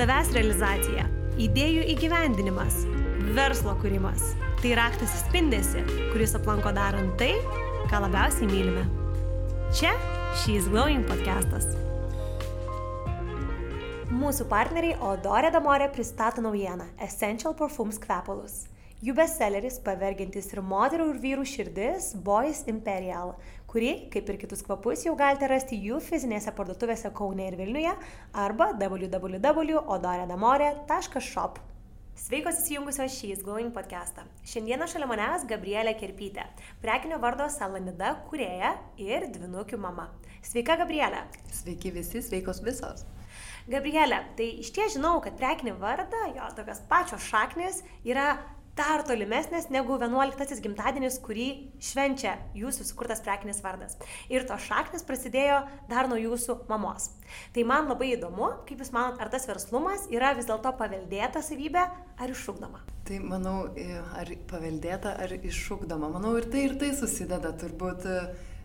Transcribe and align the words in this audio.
Savęs 0.00 0.30
realizacija, 0.32 1.02
idėjų 1.44 1.82
įgyvendinimas, 1.92 2.78
verslo 3.36 3.74
kūrimas- 3.82 4.30
tai 4.62 4.70
raktas 4.78 5.12
į 5.12 5.18
spindesi, 5.26 5.82
kuris 6.14 6.32
aplanko 6.38 6.72
darant 6.72 7.18
tai, 7.20 7.34
ką 7.90 8.00
labiausiai 8.06 8.48
mylime. 8.48 8.86
Čia 9.76 9.92
She's 10.40 10.70
Glowing 10.72 11.04
podcastas. 11.04 11.68
Mūsų 14.08 14.48
partneriai 14.48 14.96
Odorė 15.04 15.52
Damorė 15.52 15.92
pristato 15.92 16.40
naujieną 16.40 16.86
Essential 16.98 17.52
Perfumes 17.52 17.98
kvepalus. 17.98 18.70
Jų 19.04 19.14
bestselleris 19.16 19.78
pavergiantis 19.84 20.50
ir 20.54 20.62
moterų 20.62 21.10
ir 21.12 21.20
vyrų 21.20 21.44
širdis 21.44 22.14
Boys 22.24 22.64
Imperial, 22.66 23.36
kurį, 23.70 24.10
kaip 24.10 24.26
ir 24.32 24.38
kitus 24.42 24.64
kvapus, 24.66 25.04
jau 25.06 25.14
galite 25.18 25.46
rasti 25.50 25.76
jų 25.78 26.00
fizinėse 26.02 26.50
parduotuvėse 26.56 27.10
Kaune 27.14 27.46
ir 27.46 27.54
Vilniuje 27.58 27.92
arba 28.44 28.66
www.odoredamorė.shop. 28.74 31.58
Sveikos 32.20 32.58
įsijungusios 32.60 33.14
šį 33.16 33.40
Glowing 33.46 33.72
podcastą. 33.72 34.22
Šiandieną 34.44 34.84
šalia 34.90 35.06
manęs 35.08 35.46
Gabrielė 35.48 35.94
Kerpytė, 35.96 36.44
prekinio 36.82 37.16
vardo 37.22 37.46
Salanida 37.48 38.10
kurėja 38.26 38.74
ir 39.00 39.24
dvinukių 39.32 39.78
mama. 39.80 40.10
Sveika, 40.44 40.76
Gabrielė. 40.82 41.22
Sveiki 41.54 41.90
visi, 41.94 42.20
sveikos 42.26 42.60
visos. 42.66 43.06
Gabrielė, 43.70 44.18
tai 44.36 44.48
iš 44.64 44.70
ties 44.74 44.94
žinau, 44.98 45.20
kad 45.24 45.38
prekinį 45.38 45.72
vardą, 45.80 46.20
jo 46.34 46.44
tokios 46.58 46.80
pačios 46.90 47.22
šaknis 47.30 47.76
yra 48.04 48.36
dar 48.78 49.02
tolimesnės 49.06 49.68
negu 49.72 49.96
11 49.98 50.60
gimtadienis, 50.62 51.18
kurį 51.24 51.48
švenčia 51.82 52.36
jūsų 52.56 52.86
sukurtas 52.88 53.22
prekinis 53.24 53.62
vardas. 53.64 53.96
Ir 54.32 54.46
tos 54.48 54.62
šaknis 54.66 55.04
prasidėjo 55.06 55.62
dar 55.90 56.08
nuo 56.10 56.18
jūsų 56.20 56.60
mamos. 56.70 57.10
Tai 57.54 57.64
man 57.68 57.90
labai 57.90 58.12
įdomu, 58.16 58.52
kaip 58.68 58.80
Jūs 58.80 58.92
manot, 58.94 59.18
ar 59.20 59.30
tas 59.32 59.46
verslumas 59.50 60.06
yra 60.12 60.32
vis 60.38 60.48
dėlto 60.48 60.72
paveldėta 60.78 61.42
savybė 61.44 61.82
ar 62.20 62.30
iššūkdama? 62.32 62.84
Tai 63.10 63.18
manau, 63.26 63.56
ar 64.18 64.30
paveldėta, 64.50 65.16
ar 65.18 65.34
iššūkdama. 65.40 66.12
Manau, 66.14 66.36
ir 66.38 66.46
tai 66.50 66.68
ir 66.68 66.78
tai 66.80 66.94
susideda 66.96 67.52
turbūt. 67.60 68.06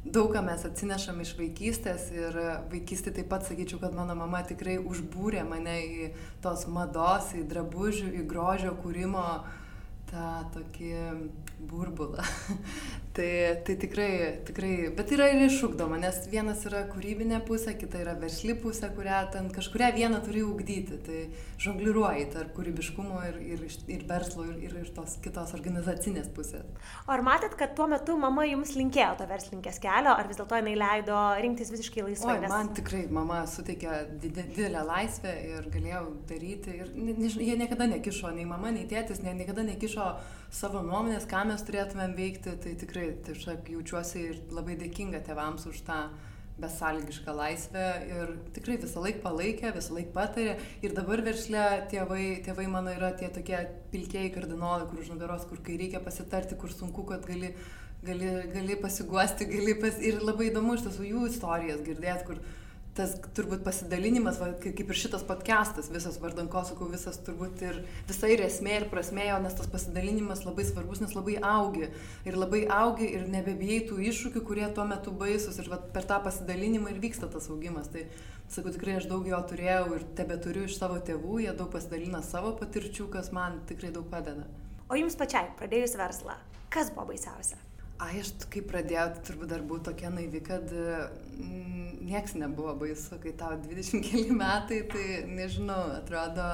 Daug 0.06 0.30
ką 0.30 0.44
mes 0.46 0.62
atsinešam 0.68 1.18
iš 1.24 1.32
vaikystės 1.34 2.12
ir 2.14 2.36
vaikystė 2.70 3.10
taip 3.16 3.26
pat 3.32 3.48
sakyčiau, 3.48 3.80
kad 3.82 3.96
mano 3.98 4.14
mama 4.14 4.44
tikrai 4.46 4.76
užbūrė 4.78 5.42
mane 5.50 5.80
į 5.82 6.10
tos 6.46 6.68
mados, 6.70 7.32
į 7.34 7.42
drabužių, 7.50 8.12
į 8.14 8.22
grožio 8.30 8.76
kūrimo 8.84 9.24
uh, 9.26 9.48
tą 10.16 10.28
tokį 10.56 10.92
burbulą. 11.72 12.24
Tai, 13.16 13.62
tai 13.64 13.76
tikrai, 13.76 14.42
tikrai, 14.46 14.72
bet 14.96 15.12
yra 15.16 15.30
ir 15.32 15.46
iššūkdoma, 15.46 15.98
nes 16.02 16.18
vienas 16.32 16.66
yra 16.68 16.84
kūrybinė 16.90 17.40
pusė, 17.48 17.76
kita 17.80 18.02
yra 18.04 18.16
versli 18.20 18.56
pusė, 18.60 18.90
kurią 18.96 19.22
ten 19.32 19.48
kažkuria 19.56 19.94
vieną 19.96 20.20
turi 20.26 20.44
ugdyti. 20.44 21.00
Tai 21.06 21.22
žongliruoji 21.62 22.26
tarp 22.34 22.52
kūrybiškumo 22.58 23.22
ir, 23.30 23.40
ir, 23.56 23.64
ir 23.96 24.04
verslo 24.10 24.44
ir, 24.50 24.58
ir, 24.68 24.76
ir 24.84 24.92
tos 24.96 25.16
kitos 25.24 25.56
organizacinės 25.56 26.28
pusės. 26.36 26.68
Ar 27.12 27.24
matėt, 27.26 27.56
kad 27.60 27.76
tuo 27.78 27.88
metu 27.92 28.18
mama 28.20 28.44
jums 28.50 28.76
linkėjo 28.76 29.14
to 29.22 29.30
verslininkės 29.30 29.80
kelio, 29.84 30.12
ar 30.12 30.28
vis 30.28 30.42
dėlto 30.42 30.60
jinai 30.60 30.76
leido 30.82 31.20
rinktis 31.46 31.72
visiškai 31.72 32.04
laisvai? 32.10 32.36
O, 32.36 32.44
nes... 32.44 32.52
man 32.52 32.74
tikrai 32.76 33.06
mama 33.08 33.44
suteikė 33.50 34.02
didelę 34.26 34.84
laisvę 34.90 35.36
ir 35.54 35.70
galėjau 35.72 36.04
daryti. 36.28 36.80
Ir 36.82 36.92
ne, 37.00 37.16
ne, 37.16 37.32
jie 37.32 37.56
niekada 37.60 37.88
nekišo, 37.96 38.36
nei 38.36 38.48
mama, 38.50 38.76
nei 38.76 38.90
tėtis, 38.92 39.24
ne, 39.24 39.36
niekada 39.40 39.64
nekišo 39.72 40.10
savo 40.56 40.82
nuomonės, 40.86 41.26
ką 41.28 41.44
mes 41.50 41.64
turėtumėm 41.68 42.16
veikti, 42.16 42.54
tai 42.64 42.76
tikrai 42.80 43.10
tiesiog 43.26 43.68
jaučiuosi 43.76 44.24
ir 44.30 44.40
labai 44.56 44.78
dėkinga 44.80 45.20
tėvams 45.28 45.68
už 45.72 45.82
tą 45.88 46.00
besalgišką 46.62 47.34
laisvę 47.36 47.86
ir 48.08 48.30
tikrai 48.56 48.78
visą 48.80 49.02
laiką 49.04 49.20
palaikė, 49.26 49.74
visą 49.76 49.98
laiką 49.98 50.14
patarė. 50.16 50.54
Ir 50.86 50.96
dabar 50.96 51.24
verslė 51.26 51.66
tėvai, 51.92 52.28
tėvai 52.46 52.68
mano 52.72 52.94
yra 52.96 53.12
tie 53.20 53.28
tokie 53.36 53.58
pilkėjai 53.92 54.32
kardinolai, 54.38 54.86
kur 54.88 55.02
už 55.04 55.12
nugaros, 55.12 55.44
kur 55.50 55.60
kai 55.66 55.76
reikia 55.82 56.00
pasitarti, 56.04 56.56
kur 56.62 56.72
sunku, 56.72 57.04
kad 57.10 57.28
gali, 57.28 57.52
gali, 58.08 58.32
gali 58.54 58.80
pasiguosti, 58.80 59.50
gali 59.52 59.76
pas... 59.82 60.00
ir 60.00 60.24
labai 60.24 60.54
įdomu 60.54 60.78
iš 60.78 60.88
tiesų 60.88 61.10
jų 61.10 61.26
istorijas 61.34 61.84
girdėti, 61.84 62.30
kur 62.30 62.40
tas 62.96 63.16
turbūt 63.36 63.64
pasidalinimas, 63.66 64.38
va, 64.40 64.54
kaip 64.64 64.80
ir 64.80 64.98
šitas 64.98 65.24
podcastas, 65.28 65.90
visas 65.92 66.16
vardan 66.22 66.48
ko 66.52 66.62
sakau, 66.68 66.88
visas 66.92 67.18
turbūt 67.26 67.64
ir 67.68 67.82
visa 68.08 68.30
ir 68.32 68.44
esmė 68.46 68.78
ir 68.80 68.86
prasmėjo, 68.92 69.42
nes 69.44 69.58
tas 69.58 69.68
pasidalinimas 69.72 70.46
labai 70.48 70.64
svarbus, 70.68 71.02
nes 71.04 71.16
labai 71.18 71.36
augi. 71.44 71.90
Ir 72.28 72.40
labai 72.40 72.64
augi 72.72 73.10
ir 73.18 73.28
nebebijai 73.32 73.82
tų 73.90 74.00
iššūkių, 74.12 74.46
kurie 74.48 74.70
tuo 74.78 74.88
metu 74.88 75.12
baisus. 75.12 75.60
Ir 75.60 75.70
va, 75.74 75.82
per 75.98 76.08
tą 76.08 76.22
pasidalinimą 76.24 76.96
ir 76.96 77.04
vyksta 77.04 77.28
tas 77.32 77.52
augimas. 77.52 77.92
Tai 77.92 78.08
sakau, 78.48 78.72
tikrai 78.72 79.00
aš 79.02 79.10
daug 79.12 79.28
jo 79.28 79.44
turėjau 79.52 79.86
ir 79.98 80.08
tebe 80.16 80.40
turiu 80.40 80.66
iš 80.70 80.80
savo 80.80 81.02
tėvų, 81.04 81.42
jie 81.44 81.56
daug 81.58 81.72
pasidalina 81.76 82.24
savo 82.24 82.56
patirčių, 82.62 83.10
kas 83.12 83.34
man 83.36 83.60
tikrai 83.68 83.92
daug 83.96 84.08
padeda. 84.12 84.48
O 84.88 84.96
jums 84.96 85.18
pačiai, 85.20 85.50
pradėjus 85.60 85.98
verslą, 86.00 86.40
kas 86.72 86.94
buvo 86.96 87.10
baisiausia? 87.12 87.60
Ai, 87.96 88.18
aš 88.20 88.34
kai 88.52 88.60
pradėjau, 88.68 89.06
tai 89.16 89.22
turbūt 89.24 89.52
dar 89.54 89.62
buvau 89.64 89.84
tokia 89.88 90.10
naivi, 90.12 90.42
kad 90.44 90.68
mm, 90.68 92.02
nieks 92.04 92.34
nebuvo 92.36 92.74
baisu, 92.82 93.16
kai 93.24 93.32
tau 93.40 93.56
20 93.62 94.04
keli 94.04 94.36
metai, 94.36 94.82
tai 94.92 95.06
nežinau, 95.30 95.94
atrodo, 96.02 96.48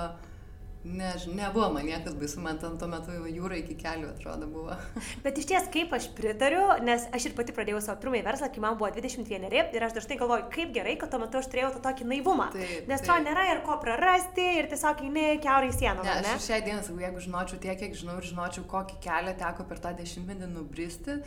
Ne, 0.83 1.13
nebuvo 1.33 1.67
man 1.73 1.85
niekas 1.85 2.15
baisu, 2.17 2.39
man 2.41 2.57
ten 2.57 2.77
tuo 2.81 2.87
metu 2.89 3.13
jūra 3.13 3.59
iki 3.59 3.75
kelių 3.77 4.07
atrodo 4.15 4.47
buvo. 4.49 4.73
Bet 5.25 5.37
iš 5.37 5.45
ties, 5.51 5.67
kaip 5.73 5.93
aš 5.93 6.07
pritariu, 6.17 6.63
nes 6.81 7.05
aš 7.13 7.27
ir 7.29 7.35
pati 7.37 7.53
pradėjau 7.53 7.83
savo 7.85 8.01
pirmąjį 8.01 8.23
verslą, 8.25 8.49
kai 8.49 8.63
man 8.63 8.79
buvo 8.79 8.89
21 8.95 9.45
ir 9.61 9.85
aš 9.85 9.93
dažnai 9.99 10.17
galvoju, 10.17 10.47
kaip 10.55 10.73
gerai, 10.73 10.95
kad 10.97 11.13
tuo 11.13 11.21
metu 11.21 11.37
aš 11.37 11.51
turėjau 11.53 11.69
tą 11.75 11.83
tokį 11.85 12.09
naivumą. 12.09 12.49
Taip, 12.55 12.89
nes 12.89 13.05
to 13.05 13.19
nėra 13.27 13.45
ir 13.51 13.61
ko 13.67 13.77
prarasti 13.83 14.47
ir 14.57 14.71
tiesiog 14.73 15.05
eini 15.05 15.27
keurai 15.45 15.69
sieną. 15.75 16.01
Ne, 16.07 16.17
ne? 16.25 16.33
aš 16.39 16.49
šią 16.49 16.61
dieną 16.65 16.97
jeigu 17.05 17.25
žinočiau 17.27 17.61
tiek, 17.61 17.77
kiek 17.77 17.93
žinau 18.01 18.17
ir 18.17 18.31
žinočiau, 18.31 18.65
kokį 18.73 18.97
kelią 19.05 19.37
teko 19.37 19.69
per 19.69 19.85
tą 19.85 19.93
dešimtmetį 20.01 20.49
nubristi, 20.49 21.21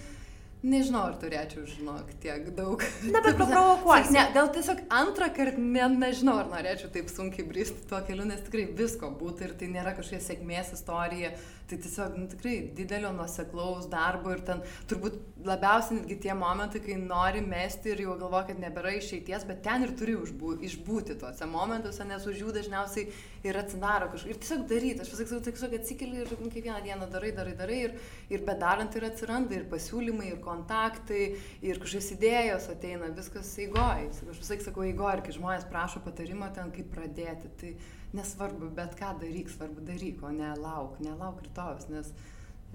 Nežinau, 0.64 1.02
ar 1.10 1.16
turėčiau 1.20 1.66
žinok 1.68 2.14
tiek 2.22 2.46
daug. 2.56 2.80
Na, 3.12 3.20
bet 3.20 3.36
paprovokuosi. 3.36 4.14
Ne, 4.16 4.22
gal 4.32 4.48
tiesiog 4.54 4.78
antrą 4.96 5.28
kartą, 5.36 5.60
ne, 5.60 5.88
nežinau, 5.92 6.38
ar 6.40 6.48
norėčiau 6.48 6.88
taip 6.94 7.10
sunkiai 7.12 7.44
bristi 7.44 7.84
tuo 7.90 8.00
keliu, 8.06 8.24
nes 8.24 8.40
tikrai 8.46 8.64
visko 8.78 9.10
būtų 9.20 9.44
ir 9.44 9.52
tai 9.60 9.68
nėra 9.74 9.92
kažkokia 9.98 10.24
sėkmės 10.24 10.72
istorija, 10.78 11.34
tai 11.68 11.78
tiesiog 11.80 12.16
nu, 12.18 12.26
tikrai 12.28 12.56
didelio 12.76 13.12
nuoseklaus 13.16 13.86
darbo 13.92 14.32
ir 14.34 14.42
ten 14.44 14.60
turbūt 14.90 15.16
labiausiai 15.44 15.98
netgi 15.98 16.16
tie 16.24 16.34
momentai, 16.36 16.80
kai 16.84 16.96
nori 17.00 17.40
mesti 17.44 17.92
ir 17.92 18.02
jau 18.04 18.16
galvoja, 18.20 18.48
kad 18.50 18.60
nebėra 18.60 18.94
išeities, 18.98 19.46
bet 19.48 19.62
ten 19.64 19.84
ir 19.86 19.94
turi 19.98 20.16
užbū, 20.16 20.54
išbūti 20.68 21.16
tuose 21.20 21.48
momentuose, 21.48 22.04
nes 22.08 22.26
už 22.28 22.42
jų 22.42 22.52
dažniausiai 22.56 23.06
ir 23.44 23.58
atsidaro 23.60 24.10
kažkas. 24.12 24.30
Ir 24.30 24.40
tiesiog 24.42 24.66
daryti, 24.70 25.04
aš 25.04 25.12
pasakysiu, 25.12 25.40
tiesiog 25.48 25.76
atsikeli 25.80 26.22
ir 26.22 26.32
kiekvieną 26.34 26.78
dieną 26.84 27.08
darai, 27.12 27.32
darai, 27.36 27.56
darai 27.58 27.80
ir, 27.88 27.96
ir 28.32 28.46
bedarant 28.46 28.96
ir 28.96 29.08
atsiranda 29.08 29.56
ir 29.56 29.66
pasiūlymai, 29.72 30.30
ir 30.32 30.40
kontaktai 30.44 31.24
ir 31.64 31.82
kažkokios 31.82 32.12
idėjos 32.16 32.70
ateina, 32.72 33.12
viskas 33.16 33.52
eigoj. 33.64 34.08
Aš 34.32 34.40
visai 34.40 34.60
sakau 34.64 34.86
eigoj, 34.86 35.18
ir 35.18 35.26
kai 35.26 35.36
žmonės 35.36 35.68
prašo 35.68 36.04
patarimo 36.04 36.48
ten, 36.56 36.72
kaip 36.74 36.88
pradėti, 36.92 37.52
tai 37.60 37.76
nesvarbu, 38.14 38.70
bet 38.76 38.94
ką 38.98 39.14
daryk, 39.20 39.50
svarbu 39.52 39.84
daryk, 39.88 40.22
o 40.24 40.30
ne 40.34 40.52
lauk, 40.60 40.96
nelauk 41.02 41.42
rytojus, 41.44 41.88
nes 41.92 42.12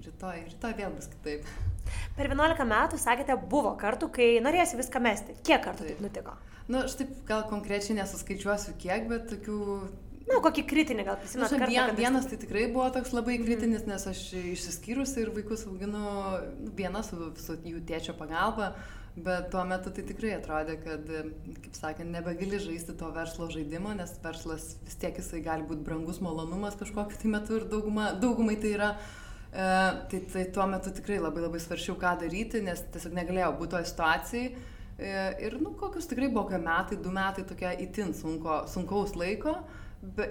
rytoj, 0.04 0.44
rytoj 0.52 0.76
vėl 0.78 0.92
bus 0.96 1.08
kitaip. 1.12 1.48
Per 2.16 2.28
11 2.30 2.68
metų, 2.68 3.00
sakėte, 3.00 3.36
buvo 3.50 3.72
kartų, 3.80 4.10
kai 4.14 4.28
norėjosi 4.44 4.78
viską 4.80 5.02
mesti. 5.04 5.36
Kiek 5.46 5.64
kartų 5.64 5.86
taip, 5.86 5.96
taip 5.96 6.04
nutiko? 6.06 6.36
Na, 6.68 6.76
nu, 6.76 6.84
aš 6.84 7.00
taip 7.00 7.16
gal 7.28 7.42
konkrečiai 7.50 7.98
nesuskaičiuosiu 7.98 8.76
kiek, 8.80 9.08
bet 9.10 9.28
tokių 9.32 9.58
Na, 10.30 10.38
kokį 10.44 10.62
kritinį 10.70 11.04
gal 11.08 11.16
prisimenate? 11.18 11.58
Nu, 11.58 11.68
vien, 11.72 11.92
vienas 11.98 12.28
tai 12.30 12.38
tikrai 12.38 12.68
buvo 12.70 12.86
toks 12.94 13.10
labai 13.16 13.38
mhm. 13.38 13.46
kritinis, 13.48 13.86
nes 13.88 14.06
aš 14.12 14.20
išsiskyrus 14.38 15.16
ir 15.18 15.32
vaikus 15.34 15.66
auginu 15.66 15.98
nu, 15.98 16.70
vieną 16.78 17.02
su, 17.06 17.32
su 17.40 17.56
jų 17.66 17.82
tėčio 17.88 18.14
pagalba, 18.18 18.74
bet 19.24 19.50
tuo 19.52 19.62
metu 19.68 19.92
tai 19.94 20.04
tikrai 20.08 20.34
atrodė, 20.36 20.76
kad, 20.84 21.08
kaip 21.64 21.76
sakant, 21.78 22.12
nebegali 22.14 22.60
žaisti 22.62 22.96
to 22.98 23.10
verslo 23.14 23.48
žaidimo, 23.52 23.94
nes 23.98 24.12
verslas 24.22 24.74
vis 24.86 24.98
tiek 25.00 25.16
jisai 25.20 25.42
gali 25.44 25.66
būti 25.68 25.86
brangus 25.86 26.20
malonumas 26.24 26.78
kažkokiu 26.80 27.20
tai 27.22 27.32
metu 27.32 27.58
ir 27.58 27.66
dauguma, 27.70 28.10
daugumai 28.20 28.56
tai 28.60 28.74
yra. 28.76 28.90
E, 29.50 29.68
tai, 30.10 30.20
tai 30.32 30.44
tuo 30.54 30.66
metu 30.70 30.92
tikrai 30.94 31.18
labai 31.22 31.46
labai 31.46 31.62
svaršiau, 31.62 31.98
ką 32.00 32.16
daryti, 32.24 32.62
nes 32.66 32.84
tiesiog 32.94 33.16
negalėjau 33.18 33.54
būti 33.58 33.74
toje 33.76 33.90
situacijoje. 33.90 34.66
Ir, 35.00 35.54
nu, 35.64 35.72
kokius 35.80 36.10
tikrai 36.10 36.28
buvo 36.28 36.58
metai, 36.60 36.98
du 37.00 37.12
metai 37.14 37.46
tokia 37.48 37.70
itin 37.80 38.12
sunko, 38.12 38.66
sunkaus 38.68 39.14
laiko. 39.16 39.54
Be, 39.56 39.79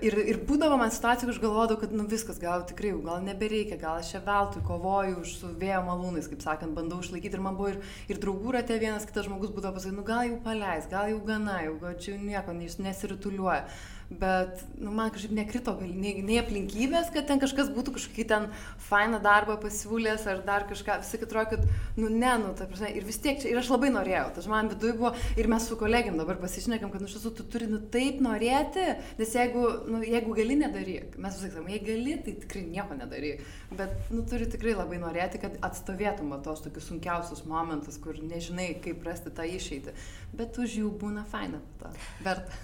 ir, 0.02 0.16
ir 0.32 0.40
būdavo 0.50 0.78
man 0.82 0.92
situacija, 0.94 1.28
kur 1.28 1.36
aš 1.36 1.42
galvodavau, 1.44 1.80
kad 1.84 1.94
nu 1.94 2.06
viskas, 2.10 2.40
gal 2.42 2.64
tikrai, 2.70 2.94
gal 3.06 3.22
nebereikia, 3.26 3.78
gal 3.82 4.00
aš 4.02 4.14
čia 4.16 4.22
veltui 4.26 4.64
kovoju 4.66 5.20
už 5.22 5.36
su 5.42 5.52
vėjo 5.62 5.84
malūnais, 5.86 6.30
kaip 6.32 6.42
sakant, 6.46 6.74
bandau 6.78 7.02
išlaikyti. 7.04 7.38
Ir 7.38 7.46
man 7.46 7.60
buvo 7.60 7.76
ir, 7.76 7.80
ir 8.10 8.22
draugų 8.24 8.56
rate 8.58 8.80
vienas 8.82 9.06
kitas 9.10 9.30
žmogus 9.30 9.54
būdavo 9.54 9.78
pasakyti, 9.78 10.00
nu 10.00 10.08
gal 10.08 10.26
jau 10.30 10.42
paleis, 10.46 10.90
gal 10.90 11.14
jau 11.14 11.22
gana, 11.28 11.62
jau 11.68 11.78
gal 11.84 11.96
čia 12.02 12.18
nieko 12.18 12.58
nesirituliuoja 12.58 13.64
bet 14.10 14.64
nu, 14.82 14.92
man 14.92 15.12
kažkaip 15.14 15.34
nekrito 15.38 15.76
gal, 15.78 15.90
nei, 15.94 16.16
nei 16.26 16.40
aplinkybės, 16.42 17.12
kad 17.14 17.28
ten 17.30 17.42
kažkas 17.42 17.70
būtų 17.76 17.94
kažkokį 17.94 18.26
ten 18.32 18.48
fainą 18.88 19.20
darbą 19.22 19.60
pasiūlęs 19.62 20.24
ar 20.32 20.40
dar 20.48 20.66
kažką, 20.70 20.96
vis 21.04 21.12
tik 21.14 21.26
atrodo, 21.28 21.52
kad, 21.54 21.68
nu 22.00 22.10
ne, 22.10 22.32
nu, 22.42 22.56
ta 22.58 22.66
prasme, 22.70 22.90
ir 22.98 23.06
vis 23.06 23.20
tiek 23.22 23.38
čia, 23.42 23.52
ir 23.52 23.60
aš 23.62 23.70
labai 23.70 23.92
norėjau, 23.94 24.24
tas 24.40 24.48
man 24.50 24.72
viduje 24.72 24.96
buvo, 24.98 25.12
ir 25.38 25.50
mes 25.52 25.68
su 25.70 25.78
kolegiam 25.78 26.18
dabar 26.18 26.40
pasišnekam, 26.42 26.90
kad, 26.90 27.04
nu, 27.04 27.10
iš 27.10 27.20
tiesų, 27.20 27.34
tu 27.38 27.46
turi, 27.54 27.68
nu, 27.70 27.82
taip 27.94 28.18
norėti, 28.26 28.88
nes 29.20 29.36
jeigu 29.38 29.68
nu, 29.92 30.02
jeigu 30.02 30.34
gali 30.40 30.58
nedaryk, 30.64 31.20
mes 31.22 31.38
sakom, 31.44 31.70
jei 31.70 31.84
gali, 31.86 32.18
tai 32.26 32.34
tikrai 32.46 32.66
nieko 32.66 32.98
nedaryk. 32.98 33.46
Bet, 33.78 33.94
nu, 34.10 34.24
turi 34.30 34.50
tikrai 34.50 34.74
labai 34.74 34.98
norėti, 35.04 35.44
kad 35.44 35.60
atstovėtum 35.70 36.34
tos 36.46 36.66
tokius 36.66 36.90
sunkiausius 36.90 37.46
momentus, 37.50 38.02
kur 38.02 38.18
nežinai, 38.18 38.72
kaip 38.82 39.06
rasti 39.06 39.30
tą 39.38 39.46
išeitį. 39.46 39.94
Bet 40.40 40.58
už 40.58 40.82
jų 40.82 40.96
būna 40.98 41.28
faina, 41.30 41.62
ta, 41.78 41.94
verta 42.26 42.58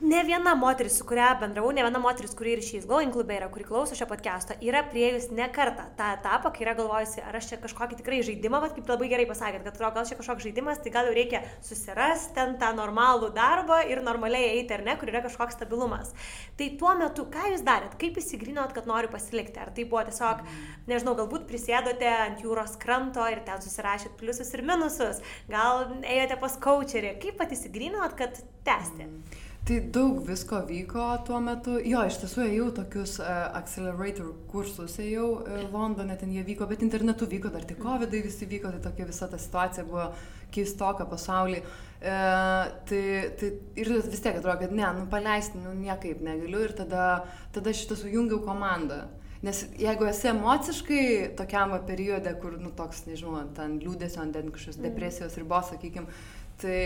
ne 0.00 0.22
viena 0.24 0.54
moteris, 0.54 0.96
su 0.98 1.04
kuria 1.04 1.34
bendravau, 1.40 1.70
ne 1.76 1.82
viena 1.84 2.00
moteris, 2.00 2.32
kuri 2.36 2.54
ir 2.56 2.62
šiais 2.64 2.86
Going 2.88 3.12
klube 3.12 3.34
yra, 3.36 3.50
kuri 3.52 3.66
klauso 3.68 3.96
šio 3.96 4.06
podcast'o, 4.08 4.56
yra 4.64 4.80
prieėjus 4.88 5.28
ne 5.36 5.44
kartą 5.52 5.84
tą 5.98 6.06
etapą, 6.16 6.52
kai 6.54 6.64
yra 6.64 6.74
galvojusi, 6.78 7.20
ar 7.20 7.36
aš 7.36 7.50
čia 7.50 7.58
kažkokį 7.60 7.98
tikrai 7.98 8.20
žaidimą, 8.24 8.62
bet 8.64 8.72
kaip 8.78 8.88
labai 8.88 9.10
gerai 9.12 9.26
pasakėt, 9.28 9.66
kad 9.66 9.76
gal 9.98 10.06
čia 10.08 10.16
kažkoks 10.16 10.46
žaidimas, 10.46 10.80
tai 10.80 10.92
gal 10.94 11.10
jau 11.10 11.16
reikia 11.16 11.42
susirasti 11.66 12.32
ten 12.38 12.56
tą 12.62 12.70
normalų 12.78 13.28
darbą 13.36 13.82
ir 13.92 14.00
normaliai 14.06 14.54
eiti, 14.54 14.72
ar 14.76 14.86
ne, 14.86 14.94
kur 15.00 15.12
yra 15.12 15.20
kažkoks 15.26 15.58
stabilumas. 15.58 16.14
Tai 16.56 16.70
tuo 16.80 16.94
metu, 16.96 17.28
ką 17.28 17.52
jūs 17.52 17.66
darėt, 17.66 17.98
kaip 18.00 18.16
įsigrinot, 18.22 18.72
kad 18.76 18.88
noriu 18.88 19.12
pasilikti, 19.12 19.60
ar 19.60 19.74
tai 19.76 19.84
buvo 19.84 20.06
tiesiog, 20.08 20.40
nežinau, 20.88 21.16
galbūt 21.20 21.44
prisėdote 21.50 22.08
ant 22.08 22.40
jūros 22.46 22.78
kranto 22.80 23.28
ir 23.28 23.44
ten 23.44 23.60
susirašėt 23.60 24.16
pliusus 24.20 24.56
ir 24.56 24.64
minusus, 24.64 25.20
gal 25.52 25.90
ėjote 26.00 26.40
pas 26.40 26.58
coacherį, 26.64 27.14
kaip 27.20 27.40
pat 27.42 27.52
įsigrinot, 27.56 28.16
kad 28.16 28.40
tęsti. 28.64 29.04
Mm. 29.10 29.48
Tai 29.68 29.76
daug 29.92 30.22
visko 30.24 30.62
vyko 30.66 31.04
tuo 31.26 31.38
metu. 31.44 31.76
Jo, 31.84 32.00
iš 32.08 32.16
tiesų 32.22 32.46
ėjau 32.46 32.70
tokius 32.80 33.18
uh, 33.20 33.28
accelerator 33.58 34.32
kursus, 34.50 34.96
ėjau 35.02 35.28
uh, 35.36 35.60
Londone, 35.70 36.16
ten 36.18 36.32
jie 36.32 36.42
vyko, 36.46 36.66
bet 36.70 36.82
internetu 36.86 37.28
vyko, 37.28 37.52
dar 37.52 37.66
tik 37.68 37.78
COVID 37.82 38.16
visi 38.24 38.48
vyko, 38.48 38.72
tai 38.72 38.80
tokia 38.88 39.06
visa 39.10 39.28
ta 39.28 39.38
situacija 39.38 39.84
buvo 39.86 40.08
keistoka 40.50 41.06
pasaulyje. 41.10 41.62
Uh, 42.00 42.72
tai, 42.88 43.04
tai 43.36 43.52
ir 43.76 43.92
vis 44.00 44.24
tiek 44.24 44.40
atrodo, 44.40 44.56
kad 44.64 44.72
ne, 44.72 44.88
nu 44.96 45.06
paleisti, 45.12 45.60
nu 45.60 45.76
niekaip 45.76 46.24
negaliu 46.24 46.64
ir 46.64 46.74
tada, 46.80 47.06
tada 47.52 47.76
šitą 47.76 48.00
sujungiau 48.00 48.40
komandą. 48.46 49.04
Nes 49.44 49.62
jeigu 49.80 50.04
esi 50.04 50.28
emociškai 50.28 51.04
tokiam 51.36 51.72
periode, 51.88 52.32
kur, 52.42 52.58
nu, 52.60 52.72
toks, 52.76 53.06
nežinau, 53.08 53.38
ten 53.56 53.78
liūdėsio, 53.80 54.26
ten 54.34 54.50
kažkokios 54.52 54.76
mm. 54.76 54.88
depresijos 54.88 55.38
ribos, 55.40 55.70
sakykime, 55.72 56.12
Tai, 56.60 56.78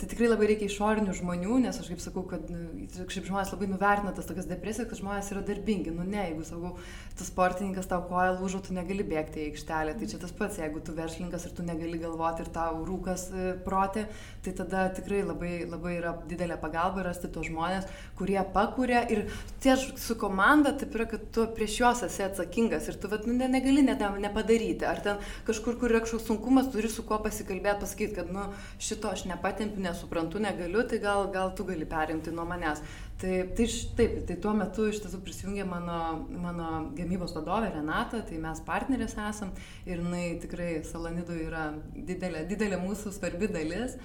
tai 0.00 0.06
tikrai 0.08 0.30
labai 0.30 0.46
reikia 0.48 0.70
išorinių 0.70 1.12
žmonių, 1.18 1.58
nes 1.66 1.76
aš 1.76 1.90
kaip 1.92 2.00
sakau, 2.00 2.22
kad 2.30 2.46
nu, 2.48 2.86
kažkaip 2.96 3.26
žmonės 3.28 3.52
labai 3.52 3.68
nuvertina 3.68 4.14
tas 4.16 4.28
tokias 4.28 4.48
depresijas, 4.48 4.88
kad 4.88 5.00
žmonės 5.02 5.28
yra 5.34 5.42
darbingi. 5.44 5.92
Nu 5.92 6.06
ne, 6.08 6.22
jeigu 6.30 6.46
sakau, 6.48 6.72
tu 7.18 7.26
sportininkas 7.26 7.88
tau 7.90 8.00
koja 8.06 8.32
lūžo, 8.38 8.60
tu 8.62 8.74
negali 8.76 9.02
bėgti 9.06 9.42
į 9.42 9.46
aikštelę. 9.50 9.94
Tai 9.98 10.08
čia 10.10 10.20
tas 10.22 10.32
pats, 10.38 10.58
jeigu 10.60 10.80
tu 10.84 10.94
verslininkas 10.94 11.48
ir 11.48 11.54
tu 11.56 11.64
negali 11.66 11.98
galvoti 11.98 12.44
ir 12.44 12.50
tau 12.54 12.78
rūkas 12.86 13.24
e, 13.32 13.46
protė, 13.64 14.04
tai 14.44 14.54
tada 14.60 14.84
tikrai 14.94 15.24
labai, 15.26 15.52
labai 15.66 15.96
yra 15.98 16.14
didelė 16.30 16.58
pagalba 16.62 17.02
rasti 17.06 17.30
tos 17.34 17.48
žmonės, 17.50 17.88
kurie 18.18 18.38
pakūrė 18.54 19.02
ir 19.14 19.24
tie 19.64 19.74
su 19.78 20.16
komanda 20.20 20.74
taip 20.78 20.94
yra, 20.94 21.08
kad 21.10 21.26
tu 21.34 21.48
prieš 21.56 21.80
juos 21.80 22.04
esi 22.06 22.22
atsakingas 22.26 22.88
ir 22.92 23.00
tu 23.02 23.10
vat, 23.10 23.26
nu, 23.26 23.34
ne, 23.38 23.50
negali 23.50 23.82
net 23.86 24.04
nepadaryti. 24.22 24.86
Ar 24.88 25.02
ten 25.02 25.22
kažkur, 25.48 25.78
kur 25.80 25.90
yra 25.90 26.04
kažkoks 26.04 26.28
sunkumas, 26.30 26.70
turi 26.74 26.90
su 26.92 27.02
kuo 27.08 27.18
pasikalbėti, 27.24 27.82
pasakyti, 27.82 28.18
kad 28.20 28.30
nu, 28.34 28.46
šito 28.82 29.10
aš 29.10 29.26
nepatempiu, 29.30 29.82
nesuprantu, 29.82 30.42
negaliu, 30.42 30.86
tai 30.88 31.02
gal, 31.02 31.26
gal 31.34 31.50
tu 31.58 31.66
gali 31.66 31.88
perimti 31.88 32.34
nuo 32.34 32.46
manęs. 32.48 32.84
Tai, 33.18 33.48
tai 33.56 33.66
taip, 33.96 34.12
tai 34.28 34.36
tuo 34.38 34.52
metu 34.54 34.84
iš 34.86 35.00
tiesų 35.02 35.18
prisijungė 35.26 35.64
mano, 35.66 35.98
mano 36.38 36.68
gamybos 36.94 37.32
vadovė 37.34 37.72
Renata, 37.74 38.20
tai 38.22 38.38
mes 38.38 38.62
partnerės 38.62 39.16
esam 39.18 39.50
ir 39.90 39.98
jinai 39.98 40.36
tikrai 40.38 40.68
Salanidų 40.86 41.40
yra 41.48 41.64
didelė, 41.96 42.44
didelė 42.46 42.78
mūsų 42.84 43.10
svarbi 43.16 43.50
dalis. 43.50 43.98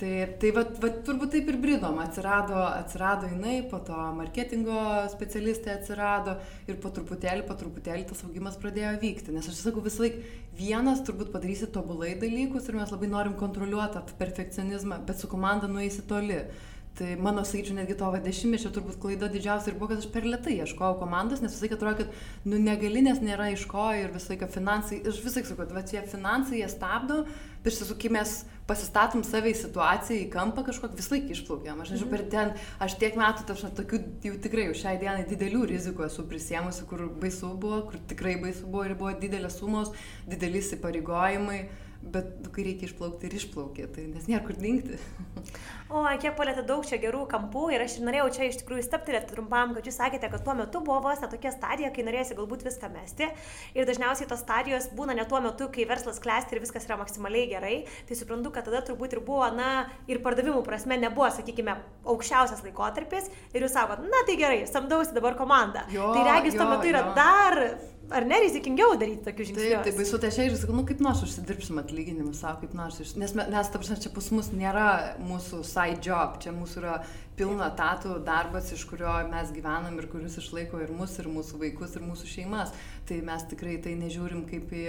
Tai, 0.00 0.10
tai 0.42 0.48
va, 0.50 0.64
va, 0.82 0.88
turbūt 1.06 1.36
taip 1.36 1.52
ir 1.52 1.58
bridom, 1.62 2.00
atsirado, 2.02 2.56
atsirado 2.66 3.28
jinai, 3.30 3.60
po 3.70 3.78
to 3.84 3.94
marketingo 4.16 4.80
specialistai 5.12 5.76
atsirado 5.76 6.34
ir 6.66 6.80
po 6.82 6.90
truputėlį, 6.96 7.44
po 7.46 7.54
truputėlį 7.60 8.08
tas 8.08 8.24
augimas 8.26 8.56
pradėjo 8.58 8.96
vykti. 9.04 9.36
Nes 9.36 9.46
aš 9.46 9.60
sakau, 9.60 9.84
vis 9.84 10.00
laik 10.02 10.16
vienas 10.58 11.04
turbūt 11.06 11.30
padarysi 11.36 11.68
tobulai 11.70 12.16
dalykus 12.18 12.66
ir 12.66 12.80
mes 12.80 12.90
labai 12.90 13.12
norim 13.12 13.36
kontroliuoti 13.38 14.00
tą 14.00 14.18
perfekcionizmą, 14.24 15.04
bet 15.06 15.20
su 15.20 15.30
komanda 15.30 15.70
nueisi 15.70 16.02
toli. 16.10 16.40
Tai 16.94 17.16
mano, 17.18 17.42
sakyčiau, 17.42 17.74
netgi 17.74 17.96
to 17.98 18.06
dešimtmečio 18.22 18.70
turbūt 18.70 19.00
klaida 19.02 19.26
didžiausia 19.26 19.72
ir 19.72 19.78
buvo, 19.80 19.88
kad 19.90 20.02
aš 20.04 20.06
per 20.14 20.26
lietai 20.28 20.52
ieškojau 20.60 20.94
komandos, 21.00 21.40
nes 21.42 21.56
visai 21.56 21.72
atrodo, 21.74 22.04
kad, 22.04 22.12
nu, 22.46 22.60
negali, 22.62 23.02
nes 23.02 23.18
nėra 23.18 23.48
iš 23.50 23.64
ko 23.66 23.88
ir 23.98 24.12
visai, 24.14 24.36
kad 24.38 24.52
finansai, 24.54 25.00
aš 25.02 25.18
visai 25.24 25.42
sakau, 25.42 25.64
kad 25.64 25.74
va, 25.74 25.82
tie 25.82 26.04
finansai 26.06 26.60
jie 26.60 26.70
stabdo, 26.70 27.24
bet 27.64 27.72
iš 27.72 27.80
tiesų, 27.80 27.98
kai 27.98 28.12
mes 28.14 28.36
pasistatom 28.70 29.26
save 29.26 29.50
į 29.50 29.58
situaciją, 29.64 30.22
į 30.22 30.30
kampą 30.36 30.62
kažkokį, 30.68 31.00
vis 31.00 31.10
laik 31.10 31.32
išplaukiam. 31.34 31.82
Aš 31.82 31.96
nežinau, 31.96 32.12
per 32.14 32.22
mhm. 32.22 32.30
ten, 32.30 32.54
aš 32.86 32.94
tiek 33.02 33.18
metų, 33.18 33.48
tašna, 33.50 33.74
tokių 33.74 34.00
jau 34.28 34.36
tikrai 34.46 34.68
jau 34.68 34.76
šiai 34.84 35.00
dienai 35.02 35.26
didelių 35.26 35.66
rizikų 35.74 36.06
esu 36.06 36.28
prisėmusi, 36.30 36.86
kur 36.86 37.08
baisu 37.18 37.56
buvo, 37.58 37.82
kur 37.90 37.98
tikrai 38.06 38.38
baisu 38.38 38.70
buvo 38.70 38.86
ir 38.86 38.94
buvo 39.00 39.16
didelės 39.18 39.58
sumos, 39.58 39.90
dideli 40.30 40.62
įsipareigojimai 40.62 41.64
bet 42.12 42.48
kai 42.52 42.66
reikia 42.68 42.88
išplaukti 42.88 43.28
ir 43.28 43.36
išplaukė, 43.38 43.86
tai 43.94 44.06
nes 44.10 44.26
nėra 44.28 44.44
kur 44.46 44.58
dingti. 44.60 44.98
O, 45.94 46.00
kiek 46.18 46.34
palėtė 46.34 46.64
daug 46.66 46.82
čia 46.82 46.96
gerų 46.98 47.20
kampų 47.30 47.68
ir 47.70 47.84
aš 47.84 48.00
ir 48.00 48.06
norėjau 48.08 48.30
čia 48.34 48.46
iš 48.48 48.56
tikrųjų 48.64 48.82
staptelėti 48.82 49.30
trumpam, 49.30 49.76
kad 49.76 49.86
jūs 49.86 50.00
sakėte, 50.00 50.26
kad 50.32 50.42
tuo 50.42 50.56
metu 50.58 50.80
buvo 50.82 50.96
vos 51.04 51.22
netokia 51.22 51.52
stadija, 51.54 51.92
kai 51.94 52.02
norėsi 52.08 52.34
galbūt 52.34 52.64
viską 52.66 52.90
mesti. 52.90 53.28
Ir 53.78 53.86
dažniausiai 53.86 54.26
tos 54.26 54.42
stadijos 54.42 54.88
būna 54.98 55.14
ne 55.14 55.22
tuo 55.30 55.38
metu, 55.44 55.68
kai 55.70 55.86
verslas 55.86 56.18
klesti 56.24 56.56
ir 56.56 56.64
viskas 56.64 56.88
yra 56.88 56.98
maksimaliai 56.98 57.46
gerai. 57.52 57.76
Tai 58.08 58.18
suprantu, 58.18 58.50
kad 58.56 58.66
tada 58.66 58.82
turbūt 58.88 59.14
ir 59.14 59.22
buvo, 59.22 59.46
na, 59.54 59.86
ir 60.10 60.18
pardavimų 60.24 60.66
prasme 60.66 60.98
nebuvo, 60.98 61.30
sakykime, 61.30 61.78
aukščiausias 62.10 62.66
laikotarpis. 62.66 63.30
Ir 63.54 63.62
jūs 63.62 63.78
sakot, 63.78 64.02
na 64.02 64.26
tai 64.26 64.34
gerai, 64.40 64.64
samdausi 64.66 65.14
dabar 65.14 65.38
komandą. 65.38 65.86
Jo, 65.94 66.10
tai 66.16 66.26
regis 66.26 66.58
tuo 66.58 66.72
metu 66.74 66.90
yra 66.90 67.06
jo. 67.06 67.14
dar 67.22 67.60
ar 68.10 68.26
ne 68.28 68.38
rizikingiau 68.44 68.96
daryti 69.00 69.24
tokius 69.24 69.50
žingsnius? 69.50 69.70
Taip, 69.70 69.84
taip, 69.86 69.98
baisu, 70.00 70.20
tai 70.20 70.30
aš 70.32 70.38
ir 70.44 70.56
sakau, 70.60 70.76
nu 70.76 70.84
kaip 70.88 71.02
nors 71.04 71.22
užsidirbsim 71.24 71.80
atlyginimus 71.82 72.42
savo, 72.44 72.60
kaip 72.62 72.74
nors, 72.76 73.00
nes, 73.20 73.34
nes 73.36 73.70
ta 73.72 73.80
prasme, 73.80 73.98
čia 74.02 74.12
pas 74.14 74.30
mus 74.34 74.50
nėra 74.54 74.88
mūsų 75.22 75.62
side 75.68 76.02
job, 76.04 76.40
čia 76.42 76.54
mūsų 76.56 76.82
yra 76.82 76.98
pilna 77.38 77.68
tatų 77.74 78.18
darbas, 78.26 78.70
iš 78.74 78.84
kurio 78.86 79.12
mes 79.30 79.50
gyvenam 79.54 79.96
ir 79.98 80.06
kuris 80.10 80.36
išlaiko 80.38 80.78
ir 80.82 80.92
mus, 80.94 81.16
ir 81.18 81.28
mūsų 81.30 81.58
vaikus, 81.62 81.96
ir 81.96 82.04
mūsų 82.06 82.28
šeimas. 82.30 82.74
Tai 83.08 83.18
mes 83.26 83.46
tikrai 83.50 83.74
tai 83.84 83.96
nežiūrim 84.00 84.44
kaip 84.48 84.70
į... 84.72 84.84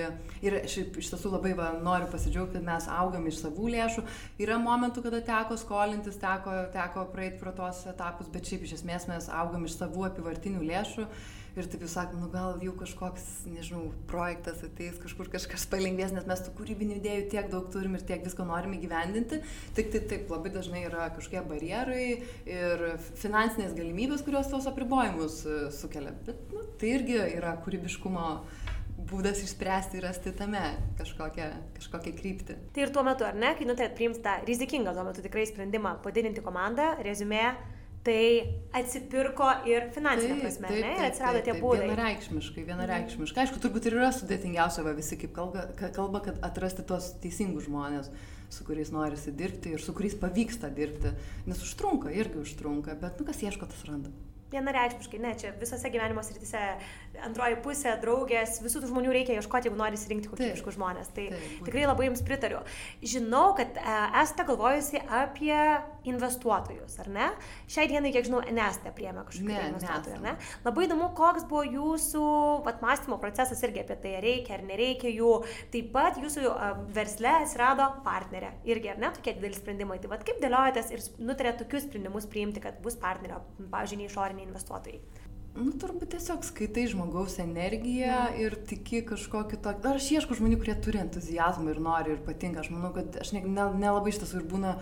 Ir 0.45 0.59
šiaip 0.71 0.99
iš 1.01 1.09
tiesų 1.13 1.33
labai 1.33 1.55
va, 1.57 1.71
noriu 1.83 2.07
pasidžiaugti, 2.11 2.59
kad 2.59 2.67
mes 2.67 2.89
augam 2.91 3.25
iš 3.27 3.41
savų 3.41 3.71
lėšų. 3.73 4.05
Yra 4.45 4.59
momentų, 4.61 5.03
kada 5.07 5.23
teko 5.25 5.57
skolintis, 5.59 6.19
teko, 6.21 6.53
teko 6.75 7.07
praeiti 7.11 7.41
pro 7.41 7.55
tos 7.57 7.81
etapus, 7.91 8.29
bet 8.31 8.47
šiaip 8.51 8.67
iš 8.67 8.77
esmės 8.79 9.09
mes 9.09 9.31
augam 9.33 9.65
iš 9.67 9.79
savų 9.81 10.07
apivartinių 10.11 10.63
lėšų 10.69 11.09
ir 11.55 11.69
taip 11.71 11.85
jau 11.85 11.89
sakom, 11.91 12.19
nu 12.23 12.29
gal 12.33 12.59
jau 12.63 12.73
kažkoks, 12.79 13.25
nežinau, 13.47 13.87
projektas 14.09 14.61
ateis, 14.65 14.97
kažkur 15.01 15.29
kažkas 15.31 15.65
palengvės, 15.71 16.13
nes 16.15 16.27
mes 16.27 16.43
tų 16.43 16.53
kūrybinių 16.57 16.99
idėjų 16.99 17.25
tiek 17.31 17.49
daug 17.51 17.69
turim 17.73 17.95
ir 17.95 18.03
tiek 18.07 18.23
visko 18.25 18.45
norim 18.47 18.75
įgyvendinti. 18.77 19.41
Tik 19.77 19.91
tai 19.93 20.03
taip 20.11 20.31
labai 20.33 20.51
dažnai 20.55 20.85
yra 20.89 21.09
kažkokie 21.15 21.43
barjerai 21.47 22.05
ir 22.43 22.85
finansinės 23.21 23.75
galimybės, 23.77 24.25
kurios 24.27 24.51
tos 24.51 24.67
apribojimus 24.71 25.41
e, 25.47 25.57
sukelia. 25.75 26.15
Bet 26.27 26.53
nu, 26.53 26.65
tai 26.79 26.95
irgi 26.97 27.19
yra 27.37 27.55
kūrybiškumo 27.63 28.29
būdas 29.05 29.41
išspręsti 29.45 29.99
ir 29.99 30.07
rasti 30.07 30.33
tame 30.35 30.61
kažkokią, 30.99 31.47
kažkokią 31.77 32.13
kryptį. 32.19 32.57
Tai 32.75 32.85
ir 32.85 32.91
tuo 32.95 33.03
metu, 33.05 33.27
ar 33.27 33.37
ne, 33.37 33.53
kai 33.57 33.67
nutarėt 33.67 33.95
priimti 33.97 34.23
tą 34.25 34.37
rizikingą 34.47 34.95
tuo 34.95 35.05
metu 35.07 35.23
tikrai 35.25 35.45
sprendimą 35.49 35.97
padidinti 36.03 36.43
komandą, 36.45 36.93
rezumė, 37.05 37.43
tai 38.05 38.21
atsipirko 38.75 39.47
ir 39.69 39.87
finansinė 39.95 40.37
prasme, 40.43 40.69
taip, 40.69 40.77
taip, 40.77 40.85
ne? 40.85 40.93
Ir 40.99 41.07
atsirado 41.07 41.39
taip, 41.39 41.47
tie 41.47 41.63
būdai. 41.63 41.87
Vienareikšmiškai, 41.89 42.65
vienareikšmiškai. 42.69 43.41
Aišku, 43.45 43.61
turbūt 43.63 43.89
ir 43.89 43.97
yra 43.97 44.11
sudėtingiausia, 44.13 44.85
va, 44.85 44.93
visi 44.97 45.17
kaip 45.21 45.33
kalba, 45.35 45.65
kalba, 45.95 46.21
kad 46.27 46.37
atrasti 46.45 46.85
tos 46.87 47.13
teisingus 47.23 47.65
žmonės, 47.65 48.11
su 48.53 48.67
kuriais 48.67 48.93
norisi 48.93 49.33
dirbti 49.35 49.73
ir 49.73 49.81
su 49.81 49.95
kuriais 49.97 50.17
pavyksta 50.21 50.69
dirbti. 50.75 51.15
Nes 51.49 51.65
užtrunka, 51.65 52.13
irgi 52.13 52.43
užtrunka, 52.43 52.97
bet 53.01 53.19
nu 53.19 53.27
kas 53.27 53.41
ieško, 53.41 53.71
tas 53.73 53.87
randa. 53.89 54.13
Vienareikšmiškai, 54.55 55.21
ne, 55.23 55.33
čia 55.39 55.53
visose 55.59 55.91
gyvenimo 55.93 56.23
srityse 56.25 56.61
antroji 57.25 57.59
pusė, 57.63 57.95
draugės, 58.01 58.59
visų 58.63 58.83
tų 58.83 58.91
žmonių 58.91 59.13
reikia 59.15 59.37
ieškoti, 59.39 59.69
jeigu 59.69 59.79
nori 59.79 59.99
rinkti 59.99 60.31
kokybiškus 60.31 60.77
žmonės. 60.77 61.11
Tai 61.15 61.27
taip, 61.31 61.59
tikrai 61.67 61.85
labai 61.87 62.09
jums 62.09 62.23
pritariu. 62.25 62.61
Žinau, 63.03 63.47
kad 63.57 63.77
esate 64.21 64.45
galvojusi 64.47 65.01
apie 65.05 65.59
investuotojus, 66.05 66.97
ar 67.01 67.09
ne? 67.11 67.29
Šiai 67.71 67.89
dienai, 67.89 68.11
kiek 68.15 68.27
žinau, 68.27 68.41
nesate 68.53 68.93
priemę 68.95 69.25
kažkokių 69.27 69.55
investuotojų, 69.69 70.17
ar 70.19 70.23
ne? 70.25 70.35
Labai 70.65 70.85
įdomu, 70.87 71.09
koks 71.17 71.47
buvo 71.49 71.63
jūsų 71.65 72.25
pat 72.65 72.83
mąstymo 72.85 73.17
procesas 73.21 73.63
irgi 73.65 73.81
apie 73.83 73.97
tai, 74.03 74.15
ar 74.19 74.25
reikia 74.25 74.55
ar 74.57 74.65
nereikia 74.67 75.11
jų. 75.11 75.31
Taip 75.73 75.91
pat 75.95 76.19
jūsų 76.21 76.45
e, 76.45 76.69
versle 76.95 77.31
atsirado 77.41 77.87
partnerė. 78.05 78.53
Irgi, 78.69 78.91
ar 78.93 79.01
ne, 79.01 79.11
tokie 79.15 79.35
dideli 79.37 79.57
sprendimai. 79.57 79.99
Tai 80.01 80.11
vad 80.13 80.25
kaip 80.27 80.41
dėliojatės 80.43 80.91
ir 80.93 81.03
nutarėte 81.25 81.63
tokius 81.63 81.87
sprendimus 81.87 82.29
priimti, 82.29 82.63
kad 82.63 82.77
bus 82.85 82.97
partnerio, 83.01 83.41
pavyzdžiui, 83.71 84.03
neišoriniai 84.03 84.44
investuotojai. 84.47 84.99
Nu, 85.55 85.71
turbūt 85.79 86.11
tiesiog 86.11 86.43
skaitai 86.43 86.83
žmogaus 86.91 87.37
energiją 87.39 88.17
mm. 88.25 88.39
ir 88.43 88.57
tiki 88.67 88.99
kažkokį 89.07 89.61
tokį. 89.63 89.87
Ar 89.87 89.99
aš 90.01 90.09
ieškau 90.17 90.35
žmonių, 90.35 90.59
kurie 90.59 90.75
turi 90.83 90.99
entuzijazmą 90.99 91.71
ir 91.71 91.79
nori 91.83 92.11
ir 92.11 92.19
patinka. 92.25 92.59
Aš 92.59 92.73
manau, 92.73 92.91
kad 92.95 93.15
aš 93.21 93.31
nelabai 93.37 93.79
ne, 93.79 93.93
ne 94.03 94.11
iš 94.11 94.19
tiesų 94.23 94.41
ir 94.41 94.49
būna 94.51 94.73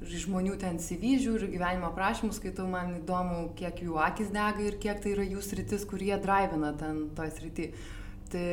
žmonių 0.00 0.58
ten 0.60 0.76
CV 0.80 1.14
žiūriu, 1.20 1.48
gyvenimo 1.52 1.88
aprašymus 1.88 2.36
skaitau, 2.40 2.66
man 2.68 2.98
įdomu, 2.98 3.50
kiek 3.56 3.80
jų 3.84 3.96
akis 4.00 4.28
dega 4.32 4.64
ir 4.64 4.76
kiek 4.80 5.00
tai 5.00 5.14
yra 5.14 5.24
jų 5.24 5.40
sritis, 5.44 5.84
kurie 5.88 6.12
drivina 6.20 6.72
ten 6.80 7.06
toj 7.16 7.32
srity. 7.36 7.70
Tai, 8.32 8.44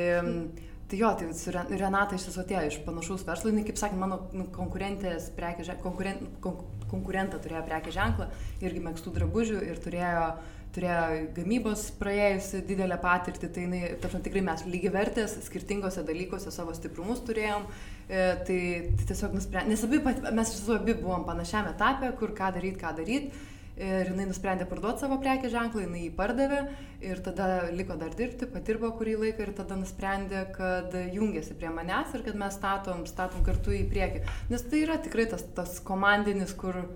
tai 0.87 0.99
jo, 1.01 1.11
tai 1.19 1.29
su 1.35 1.51
Renata 1.51 2.15
iš 2.15 2.27
tiesų 2.27 2.43
atėjo 2.43 2.65
iš 2.69 2.77
panašaus 2.85 3.25
verslo, 3.27 3.51
jinai, 3.51 3.65
kaip 3.67 3.79
sakė, 3.79 3.99
mano 3.99 4.21
nu, 4.31 4.47
konkurentės 4.55 5.31
prekė, 5.35 5.65
konkuren, 5.83 6.21
kon, 6.43 6.61
konkurentą 6.87 7.41
turėjo 7.43 7.65
prekė 7.67 7.91
ženklą, 7.95 8.29
irgi 8.63 8.83
mėgstų 8.85 9.17
drabužių 9.17 9.63
ir 9.67 9.81
turėjo 9.83 10.29
turėjo 10.77 11.27
gamybos 11.33 11.87
praėjusi 11.97 12.61
didelę 12.67 12.99
patirtį, 13.01 13.49
tai 13.53 13.65
jinai, 13.65 13.81
tarp, 14.01 14.17
tikrai 14.25 14.43
mes 14.45 14.63
lygiai 14.67 14.93
vertės, 14.93 15.37
skirtingose 15.47 16.03
dalykuose 16.05 16.53
savo 16.53 16.75
stiprumus 16.77 17.23
turėjom, 17.25 17.65
e, 18.07 18.23
tai, 18.45 18.59
tai 18.99 19.07
tiesiog 19.09 19.37
nusprendėme, 19.37 19.73
nes 19.73 19.85
abi, 19.87 20.01
mes 20.05 20.51
iš 20.51 20.59
tiesų 20.59 20.77
abi 20.77 20.97
buvom 20.99 21.25
panašiame 21.27 21.73
etape, 21.73 22.11
kur 22.19 22.35
ką 22.37 22.51
daryti, 22.59 22.81
ką 22.83 22.93
daryti. 22.99 23.45
Ir 23.77 24.07
jinai 24.09 24.25
nusprendė 24.25 24.65
parduoti 24.65 25.03
savo 25.03 25.19
prekės 25.21 25.51
ženklą, 25.53 25.83
jinai 25.83 26.07
jį 26.07 26.13
pardavė 26.17 26.63
ir 27.05 27.19
tada 27.21 27.67
liko 27.69 27.93
dar 27.99 28.15
dirbti, 28.17 28.47
patirbo 28.49 28.89
kurį 28.97 29.13
laiką 29.21 29.45
ir 29.45 29.51
tada 29.59 29.77
nusprendė, 29.77 30.47
kad 30.55 30.95
jungiasi 31.13 31.53
prie 31.59 31.69
manęs 31.75 32.15
ir 32.17 32.23
kad 32.25 32.39
mes 32.41 32.57
statom, 32.57 33.05
statom 33.05 33.45
kartu 33.45 33.75
į 33.77 33.83
priekį. 33.91 34.23
Nes 34.49 34.65
tai 34.65 34.81
yra 34.87 34.97
tikrai 34.97 35.27
tas, 35.29 35.45
tas 35.53 35.77
komandinis, 35.85 36.55
kur, 36.57 36.87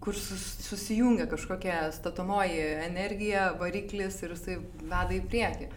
kur 0.00 0.16
sus, 0.16 0.54
susijungia 0.64 1.28
kažkokia 1.28 1.90
statomoji 1.92 2.64
energija, 2.86 3.50
variklis 3.60 4.22
ir 4.24 4.32
jisai 4.38 4.62
veda 4.86 5.12
į 5.18 5.20
priekį. 5.28 5.68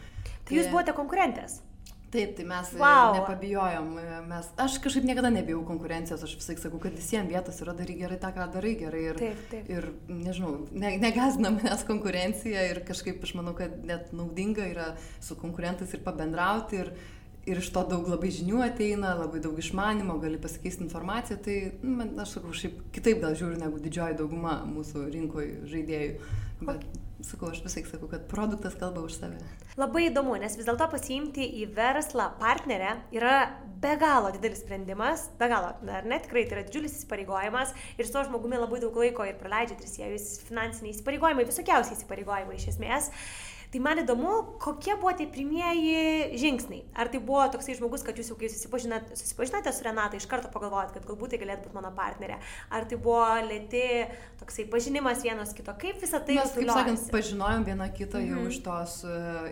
Tai 0.48 0.56
jūs 0.56 0.72
buvote 0.72 0.96
konkurentės? 0.96 1.60
Taip, 2.10 2.32
tai 2.38 2.46
mes 2.50 2.72
e, 2.74 2.80
wow. 2.82 3.14
nepabijojom. 3.14 3.90
E, 4.02 4.22
mes, 4.30 4.48
aš 4.58 4.80
kažkaip 4.82 5.06
niekada 5.06 5.30
nebijau 5.34 5.62
konkurencijos, 5.68 6.24
aš 6.26 6.34
visai 6.40 6.56
sakau, 6.58 6.80
kad 6.82 6.96
visiems 6.98 7.30
vietos 7.30 7.60
yra 7.62 7.76
darai 7.78 7.98
gerai 8.00 8.18
tą, 8.22 8.32
ką 8.34 8.48
darai 8.56 8.74
gerai. 8.80 9.04
Ir, 9.12 9.20
taip, 9.20 9.44
taip. 9.52 9.70
ir 9.70 9.92
nežinau, 10.10 10.56
ne, 10.74 10.96
negazina 11.02 11.52
manęs 11.54 11.86
konkurencija 11.86 12.66
ir 12.72 12.82
kažkaip 12.88 13.22
aš 13.26 13.36
manau, 13.38 13.54
kad 13.58 13.76
net 13.86 14.10
naudinga 14.16 14.66
yra 14.72 14.90
su 15.22 15.38
konkurentais 15.38 15.94
ir 15.94 16.02
pabendrauti. 16.06 16.82
Ir, 16.82 16.94
ir 17.50 17.62
iš 17.62 17.70
to 17.74 17.84
daug 17.90 18.10
labai 18.10 18.32
žinių 18.34 18.64
ateina, 18.66 19.14
labai 19.18 19.42
daug 19.44 19.58
išmanimo, 19.62 20.18
gali 20.22 20.42
pasikeisti 20.42 20.84
informaciją, 20.86 21.38
tai 21.46 21.60
nu, 21.84 21.94
man, 22.02 22.16
aš 22.26 22.40
sakau, 22.40 22.54
šiaip 22.58 22.82
kitaip 22.96 23.22
gal 23.22 23.38
žiūriu 23.38 23.62
negu 23.62 23.82
didžioji 23.82 24.18
dauguma 24.20 24.60
mūsų 24.70 25.06
rinkoje 25.14 25.70
žaidėjų. 25.70 26.34
Bet, 26.66 26.84
sakau, 27.26 27.50
aš 27.52 27.64
visai 27.66 27.84
sakau, 27.88 28.10
kad 28.12 28.28
produktas 28.32 28.76
kalba 28.80 29.04
už 29.06 29.18
save. 29.18 29.40
Labai 29.80 30.08
įdomu, 30.08 30.38
nes 30.40 30.56
vis 30.58 30.68
dėlto 30.68 30.88
pasiimti 30.92 31.46
į 31.62 31.70
verslą 31.76 32.30
partnerę 32.40 32.96
yra 33.16 33.36
be 33.80 33.94
galo 34.00 34.32
didelis 34.36 34.64
sprendimas, 34.64 35.28
be 35.40 35.48
galo, 35.52 35.74
ar 35.88 36.08
ne, 36.08 36.20
tikrai 36.24 36.46
tai 36.48 36.58
yra 36.58 36.66
didžiulis 36.68 36.98
įsipareigojimas 37.00 37.72
ir 37.98 38.08
su 38.08 38.16
to 38.16 38.26
žmogumi 38.28 38.60
labai 38.60 38.82
daug 38.84 38.98
laiko 39.00 39.28
ir 39.28 39.40
praleidžiat 39.40 39.84
ir 39.84 39.92
siejus 39.92 40.28
finansiniai 40.48 40.96
įsipareigojimai, 40.96 41.48
visokiausiai 41.48 42.00
įsipareigojimai 42.00 42.60
iš 42.60 42.72
esmės. 42.74 43.12
Tai 43.70 43.80
man 43.86 44.00
įdomu, 44.02 44.32
kokie 44.58 44.96
buvo 44.98 45.12
tie 45.14 45.28
pirmieji 45.30 46.38
žingsniai. 46.42 46.88
Ar 46.98 47.12
tai 47.14 47.20
buvo 47.22 47.44
toksai 47.54 47.76
žmogus, 47.78 48.02
kad 48.06 48.18
jūs 48.18 48.32
jau 48.32 48.38
kai 48.40 48.50
susipažinote, 48.50 49.14
susipažinote 49.20 49.74
su 49.78 49.86
Renata, 49.86 50.18
iš 50.18 50.26
karto 50.32 50.50
pagalvojot, 50.50 50.96
kad 50.96 51.06
galbūt 51.06 51.36
tai 51.36 51.40
galėtų 51.44 51.68
būti 51.68 51.78
mano 51.78 51.92
partnerė. 51.94 52.40
Ar 52.74 52.88
tai 52.90 52.98
buvo 52.98 53.22
lėti 53.46 53.84
toksai 54.42 54.66
pažinimas 54.74 55.22
vienas 55.22 55.54
kito, 55.54 55.76
kaip 55.84 56.02
visą 56.02 56.18
tai 56.26 56.40
mes, 56.40 56.56
kaip 56.58 56.74
sakant, 56.74 57.06
pažinojom 57.14 57.68
vieną 57.70 57.92
kitą 57.94 58.18
mm 58.18 58.26
-hmm. 58.26 58.32
jau 58.32 58.40
mhm. 58.40 58.50
iš, 58.50 58.60
tos, 58.66 58.98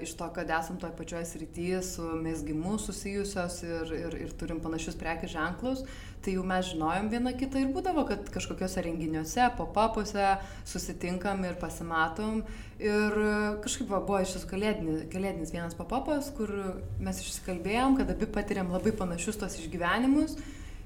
iš 0.02 0.18
to, 0.18 0.32
kad 0.34 0.50
esam 0.50 0.82
toje 0.82 0.98
pačioje 0.98 1.26
srityje 1.26 1.84
su 1.84 2.02
mesgimu 2.02 2.80
susijusios 2.80 3.64
ir, 3.64 3.94
ir, 3.94 4.22
ir 4.22 4.34
turim 4.34 4.60
panašius 4.60 4.98
prekių 4.98 5.28
ženklus 5.28 5.86
tai 6.28 6.36
jau 6.36 6.44
mes 6.44 6.68
žinojom 6.68 7.08
viena 7.08 7.32
kitą 7.40 7.62
ir 7.64 7.70
būdavo, 7.72 8.04
kad 8.10 8.28
kažkokiuose 8.34 8.84
renginiuose, 8.84 9.46
pop-upuose 9.56 10.34
susitinkam 10.68 11.46
ir 11.48 11.56
pasimatom. 11.62 12.42
Ir 12.84 13.16
kažkaip 13.64 13.88
va, 13.88 14.02
buvo 14.04 14.20
šis 14.28 14.44
kalėdinis, 14.50 15.06
kalėdinis 15.14 15.56
vienas 15.56 15.78
pop-upas, 15.80 16.28
kur 16.36 16.52
mes 17.00 17.24
išsikalbėjom, 17.24 17.96
kad 18.02 18.12
abi 18.12 18.28
patiriam 18.28 18.76
labai 18.76 18.92
panašius 19.00 19.40
tos 19.40 19.56
išgyvenimus 19.64 20.36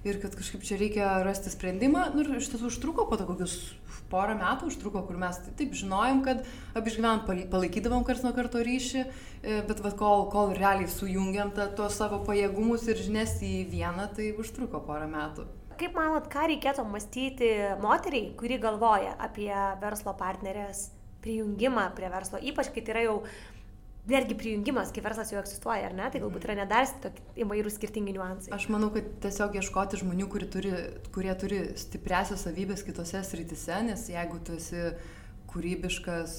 ir 0.08 0.18
kad 0.22 0.36
kažkaip 0.38 0.64
čia 0.66 0.80
reikia 0.82 1.12
rasti 1.26 1.52
sprendimą. 1.54 2.08
Nu, 2.16 2.26
ir 2.26 2.42
iš 2.42 2.52
tiesų 2.54 2.72
užtruko 2.72 3.06
po 3.10 3.20
to 3.20 3.28
kokius 3.30 3.56
porą 4.12 4.36
metų, 4.40 4.72
užtruko, 4.72 5.04
kur 5.08 5.20
mes 5.22 5.40
taip 5.60 5.76
žinojom, 5.78 6.22
kad 6.26 6.44
abi 6.76 6.92
išgyvenam, 6.92 7.24
palaikydavom 7.52 8.04
kars 8.08 8.24
nuo 8.26 8.34
karto 8.36 8.62
ryšį, 8.66 9.04
e, 9.06 9.60
bet 9.68 9.84
va, 9.86 9.94
kol, 9.98 10.28
kol 10.34 10.56
realiai 10.58 10.90
sujungiam 10.92 11.54
tuos 11.56 11.96
savo 12.00 12.22
pajėgumus 12.28 12.88
ir 12.92 13.00
žinias 13.00 13.38
į 13.46 13.54
vieną, 13.72 14.10
tai 14.18 14.32
užtruko 14.42 14.84
porą 14.88 15.08
metų. 15.12 15.48
Kaip 15.82 15.96
manot, 15.98 16.28
ką 16.30 16.50
reikėtų 16.52 16.84
mąstyti 16.86 17.52
moteriai, 17.82 18.34
kuri 18.38 18.60
galvoja 18.62 19.16
apie 19.24 19.54
verslo 19.82 20.14
partnerės 20.20 20.90
prijungimą 21.22 21.88
prie 21.98 22.10
verslo, 22.12 22.42
ypač 22.42 22.70
kai 22.74 22.84
tai 22.86 22.96
yra 22.96 23.06
jau 23.06 23.16
netgi 24.10 24.38
prijungimas, 24.38 24.92
kai 24.94 25.04
verslas 25.06 25.32
jau 25.34 25.40
egzistuoja, 25.42 25.90
ar 25.90 25.96
ne, 25.98 26.08
tai 26.12 26.22
galbūt 26.24 26.48
yra 26.48 26.58
nedar 26.64 26.90
įvairūs 27.40 27.78
skirtingi 27.78 28.16
niuansai. 28.16 28.54
Aš 28.56 28.68
manau, 28.74 28.90
kad 28.96 29.08
tiesiog 29.24 29.60
ieškoti 29.60 30.02
žmonių, 30.02 30.28
kurie 30.32 30.50
turi, 30.52 30.74
kurie 31.14 31.36
turi 31.38 31.62
stipresios 31.80 32.48
savybės 32.48 32.86
kitose 32.88 33.22
srityse, 33.28 33.78
nes 33.92 34.10
jeigu 34.10 34.42
tu 34.46 34.58
esi 34.58 34.90
kūrybiškas, 35.52 36.36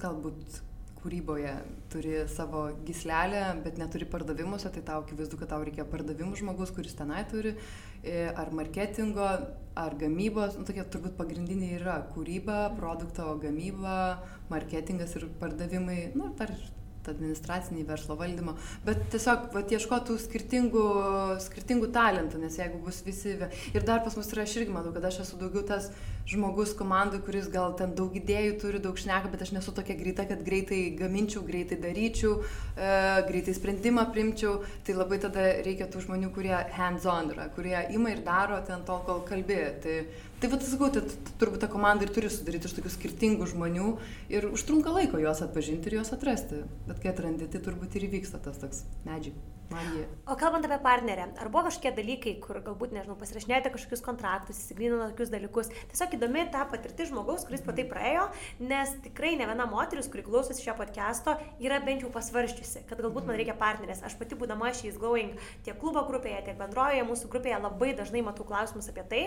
galbūt 0.00 0.60
kūryboje 1.00 1.52
turi 1.92 2.16
savo 2.28 2.66
gislelę, 2.84 3.42
bet 3.64 3.78
neturi 3.80 4.08
pardavimuose, 4.08 4.68
tai 4.74 4.82
tau 4.84 5.00
akivaizdu, 5.04 5.38
kad 5.40 5.52
tau 5.54 5.64
reikia 5.64 5.86
pardavimų 5.88 6.36
žmogus, 6.40 6.72
kuris 6.76 6.96
tenai 6.98 7.22
turi, 7.30 7.54
e, 8.04 8.26
ar 8.28 8.52
marketingo, 8.56 9.28
ar 9.80 9.96
gamybos, 10.00 10.58
nu, 10.58 10.66
tokie 10.68 10.84
turbūt 10.92 11.16
pagrindiniai 11.18 11.78
yra 11.78 11.96
kūryba, 12.14 12.58
produkto 12.76 13.26
gamyba, 13.42 13.96
marketingas 14.52 15.16
ir 15.18 15.28
pardavimai, 15.40 16.00
nu, 16.18 16.32
dar 16.38 16.52
administracinį 17.12 17.84
verslo 17.88 18.16
valdymą, 18.20 18.56
bet 18.86 19.02
tiesiog 19.14 19.50
vat, 19.54 19.74
ieškotų 19.74 20.16
skirtingų, 20.22 20.86
skirtingų 21.46 21.90
talentų, 21.94 22.40
nes 22.44 22.58
jeigu 22.60 22.80
bus 22.84 23.02
visi... 23.06 23.36
Ir 23.74 23.84
dar 23.86 24.04
pas 24.04 24.16
mus 24.18 24.30
yra, 24.34 24.46
aš 24.46 24.60
irgi 24.60 24.74
matau, 24.74 24.94
kad 24.94 25.06
aš 25.10 25.22
esu 25.24 25.38
daugiau 25.40 25.62
tas 25.66 25.90
žmogus 26.30 26.74
komandai, 26.78 27.20
kuris 27.24 27.48
gal 27.50 27.74
ten 27.78 27.94
daug 27.98 28.14
idėjų 28.16 28.56
turi, 28.62 28.80
daug 28.82 28.98
šneka, 28.98 29.30
bet 29.32 29.42
aš 29.44 29.54
nesu 29.56 29.74
tokia 29.74 29.96
greita, 29.98 30.26
kad 30.28 30.42
greitai 30.46 30.80
gaminčiau, 30.98 31.42
greitai 31.46 31.80
daryčiau, 31.82 32.36
e, 32.76 32.90
greitai 33.28 33.54
sprendimą 33.56 34.06
primčiau. 34.14 34.60
Tai 34.86 34.98
labai 34.98 35.20
tada 35.22 35.46
reikia 35.66 35.88
tų 35.90 36.04
žmonių, 36.06 36.30
kurie 36.34 36.54
hands-on 36.76 37.32
yra, 37.34 37.48
kurie 37.56 37.76
ima 37.96 38.14
ir 38.14 38.22
daro 38.26 38.60
ten 38.66 38.84
tol, 38.86 39.02
kol 39.06 39.24
kalbė. 39.26 39.62
Tai 39.82 39.96
Tai 40.40 40.48
vad 40.48 40.62
sakau, 40.64 40.88
tai 40.88 41.02
turbūt 41.36 41.60
ta 41.60 41.68
komanda 41.68 42.06
ir 42.06 42.12
turi 42.16 42.30
sudaryti 42.32 42.64
iš 42.64 42.72
tokių 42.78 42.92
skirtingų 42.94 43.48
žmonių 43.50 43.90
ir 44.32 44.46
užtrunka 44.48 44.94
laiko 44.94 45.20
juos 45.20 45.42
atpažinti 45.44 45.90
ir 45.90 45.98
juos 45.98 46.14
atrasti. 46.16 46.62
Bet 46.88 47.02
kai 47.02 47.12
atrandi, 47.12 47.48
tai 47.52 47.60
turbūt 47.60 47.98
ir 48.00 48.08
įvyksta 48.08 48.40
tas 48.40 48.56
toks 48.62 48.86
medžiai. 49.04 49.36
Magija. 49.70 50.06
O 50.26 50.34
kalbant 50.36 50.64
apie 50.66 50.78
partnerę, 50.82 51.28
ar 51.38 51.48
buvo 51.52 51.68
kažkokie 51.68 51.92
dalykai, 51.94 52.32
kur 52.42 52.58
galbūt, 52.64 52.90
nežinau, 52.94 53.14
pasirašinėjote 53.20 53.70
kažkokius 53.74 54.02
kontraktus, 54.02 54.58
įsigrynino 54.64 55.06
tokius 55.12 55.30
dalykus. 55.30 55.70
Tiesiog 55.92 56.16
įdomi 56.18 56.42
ta 56.50 56.64
patirtis 56.70 57.12
žmogaus, 57.12 57.44
kuris 57.46 57.62
po 57.62 57.74
tai 57.76 57.84
praėjo, 57.90 58.26
nes 58.58 58.96
tikrai 59.04 59.36
ne 59.38 59.46
viena 59.46 59.68
moteris, 59.70 60.10
kuri 60.10 60.24
klausosi 60.26 60.64
šio 60.64 60.74
podcast'o, 60.78 61.36
yra 61.62 61.78
bent 61.86 62.02
jau 62.02 62.10
pasvarščiusi, 62.14 62.82
kad 62.90 63.04
galbūt 63.04 63.30
man 63.30 63.38
reikia 63.38 63.54
partnerės. 63.60 64.02
Aš 64.06 64.18
pati 64.18 64.38
būdama 64.40 64.72
šiais 64.74 64.98
Glowing 64.98 65.38
tiek 65.66 65.78
klubo 65.78 66.02
grupėje, 66.10 66.42
tiek 66.50 66.58
bendrojoje 66.58 67.06
mūsų 67.06 67.30
grupėje 67.30 67.62
labai 67.62 67.94
dažnai 68.02 68.26
matau 68.26 68.48
klausimus 68.50 68.90
apie 68.90 69.06
tai, 69.14 69.24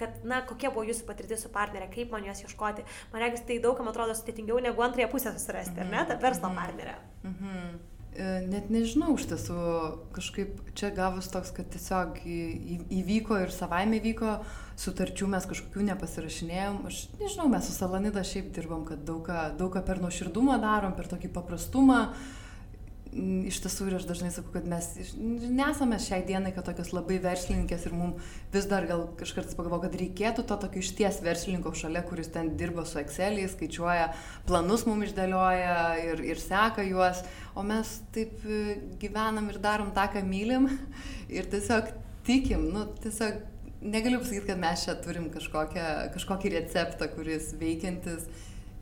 kad, 0.00 0.20
na, 0.26 0.42
kokia 0.42 0.74
buvo 0.74 0.88
jūsų 0.90 1.06
patirtis 1.06 1.46
su 1.46 1.54
partnerė, 1.54 1.86
kaip 1.94 2.10
man 2.14 2.26
jos 2.26 2.42
ieškoti. 2.48 2.86
Man 3.14 3.22
regis 3.22 3.46
tai 3.46 3.62
daugam 3.62 3.94
atrodo 3.94 4.18
sudėtingiau 4.18 4.58
negu 4.64 4.86
antrąją 4.86 5.12
pusę 5.14 5.34
susirasti, 5.38 5.84
ar 5.86 5.90
ne, 5.92 6.06
tą 6.10 6.18
verslo 6.18 6.50
mhm. 6.50 6.62
partnerę. 6.62 7.00
Mhm. 7.24 7.50
Mm 7.54 7.93
net 8.14 8.70
nežinau, 8.70 9.16
iš 9.18 9.26
tiesų 9.32 9.56
kažkaip 10.14 10.60
čia 10.78 10.92
gavus 10.94 11.30
toks, 11.32 11.50
kad 11.56 11.66
tiesiog 11.72 12.20
įvyko 12.24 13.40
ir 13.42 13.54
savaime 13.54 13.98
įvyko, 13.98 14.36
sutarčių 14.78 15.28
mes 15.34 15.48
kažkokių 15.50 15.88
nepasirašinėjom. 15.90 16.78
Aš 16.90 17.02
nežinau, 17.20 17.48
mes 17.50 17.66
su 17.66 17.74
Salanida 17.74 18.22
šiaip 18.26 18.52
dirbam, 18.54 18.86
kad 18.88 19.02
daug 19.06 19.24
ką, 19.26 19.50
daug 19.58 19.76
per 19.86 20.02
nuoširdumą 20.02 20.60
darom, 20.62 20.94
per 20.98 21.10
tokį 21.10 21.32
paprastumą. 21.34 22.00
Uh, 22.08 22.43
iš 23.48 23.60
tiesų 23.62 23.86
ir 23.88 23.96
aš 23.98 24.06
dažnai 24.08 24.30
sakau, 24.34 24.50
kad 24.56 24.66
mes 24.68 24.88
nesame 25.14 26.00
šiai 26.02 26.24
dienai, 26.26 26.50
kad 26.54 26.66
tokios 26.66 26.90
labai 26.94 27.20
verslininkės 27.22 27.86
ir 27.86 27.94
mums 27.94 28.34
vis 28.52 28.66
dar 28.70 28.88
gal 28.90 29.04
kažkart 29.20 29.54
pagalvoju, 29.54 29.84
kad 29.86 29.96
reikėtų 30.00 30.44
to 30.48 30.58
tokio 30.64 30.82
išties 30.82 31.20
verslininko 31.24 31.74
šalia, 31.78 32.02
kuris 32.08 32.32
ten 32.34 32.52
dirba 32.58 32.86
su 32.88 32.98
Exceliais, 33.02 33.54
skaičiuoja 33.54 34.10
planus 34.48 34.86
mums 34.88 35.10
išdėlioja 35.10 35.78
ir, 36.02 36.24
ir 36.34 36.42
seka 36.42 36.86
juos, 36.88 37.22
o 37.54 37.62
mes 37.66 37.96
taip 38.14 38.42
e, 38.42 38.78
gyvenam 39.02 39.50
ir 39.52 39.60
darom 39.62 39.94
tą, 39.94 40.08
ką 40.14 40.24
mylim. 40.26 40.68
Ir 41.34 41.46
tiesiog 41.50 41.88
tikim, 42.26 42.66
nu 42.74 42.84
tiesiog 43.00 43.38
negaliu 43.84 44.20
pasakyti, 44.20 44.46
kad 44.50 44.60
mes 44.60 44.84
čia 44.84 44.96
turim 45.04 45.30
kažkokią, 45.32 45.86
kažkokį 46.14 46.52
receptą, 46.56 47.08
kuris 47.14 47.52
veikiantis 47.60 48.28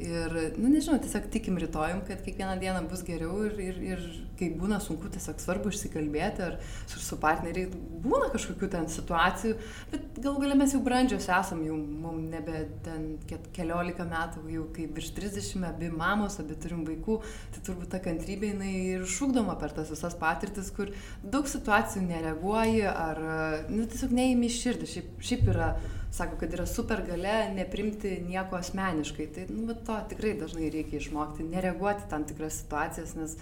Ir, 0.03 0.33
nu 0.59 0.67
nežinau, 0.67 0.97
tiesiog 1.03 1.29
tikim 1.31 1.59
rytojim, 1.63 2.01
kad 2.09 2.23
kiekvieną 2.25 2.57
dieną 2.59 2.81
bus 2.91 3.05
geriau 3.07 3.45
ir, 3.47 3.55
ir, 3.63 3.77
ir 3.93 4.01
kai 4.39 4.49
būna 4.59 4.81
sunku, 4.83 5.07
tiesiog 5.13 5.39
svarbu 5.39 5.71
išsikalbėti 5.71 6.43
ar 6.43 6.57
su, 6.91 6.99
su 6.99 7.19
partneriai, 7.23 7.69
būna 8.03 8.33
kažkokių 8.33 8.71
ten 8.73 8.89
situacijų, 8.91 9.55
bet 9.93 10.19
gal 10.25 10.41
galia 10.43 10.59
mes 10.59 10.75
jau 10.75 10.83
brandžios 10.83 11.29
esam, 11.31 11.63
jau 11.69 11.79
mums 11.79 12.27
nebe 12.33 12.65
ten 12.83 13.07
keliolika 13.55 14.07
metų, 14.09 14.43
jau 14.57 14.67
kaip 14.75 14.99
virš 14.99 15.13
30, 15.21 15.69
abi 15.71 15.93
mamos, 15.95 16.41
abi 16.43 16.59
turim 16.59 16.83
vaikų, 16.89 17.21
tai 17.55 17.65
turbūt 17.71 17.95
ta 17.95 18.03
kantrybė 18.03 18.53
jinai 18.57 18.75
ir 18.97 19.07
šūkdoma 19.07 19.55
per 19.63 19.77
tas 19.77 19.93
visas 19.93 20.19
patirtis, 20.19 20.75
kur 20.75 20.91
daug 21.23 21.47
situacijų 21.47 22.09
nereaguoji 22.11 22.87
ar, 22.91 23.27
nu, 23.71 23.87
tiesiog 23.87 24.19
neįmi 24.19 24.51
širdį, 24.51 24.95
šiaip, 24.97 25.19
šiaip 25.31 25.51
yra 25.55 25.75
sako, 26.13 26.37
kad 26.37 26.53
yra 26.53 26.67
super 26.67 27.01
gale 27.07 27.49
neprimti 27.55 28.19
nieko 28.27 28.59
asmeniškai. 28.61 29.27
Tai 29.35 29.49
nu, 29.49 29.75
to 29.87 29.97
tikrai 30.13 30.37
dažnai 30.41 30.69
reikia 30.73 31.01
išmokti, 31.01 31.49
nereaguoti 31.49 32.09
tam 32.11 32.27
tikras 32.29 32.61
situacijas, 32.61 33.17
nes 33.17 33.37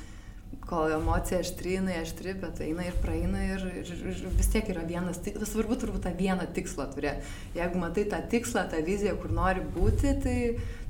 kol 0.66 0.90
emocija 0.92 1.40
aštri, 1.42 1.76
jinai 1.76 2.00
aštri, 2.00 2.34
bet 2.42 2.60
eina 2.64 2.84
ir 2.86 2.96
praeina 3.02 3.42
ir, 3.54 3.64
ir, 3.82 3.92
ir 4.12 4.22
vis 4.38 4.50
tiek 4.50 4.66
yra 4.72 4.82
vienas 4.86 5.18
tikslas, 5.22 5.52
svarbu 5.52 5.78
turbūt 5.78 6.04
tą 6.06 6.12
vieną 6.18 6.46
tikslą 6.54 6.88
turėti. 6.94 7.26
Jeigu 7.58 7.82
matai 7.82 8.06
tą 8.10 8.20
tikslą, 8.32 8.66
tą 8.70 8.82
viziją, 8.86 9.16
kur 9.22 9.34
nori 9.34 9.62
būti, 9.76 10.14
tai, 10.24 10.36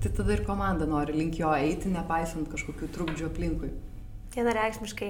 tai 0.00 0.12
tada 0.16 0.36
ir 0.36 0.44
komanda 0.48 0.88
nori 0.88 1.16
link 1.16 1.40
jo 1.40 1.52
eiti, 1.56 1.92
nepaisant 1.92 2.48
kažkokių 2.52 2.92
trukdžių 2.96 3.28
aplinkui. 3.30 3.72
Vienareikšmiškai. 4.30 5.08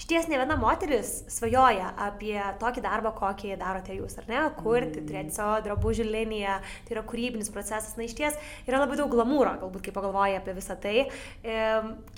Iš 0.00 0.06
ties 0.08 0.28
ne 0.30 0.38
viena 0.40 0.56
moteris 0.56 1.10
svajoja 1.30 1.90
apie 2.00 2.38
tokį 2.58 2.82
darbą, 2.86 3.10
kokį 3.14 3.58
darote 3.60 3.92
jūs, 3.92 4.16
ar 4.22 4.28
ne? 4.30 4.38
Kurti, 4.56 5.02
mm. 5.02 5.08
turėti 5.10 5.34
savo 5.36 5.58
drabužių 5.66 6.06
liniją, 6.08 6.54
tai 6.86 6.94
yra 6.96 7.02
kūrybinis 7.06 7.52
procesas. 7.52 7.98
Na 7.98 8.06
iš 8.06 8.14
ties 8.16 8.38
yra 8.64 8.80
labai 8.80 8.96
daug 8.96 9.12
glamūro, 9.12 9.52
galbūt 9.60 9.84
kai 9.84 9.94
pagalvoji 9.94 10.38
apie 10.38 10.54
visą 10.56 10.78
tai. 10.80 11.04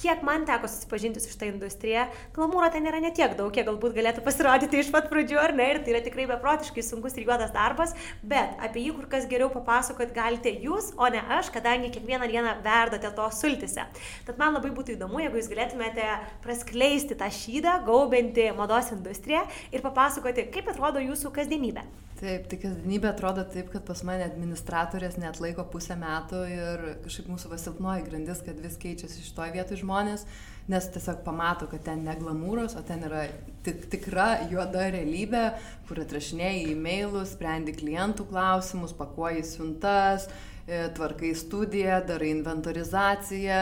Kiek 0.00 0.22
man 0.26 0.46
teko 0.46 0.70
susipažinti 0.70 1.22
su 1.24 1.32
šitą 1.32 1.48
industriją, 1.50 2.06
glamūro 2.36 2.70
ten 2.72 2.86
yra 2.86 3.02
netiek 3.02 3.34
daug, 3.34 3.50
kiek 3.54 3.66
galbūt 3.66 3.98
galėtų 3.98 4.22
pasirodyti 4.24 4.84
iš 4.84 4.92
pat 4.94 5.10
pradžių, 5.10 5.40
ar 5.42 5.56
ne? 5.58 5.68
Ir 5.74 5.82
tai 5.82 5.96
yra 5.96 6.04
tikrai 6.06 6.28
beprotiškai 6.30 6.86
sunkus 6.86 7.18
ir 7.18 7.26
juodas 7.26 7.50
darbas, 7.56 7.96
bet 8.22 8.54
apie 8.62 8.86
jį 8.86 8.94
kur 9.00 9.10
kas 9.10 9.26
geriau 9.26 9.50
papasakot 9.50 10.14
galite 10.14 10.54
jūs, 10.62 10.92
o 10.94 11.10
ne 11.10 11.24
aš, 11.40 11.50
kadangi 11.54 11.90
kiekvieną 11.98 12.30
dieną 12.30 12.56
verdote 12.62 13.10
to 13.18 13.28
sultise. 13.34 13.90
Tad 14.28 14.38
man 14.38 14.54
labai 14.54 14.70
būtų 14.76 14.94
įdomu, 14.94 15.20
jeigu 15.24 15.42
jūs 15.42 15.50
galėtumėte 15.50 16.08
praskleisti 16.44 17.16
tą 17.18 17.30
šydą, 17.32 17.80
gaubinti 17.88 18.50
mados 18.56 18.92
industriją 18.94 19.44
ir 19.72 19.84
papasakoti, 19.84 20.48
kaip 20.54 20.70
atrodo 20.74 21.02
jūsų 21.02 21.32
kasdienybė. 21.34 21.84
Taip, 22.14 22.44
tai 22.46 22.56
kasdienybė 22.62 23.08
atrodo 23.10 23.42
taip, 23.50 23.72
kad 23.72 23.82
pas 23.88 24.00
mane 24.06 24.22
administratorės 24.28 25.16
net 25.18 25.40
laiko 25.42 25.64
pusę 25.66 25.96
metų 25.98 26.42
ir 26.46 26.84
kažkaip 27.02 27.26
mūsų 27.32 27.50
vasilpnoji 27.50 28.04
grandis, 28.06 28.42
kad 28.46 28.60
vis 28.62 28.78
keičiasi 28.80 29.24
šitoje 29.26 29.56
vietoje 29.56 29.80
žmonės, 29.82 30.22
nes 30.70 30.86
tiesiog 30.94 31.24
pamato, 31.26 31.66
kad 31.68 31.82
ten 31.88 32.04
neglamūros, 32.06 32.78
o 32.78 32.84
ten 32.86 33.02
yra 33.08 33.26
tik, 33.66 33.88
tikra 33.92 34.28
juoda 34.52 34.86
realybė, 34.94 35.42
kur 35.88 36.04
atrašinėjai 36.04 36.70
e-mailus, 36.72 37.34
sprendi 37.34 37.74
klientų 37.76 38.28
klausimus, 38.30 38.94
pakuoji 38.96 39.42
siuntas, 39.50 40.28
e, 40.68 40.86
tvarkai 40.94 41.34
studiją, 41.36 41.98
darai 42.08 42.30
inventorizaciją 42.38 43.60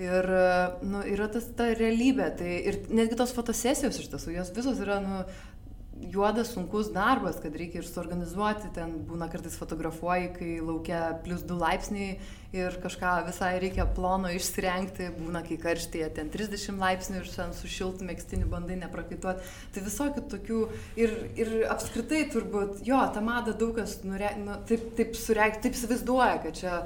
Ir 0.00 0.24
nu, 0.88 1.02
yra 1.04 1.26
tas 1.28 1.50
ta 1.56 1.68
realybė. 1.76 2.30
Tai 2.38 2.52
ir 2.70 2.78
netgi 2.88 3.18
tos 3.18 3.34
fotosesijos 3.36 3.98
iš 4.00 4.12
tiesų, 4.14 4.36
jos 4.38 4.52
visos 4.56 4.80
yra 4.80 5.02
nu, 5.04 5.18
juodas, 6.10 6.52
sunkus 6.52 6.90
darbas, 6.92 7.38
kad 7.42 7.54
reikia 7.56 7.82
ir 7.82 7.86
suorganizuoti, 7.86 8.70
ten 8.74 8.94
būna 9.06 9.28
kartais 9.30 9.54
fotografuoji, 9.60 10.30
kai 10.36 10.48
laukia 10.64 11.02
plus 11.24 11.44
2 11.46 11.58
laipsniai 11.60 12.16
ir 12.56 12.76
kažką 12.82 13.12
visai 13.28 13.52
reikia 13.62 13.86
plono 13.96 14.30
išsirengti, 14.32 15.10
būna 15.18 15.44
kai 15.46 15.58
karštėje 15.62 16.08
ten 16.18 16.32
30 16.32 16.80
laipsnių 16.82 17.22
ir 17.22 17.30
ten 17.32 17.54
su 17.56 17.70
šiltų 17.70 18.08
mėgstiniu 18.08 18.50
bandai 18.50 18.76
neprakaituoti. 18.82 19.46
Tai 19.74 19.84
visokių 19.86 20.26
tokių 20.34 20.64
ir, 21.04 21.14
ir 21.38 21.54
apskritai 21.72 22.26
turbūt, 22.34 22.82
jo, 22.88 23.00
tą 23.14 23.24
madą 23.24 23.56
daug 23.56 23.76
kas 23.78 24.00
nure, 24.04 24.34
nu, 24.42 24.58
taip, 24.68 24.92
taip, 24.98 25.16
sureg, 25.18 25.62
taip 25.64 25.78
įsivaizduoja, 25.78 26.36
kad 26.44 26.60
čia 26.60 26.76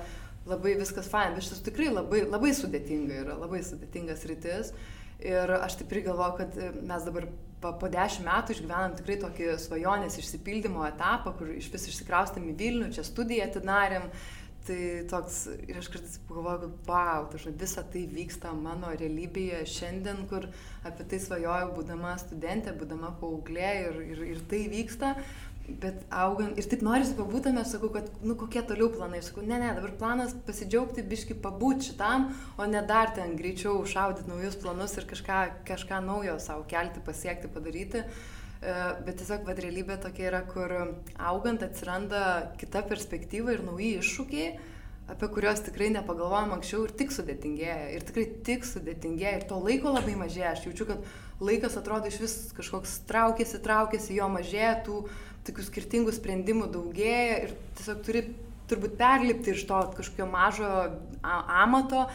labai 0.47 0.77
viskas 0.79 1.09
fain, 1.11 1.35
bet 1.37 1.47
šis 1.47 1.65
tikrai 1.67 1.91
labai, 1.93 2.23
labai 2.29 2.53
sudėtinga 2.57 3.23
yra, 3.25 3.41
labai 3.41 3.63
sudėtingas 3.67 4.25
rytis. 4.31 4.73
Ir 5.25 5.51
aš 5.57 5.79
tikrai 5.81 6.03
galvoju, 6.05 6.35
kad 6.43 6.57
e, 6.61 6.71
mes 6.85 7.05
dabar 7.07 7.25
po, 7.63 7.73
po 7.81 7.89
dešimt 7.93 8.27
metų 8.29 8.53
išgyvenam 8.53 8.97
tikrai 8.99 9.17
tokį 9.23 9.55
svajonės 9.63 10.19
išsipildymo 10.21 10.85
etapą, 10.91 11.33
kur 11.39 11.55
iš 11.55 11.71
vis 11.73 11.87
išsikraustėm 11.91 12.51
į 12.53 12.57
Vilnių, 12.61 12.91
čia 12.93 13.07
studiją 13.07 13.49
atidarėm. 13.49 14.11
Tai 14.67 14.77
toks, 15.07 15.45
ir 15.71 15.77
aš 15.79 15.87
kartais 15.95 16.17
pagalvoju, 16.27 16.59
kad, 16.65 16.89
wow, 16.89 17.27
tai 17.31 17.53
visa 17.55 17.85
tai 17.87 18.01
vyksta 18.11 18.51
mano 18.51 18.91
realybėje 18.99 19.61
šiandien, 19.71 20.25
kur 20.27 20.49
apie 20.83 21.07
tai 21.07 21.21
svajojau, 21.23 21.69
būdama 21.77 22.17
studentė, 22.19 22.75
būdama 22.75 23.13
paauglė 23.21 23.71
ir, 23.85 24.01
ir, 24.11 24.25
ir 24.33 24.41
tai 24.51 24.65
vyksta 24.73 25.13
bet 25.69 26.05
augant 26.15 26.59
ir 26.59 26.67
taip 26.71 26.83
norisi 26.87 27.17
pabūt 27.19 27.49
tame, 27.49 27.65
sakau, 27.67 27.91
kad, 27.95 28.09
nu, 28.23 28.37
kokie 28.39 28.63
toliau 28.67 28.89
planai. 28.93 29.21
Sakau, 29.25 29.43
ne, 29.47 29.59
ne, 29.61 29.73
dabar 29.77 29.93
planas 29.99 30.35
pasidžiaugti, 30.47 31.05
biški 31.07 31.37
pabūt 31.43 31.91
šitam, 31.91 32.31
o 32.59 32.69
ne 32.71 32.83
dar 32.87 33.13
ten 33.17 33.35
greičiau 33.39 33.83
šaudyti 33.89 34.31
naujus 34.31 34.59
planus 34.63 34.97
ir 35.01 35.09
kažką, 35.11 35.43
kažką 35.67 36.01
naujo 36.07 36.39
savo 36.43 36.67
kelti, 36.71 37.03
pasiekti, 37.07 37.51
padaryti. 37.53 38.05
E, 38.07 38.79
bet 39.07 39.19
tiesiog, 39.21 39.45
vad 39.49 39.61
realybė 39.63 39.99
tokia 40.03 40.31
yra, 40.31 40.45
kur 40.49 40.73
augant 41.19 41.67
atsiranda 41.67 42.23
kita 42.61 42.87
perspektyva 42.87 43.57
ir 43.57 43.67
nauji 43.67 43.97
iššūkiai, 44.01 44.49
apie 45.13 45.29
kuriuos 45.31 45.63
tikrai 45.67 45.93
nepagalvojom 45.95 46.57
anksčiau 46.57 46.87
ir 46.87 46.95
tik 46.99 47.13
sudėtingėja. 47.15 47.93
Ir 47.95 48.07
tikrai 48.07 48.27
tik 48.47 48.67
sudėtingėja. 48.67 49.37
Ir 49.39 49.47
to 49.51 49.59
laiko 49.63 49.93
labai 49.95 50.17
mažėja. 50.19 50.57
Aš 50.57 50.67
jaučiu, 50.67 50.89
kad 50.89 51.43
laikas 51.43 51.77
atrodo 51.79 52.11
iš 52.11 52.19
vis 52.25 52.35
kažkoks 52.57 53.01
traukėsi, 53.07 53.61
traukėsi, 53.63 54.17
jo 54.19 54.27
mažėja, 54.33 54.75
tų 54.87 55.05
tokių 55.47 55.67
skirtingų 55.69 56.15
sprendimų 56.17 56.69
daugėja 56.75 57.39
ir 57.47 57.55
tiesiog 57.79 58.03
turi 58.07 58.23
turbūt 58.71 58.97
perlipti 58.99 59.55
iš 59.55 59.67
to 59.69 59.81
kažkokio 59.97 60.27
mažo 60.31 60.71
amato 61.23 62.07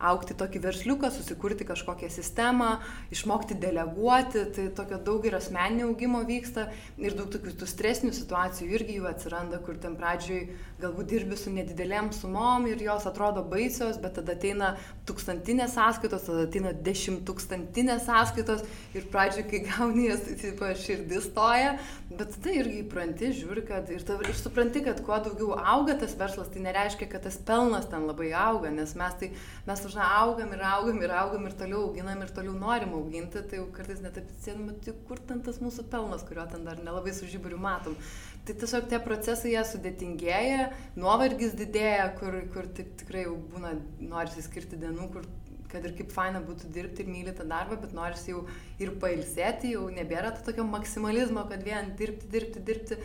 aukti 0.00 0.36
tokį 0.38 0.62
versliuką, 0.64 1.10
susikurti 1.12 1.66
kažkokią 1.68 2.08
sistemą, 2.12 2.70
išmokti 3.12 3.56
deleguoti, 3.60 4.46
tai 4.56 4.68
tokio 4.76 4.98
daug 5.04 5.26
ir 5.28 5.36
asmeninio 5.38 5.90
augimo 5.90 6.22
vyksta. 6.26 6.68
Ir 7.00 7.16
daug 7.18 7.30
tokių 7.32 7.54
tų 7.60 7.68
stresinių 7.68 8.14
situacijų 8.16 8.70
irgi 8.78 8.98
jų 8.98 9.08
atsiranda, 9.10 9.60
kur 9.64 9.78
ten 9.80 9.96
pradžioj 10.00 10.46
galbūt 10.80 11.10
dirbi 11.12 11.36
su 11.36 11.52
nedidelėm 11.52 12.10
sumom 12.16 12.66
ir 12.70 12.80
jos 12.82 13.06
atrodo 13.08 13.42
baisios, 13.46 13.98
bet 14.00 14.16
tada 14.16 14.36
ateina 14.36 14.72
tūkstantinės 15.08 15.74
sąskaitos, 15.76 16.24
tada 16.28 16.46
ateina 16.46 16.72
dešimttūkstantinės 16.86 18.06
sąskaitos 18.06 18.64
ir 18.96 19.08
pradžioj, 19.12 19.46
kai 19.50 19.62
gauni 19.68 20.08
jas, 20.08 20.24
tai 20.26 20.36
tipo 20.40 20.70
širdis 20.84 21.28
stoja, 21.28 21.74
bet 22.10 22.32
tada 22.36 22.54
irgi 22.62 22.80
įpranti, 22.84 23.32
žiūri, 23.36 23.64
kad 23.68 23.90
ir, 23.92 24.04
ta, 24.06 24.16
ir 24.24 24.38
supranti, 24.38 24.84
kad 24.86 25.02
kuo 25.06 25.20
daugiau 25.24 25.58
auga 25.58 25.98
tas 26.00 26.16
verslas, 26.18 26.50
tai 26.52 26.64
nereiškia, 26.64 27.10
kad 27.12 27.26
tas 27.26 27.38
pelnas 27.46 27.88
ten 27.90 28.06
labai 28.08 28.32
auga, 28.36 28.72
nes 28.74 28.94
mes 28.98 29.18
tai, 29.20 29.32
mes 29.68 29.84
dažnai 29.90 30.06
augam 30.22 30.52
ir 30.52 30.62
augam 30.62 31.02
ir 31.02 31.10
augam 31.10 31.46
ir 31.46 31.52
toliau 31.58 31.88
auginam 31.88 32.22
ir 32.22 32.28
toliau 32.28 32.54
norim 32.54 32.94
auginti, 32.94 33.42
tai 33.42 33.58
jau 33.58 33.66
kartais 33.74 34.00
net 34.00 34.16
atsisėdam, 34.16 34.70
tai 34.84 34.94
kur 35.08 35.18
ten 35.18 35.42
tas 35.42 35.58
mūsų 35.58 35.88
pelnas, 35.90 36.22
kurio 36.22 36.46
ten 36.50 36.64
dar 36.64 36.78
nelabai 36.78 37.12
su 37.12 37.26
žiburiu 37.26 37.58
matom. 37.58 37.96
Tai 38.46 38.54
tiesiog 38.54 38.88
tie 38.88 39.00
procesai 39.02 39.52
jie 39.54 39.64
sudėtingėja, 39.66 40.70
nuovargis 40.96 41.56
didėja, 41.58 42.06
kur, 42.20 42.38
kur 42.54 42.68
tik, 42.76 42.94
tikrai 43.02 43.26
jau 43.26 43.36
būna, 43.52 43.74
norisi 44.00 44.44
skirti 44.46 44.78
dienų, 44.80 45.10
kur 45.12 45.26
kad 45.70 45.84
ir 45.86 45.92
kaip 45.94 46.10
faina 46.10 46.40
būtų 46.42 46.70
dirbti 46.74 47.04
ir 47.04 47.10
myli 47.12 47.34
tą 47.36 47.44
darbą, 47.46 47.76
bet 47.78 47.92
norisi 47.94 48.32
jau 48.32 48.40
ir 48.82 48.90
pailsėti, 49.02 49.76
jau 49.76 49.84
nebėra 49.94 50.32
to 50.34 50.48
tokio 50.48 50.64
maksimalizmo, 50.66 51.44
kad 51.50 51.62
vien 51.62 51.92
dirbti, 51.98 52.30
dirbti, 52.32 52.62
dirbti. 52.66 52.98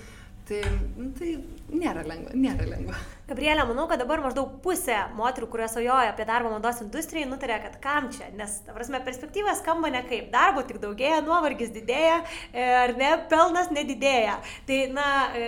Tai, 0.46 0.60
nu, 0.94 1.08
tai 1.18 1.32
nėra 1.74 2.04
lengva, 2.06 2.36
nėra 2.38 2.68
lengva. 2.70 2.98
Gabrielė, 3.26 3.64
manau, 3.66 3.88
kad 3.90 3.98
dabar 3.98 4.22
maždaug 4.22 4.60
pusė 4.62 5.00
moterų, 5.18 5.48
kurios 5.50 5.72
svajoja 5.74 6.12
apie 6.12 6.28
darbą 6.30 6.52
mados 6.54 6.84
industrijai, 6.84 7.26
nutarė, 7.26 7.56
kad 7.64 7.80
kam 7.82 8.12
čia, 8.14 8.28
nes, 8.38 8.60
prasme, 8.68 9.00
perspektyva 9.08 9.56
skamba 9.58 9.90
ne 9.90 10.04
kaip, 10.06 10.28
darbo 10.34 10.62
tik 10.68 10.78
daugėja, 10.84 11.24
nuovargis 11.26 11.72
didėja, 11.74 12.20
e, 12.54 12.62
ar 12.62 12.94
ne, 13.00 13.10
pelnas 13.32 13.72
nedidėja. 13.74 14.36
Tai, 14.70 14.78
na, 14.94 15.08
e, 15.34 15.48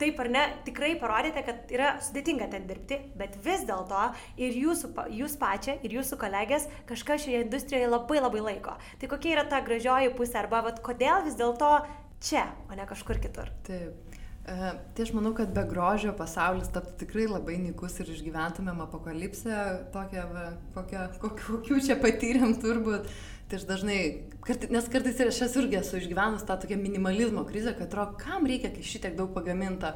taip 0.00 0.18
ar 0.24 0.32
ne, 0.34 0.42
tikrai 0.66 0.96
parodėte, 0.98 1.44
kad 1.46 1.70
yra 1.76 1.92
sudėtinga 2.02 2.50
ten 2.56 2.66
dirbti, 2.66 2.98
bet 3.20 3.38
vis 3.46 3.62
dėlto 3.68 4.08
ir 4.34 4.58
jūsų, 4.64 4.90
jūs 5.14 5.38
pačia, 5.38 5.78
ir 5.86 5.94
jūsų 6.00 6.18
kolegės 6.24 6.66
kažką 6.90 7.20
šioje 7.22 7.44
industrijoje 7.46 7.92
labai 7.94 8.18
labai 8.18 8.42
laiko. 8.48 8.74
Tai 8.98 9.14
kokia 9.14 9.36
yra 9.36 9.46
ta 9.46 9.62
gražioji 9.62 10.10
pusė, 10.18 10.40
arba 10.42 10.64
vat, 10.66 10.82
kodėl 10.82 11.22
vis 11.28 11.38
dėlto 11.38 11.76
čia, 12.24 12.48
o 12.66 12.74
ne 12.74 12.90
kažkur 12.90 13.22
kitur? 13.22 13.54
Taip. 13.70 14.13
Tai 14.44 15.00
aš 15.00 15.14
manau, 15.16 15.32
kad 15.32 15.54
be 15.56 15.62
grožio 15.64 16.10
pasaulis 16.16 16.68
taptų 16.72 16.98
tikrai 17.00 17.24
labai 17.30 17.54
nikus 17.62 17.94
ir 18.02 18.10
išgyventumėm 18.12 18.82
apokalipsę, 18.84 19.60
tokią, 19.94 20.24
kokią, 20.74 21.04
kokių 21.22 21.78
čia 21.86 21.96
patyrėm 22.02 22.52
turbūt. 22.60 23.08
Tai 23.48 23.56
aš 23.60 23.64
dažnai, 23.68 23.96
kart, 24.44 24.66
nes 24.72 24.90
kartais 24.92 25.16
ir 25.20 25.30
aš 25.30 25.40
esu 25.46 25.62
irgi 25.62 25.78
esu 25.80 25.96
išgyvenus 25.96 26.44
tą 26.44 26.58
tokią 26.60 26.76
minimalizmo 26.80 27.46
krizę, 27.48 27.72
kad 27.78 27.88
atrodo, 27.88 28.18
kam 28.20 28.44
reikia, 28.48 28.68
kai 28.74 28.84
šitiek 28.84 29.16
daug 29.16 29.32
pagaminta. 29.32 29.94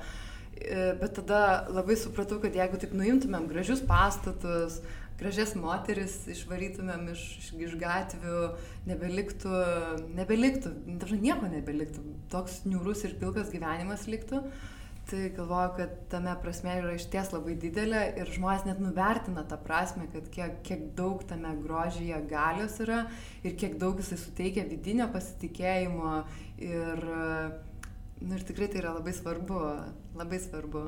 Bet 0.56 1.12
tada 1.20 1.68
labai 1.68 1.98
supratau, 2.00 2.40
kad 2.40 2.56
jeigu 2.56 2.80
taip 2.80 2.96
nuimtumėm 2.96 3.46
gražius 3.52 3.84
pastatus, 3.84 4.80
gražias 5.18 5.54
moteris 5.58 6.20
išvarytumėm 6.30 7.10
iš, 7.12 7.22
iš, 7.40 7.52
iš 7.66 7.76
gatvių, 7.80 8.40
nebeliktų, 8.88 9.60
nebeliktų, 10.18 10.72
dažnai 11.00 11.20
nieko 11.26 11.50
nebeliktų, 11.50 12.04
toks 12.32 12.62
niūrus 12.68 13.04
ir 13.08 13.18
pilkas 13.20 13.52
gyvenimas 13.54 14.06
liktų. 14.10 14.44
Tai 15.08 15.30
galvoju, 15.32 15.70
kad 15.78 15.92
tame 16.12 16.34
prasme 16.42 16.74
yra 16.82 16.90
išties 16.92 17.30
labai 17.32 17.54
didelė 17.56 18.02
ir 18.20 18.28
žmonės 18.28 18.66
net 18.68 18.80
nuvertina 18.84 19.40
tą 19.48 19.56
prasme, 19.64 20.04
kad 20.12 20.26
kiek, 20.34 20.58
kiek 20.66 20.82
daug 20.98 21.22
tame 21.30 21.54
grožyje 21.62 22.18
galios 22.28 22.76
yra 22.84 23.06
ir 23.40 23.56
kiek 23.56 23.78
daug 23.80 23.96
jisai 24.02 24.18
suteikia 24.20 24.66
vidinio 24.68 25.06
pasitikėjimo 25.14 26.12
ir, 26.60 27.06
nu, 28.20 28.36
ir 28.36 28.44
tikrai 28.50 28.68
tai 28.68 28.82
yra 28.82 28.92
labai 28.98 29.16
svarbu, 29.16 29.62
labai 30.20 30.42
svarbu. 30.44 30.84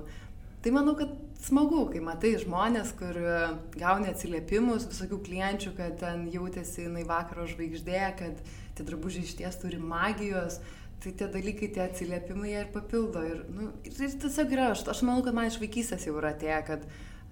Tai 0.61 0.73
manau, 0.77 0.93
kad 0.99 1.13
smagu, 1.41 1.87
kai 1.89 2.03
matai 2.05 2.35
žmonės, 2.41 2.93
kur 2.99 3.17
e, 3.17 3.37
gauni 3.81 4.11
atsiliepimus 4.11 4.91
visokių 4.91 5.21
klienčių, 5.25 5.73
kad 5.79 5.97
ten 6.03 6.27
jautėsi 6.29 6.85
jinai 6.85 7.07
vakaro 7.09 7.47
žvaigždė, 7.49 8.03
kad 8.19 8.43
tie 8.77 8.85
drabužiai 8.85 9.25
iš 9.25 9.39
ties 9.39 9.57
turi 9.63 9.81
magijos, 9.81 10.59
tai 11.01 11.15
tie 11.17 11.31
dalykai, 11.33 11.71
tie 11.73 11.87
atsiliepimai 11.87 12.53
jie 12.53 12.61
ir 12.67 12.69
papildo. 12.75 13.25
Ir, 13.25 13.41
nu, 13.57 13.71
tai 13.89 14.11
tiesiog 14.13 14.53
yra, 14.53 14.69
aš, 14.75 14.85
aš 14.93 15.01
manau, 15.09 15.25
kad 15.25 15.41
man 15.41 15.49
iš 15.49 15.57
vaikystės 15.63 16.05
jau 16.05 16.19
yra 16.21 16.35
atėję, 16.37 16.61
kad 16.69 16.85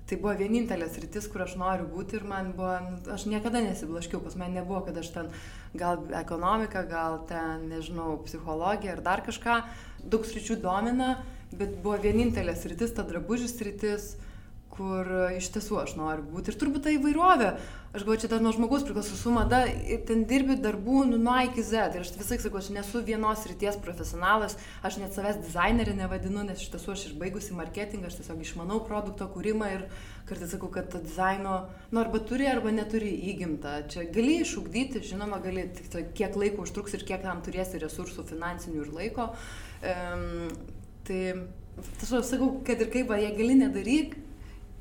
tai 0.09 0.17
buvo 0.17 0.33
vienintelės 0.41 0.97
rytis, 1.03 1.29
kur 1.29 1.45
aš 1.45 1.59
noriu 1.61 1.85
būti 1.93 2.17
ir 2.17 2.25
man 2.25 2.55
buvo, 2.57 2.79
nu, 2.81 2.99
aš 3.13 3.29
niekada 3.29 3.61
nesiblaškiau, 3.61 4.25
pas 4.25 4.41
man 4.41 4.57
nebuvo, 4.57 4.87
kad 4.89 4.97
aš 4.97 5.13
ten 5.13 5.35
gal 5.77 6.01
ekonomika, 6.17 6.81
gal 6.89 7.27
ten, 7.29 7.69
nežinau, 7.69 8.15
psichologija 8.25 8.97
ar 8.97 9.05
dar 9.05 9.29
kažką, 9.29 9.61
daug 10.09 10.25
sričių 10.25 10.63
domina 10.65 11.19
bet 11.53 11.79
buvo 11.83 11.99
vienintelė 12.03 12.57
sritis, 12.57 12.95
ta 12.97 13.05
drabužių 13.09 13.49
sritis, 13.51 14.15
kur 14.79 15.09
iš 15.35 15.51
tiesų 15.55 15.81
aš 15.83 15.97
noriu 15.99 16.25
būti. 16.31 16.53
Ir 16.53 16.59
turbūt 16.61 16.85
ta 16.87 16.93
įvairovė, 16.95 17.49
aš 17.97 18.05
galvoju, 18.05 18.21
čia 18.23 18.31
dar 18.31 18.45
nuo 18.45 18.53
žmogus 18.55 18.85
priklauso 18.87 19.17
su 19.19 19.33
mada, 19.35 19.65
ten 20.07 20.23
dirbi 20.31 20.55
darbų 20.63 21.03
nu, 21.09 21.19
nuo 21.19 21.35
A 21.35 21.49
iki 21.49 21.65
Z. 21.67 21.97
Ir 21.97 22.05
aš 22.05 22.13
visai 22.15 22.39
sakau, 22.39 22.61
aš 22.61 22.71
nesu 22.77 23.03
vienos 23.03 23.43
ryties 23.51 23.81
profesionalas, 23.83 24.55
aš 24.87 25.01
net 25.03 25.17
savęs 25.17 25.41
dizainerį 25.43 25.97
nevadinu, 25.99 26.47
nes 26.47 26.63
iš 26.63 26.71
tiesų 26.77 26.95
aš 26.95 27.05
išbaigusi 27.11 27.59
marketingą, 27.59 28.07
aš 28.07 28.21
tiesiog 28.21 28.47
išmanau 28.47 28.79
produkto 28.87 29.27
kūrimą 29.35 29.73
ir 29.75 29.85
kartais 30.31 30.55
sakau, 30.55 30.71
kad 30.71 30.91
to 30.93 31.03
dizaino, 31.03 31.59
nu 31.91 32.03
arba 32.05 32.23
turi, 32.23 32.47
arba 32.47 32.71
neturi 32.71 33.11
įgimtą. 33.33 33.79
Čia 33.91 34.07
gali 34.15 34.43
išugdyti, 34.45 35.03
žinoma, 35.11 35.43
gali, 35.43 35.67
tik 35.75 36.13
kiek 36.15 36.39
laiko 36.39 36.69
užtruks 36.69 36.95
ir 36.95 37.07
kiek 37.09 37.25
tam 37.25 37.41
turėsi 37.43 37.81
resursų 37.83 38.29
finansinių 38.29 38.85
ir 38.85 38.99
laiko. 39.01 39.33
Um, 39.81 40.53
Tai 41.09 41.21
aš 42.05 42.33
sakau, 42.33 42.51
kad 42.67 42.81
ir 42.85 42.91
kaip, 42.93 43.13
jei 43.17 43.31
gali 43.37 43.55
nedaryk, 43.57 44.19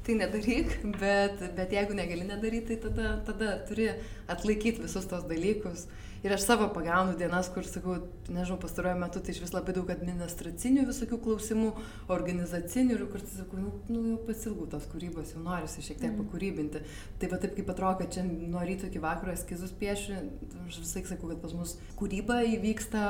tai 0.08 0.18
nedaryk, 0.20 0.74
bet, 1.02 1.40
bet 1.56 1.72
jeigu 1.76 1.96
negali 1.96 2.28
nedaryti, 2.28 2.76
tai 2.76 2.90
tada, 2.90 3.16
tada 3.28 3.56
turi 3.68 3.90
atlaikyti 4.28 4.84
visus 4.84 5.08
tos 5.08 5.26
dalykus. 5.28 5.88
Ir 6.26 6.34
aš 6.34 6.48
savo 6.48 6.66
pagaunu 6.74 7.14
dienas, 7.16 7.48
kur 7.54 7.68
sakau, 7.68 8.00
nežinau, 8.34 8.58
pastaruoju 8.60 8.98
metu 9.00 9.22
tai 9.24 9.36
iš 9.36 9.42
vis 9.44 9.54
labai 9.54 9.76
daug 9.78 9.92
administracinių 9.94 10.88
visokių 10.88 11.20
klausimų, 11.24 11.68
organizacinių 12.16 12.96
ir 12.96 13.04
kur 13.12 13.22
sakau, 13.22 13.60
nu, 13.62 13.74
nu 13.92 14.02
jau 14.10 14.18
pasilgų 14.26 14.66
tos 14.72 14.88
kūrybos, 14.92 15.36
jau 15.36 15.44
norisi 15.46 15.86
šiek 15.86 16.02
tiek 16.02 16.10
mm. 16.10 16.24
pakūrybinti. 16.24 16.82
Tai 17.22 17.30
va 17.32 17.40
taip 17.44 17.54
kaip 17.60 17.70
atrodo, 17.72 18.00
kad 18.02 18.18
čia 18.18 18.26
nuo 18.26 18.66
ryto 18.66 18.90
iki 18.90 19.04
vakaro 19.04 19.36
eskizus 19.36 19.76
piešiu, 19.78 20.18
aš 20.66 20.82
visai 20.82 21.06
sakau, 21.12 21.30
kad 21.30 21.44
pas 21.46 21.54
mus 21.56 21.78
kūryba 22.02 22.42
įvyksta, 22.58 23.06